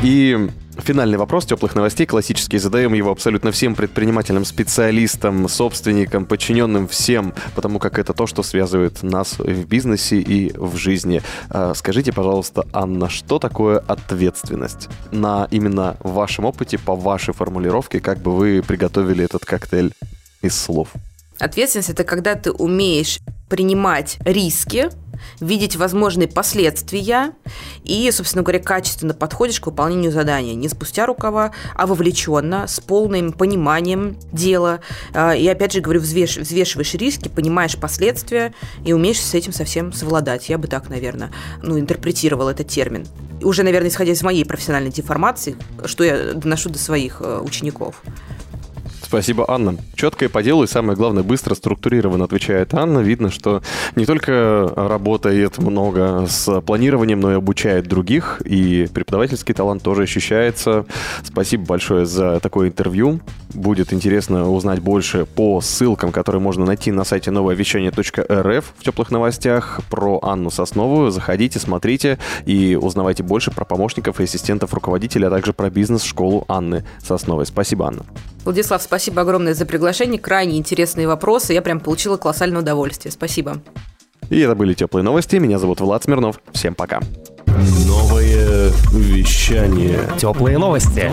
И 0.04 0.50
Финальный 0.78 1.18
вопрос 1.18 1.46
теплых 1.46 1.76
новостей, 1.76 2.06
классический. 2.06 2.58
Задаем 2.58 2.94
его 2.94 3.12
абсолютно 3.12 3.52
всем 3.52 3.76
предпринимателям, 3.76 4.46
специалистам, 4.46 5.48
собственникам, 5.48 6.26
подчиненным 6.26 6.88
всем, 6.88 7.34
потому 7.56 7.78
как 7.78 8.00
это 8.00 8.14
то, 8.14 8.26
что 8.26 8.42
связывает 8.42 9.04
нас 9.04 9.38
в 9.38 9.66
бизнесе 9.68 10.18
и 10.18 10.52
в 10.58 10.78
жизни. 10.78 11.22
А, 11.50 11.74
Скажите, 11.76 12.12
пожалуйста, 12.12 12.66
Анна, 12.74 13.10
что 13.10 13.38
такое 13.38 13.80
ответственность? 13.80 14.90
На 15.12 15.48
именно 15.52 15.98
вашем 16.00 16.46
опыте, 16.46 16.80
по 16.80 16.96
вашей 16.96 17.34
формулировке, 17.34 18.00
как 18.00 18.20
бы 18.20 18.36
вы 18.36 18.64
приготовили 18.66 19.26
этот 19.26 19.46
коктейль 19.46 19.94
из 20.42 20.60
слов? 20.60 20.90
Ответственность– 21.38 21.90
это 21.92 22.04
когда 22.04 22.36
ты 22.36 22.52
умеешь 22.52 23.20
принимать 23.52 24.18
риски, 24.24 24.90
видеть 25.42 25.76
возможные 25.76 26.30
последствия 26.30 27.34
и, 27.84 28.10
собственно 28.12 28.44
говоря, 28.44 28.60
качественно 28.60 29.14
подходишь 29.14 29.60
к 29.60 29.66
выполнению 29.66 30.10
задания. 30.14 30.56
Не 30.56 30.70
спустя 30.70 31.06
рукава, 31.06 31.52
а 31.76 31.86
вовлеченно, 31.86 32.66
с 32.66 32.80
полным 32.80 33.34
пониманием 33.34 34.16
дела. 34.32 34.80
А, 35.14 35.34
И 35.36 35.46
опять 35.48 35.74
же 35.74 35.82
говорю, 35.82 36.00
взвеш- 36.00 36.40
взвешиваешь 36.40 36.94
риски, 36.94 37.28
понимаешь 37.28 37.76
последствия 37.76 38.54
и 38.86 38.94
умеешь 38.94 39.22
с 39.22 39.34
этим 39.34 39.52
совсем 39.52 39.92
совладать. 39.92 40.48
Я 40.48 40.58
бы 40.58 40.70
так, 40.70 40.88
наверное, 40.90 41.30
ну, 41.62 41.78
интерпретировал 41.78 42.48
этот 42.48 42.70
термин. 42.70 43.06
Уже, 43.44 43.64
наверное, 43.64 43.90
исходя 43.90 44.14
из 44.14 44.24
моей 44.24 44.46
профессиональной 44.46 44.92
деформации, 44.92 45.58
что 45.84 46.06
я 46.06 46.34
доношу 46.34 46.70
до 46.70 46.80
своих 46.80 47.18
э, 47.20 47.42
учеников. 47.44 48.02
Спасибо, 49.12 49.44
Анна. 49.50 49.76
Четко 49.96 50.24
и 50.24 50.28
по 50.30 50.42
делу, 50.42 50.64
и 50.64 50.68
самое 50.68 50.98
главное, 50.98 51.22
быстро, 51.22 51.54
структурированно 51.54 52.24
отвечает 52.24 52.74
Анна. 52.74 53.00
Видно, 53.00 53.30
что 53.30 53.62
не 53.98 54.06
только 54.06 54.72
работает 54.74 55.58
много 55.58 56.28
с 56.30 56.62
планированием, 56.62 57.20
но 57.20 57.34
и 57.34 57.36
обучает 57.36 57.88
других, 57.88 58.42
и 58.46 58.88
преподавательский 58.94 59.54
талант 59.54 59.84
тоже 59.84 60.04
ощущается. 60.04 60.86
Спасибо 61.26 61.66
большое 61.66 62.06
за 62.06 62.40
такое 62.40 62.70
интервью. 62.70 63.20
Будет 63.54 63.92
интересно 63.92 64.50
узнать 64.50 64.80
больше 64.80 65.26
по 65.26 65.60
ссылкам, 65.60 66.14
которые 66.14 66.42
можно 66.42 66.64
найти 66.64 66.94
на 66.94 67.04
сайте 67.04 67.32
новоовещание.рф 67.32 68.74
в 68.78 68.82
теплых 68.82 69.12
новостях 69.12 69.82
про 69.90 70.22
Анну 70.24 70.50
Сосновую. 70.50 71.12
Заходите, 71.12 71.60
смотрите 71.60 72.18
и 72.46 72.80
узнавайте 72.82 73.24
больше 73.24 73.52
про 73.52 73.66
помощников 73.66 74.22
и 74.22 74.24
ассистентов 74.24 74.74
руководителя, 74.74 75.28
а 75.28 75.32
также 75.32 75.52
про 75.52 75.70
бизнес-школу 75.70 76.46
Анны 76.48 76.86
Сосновой. 77.04 77.46
Спасибо, 77.46 77.88
Анна. 77.88 78.06
Владислав, 78.44 78.82
спасибо 78.82 79.22
огромное 79.22 79.54
за 79.54 79.66
приглашение. 79.66 80.20
Крайне 80.20 80.58
интересные 80.58 81.08
вопросы. 81.08 81.54
Я 81.54 81.62
прям 81.62 81.80
получила 81.80 82.18
колоссальное 82.18 82.62
удовольствие. 82.62 83.12
Спасибо. 83.12 83.62
И 84.30 84.40
это 84.40 84.56
были 84.56 84.74
теплые 84.74 85.04
новости. 85.04 85.36
Меня 85.36 85.60
зовут 85.60 85.82
Влад 85.82 86.04
Смирнов. 86.04 86.40
Всем 86.54 86.74
пока. 86.74 87.00
Новое 87.86 88.72
вещание. 88.94 90.00
Теплые 90.18 90.58
новости. 90.58 91.12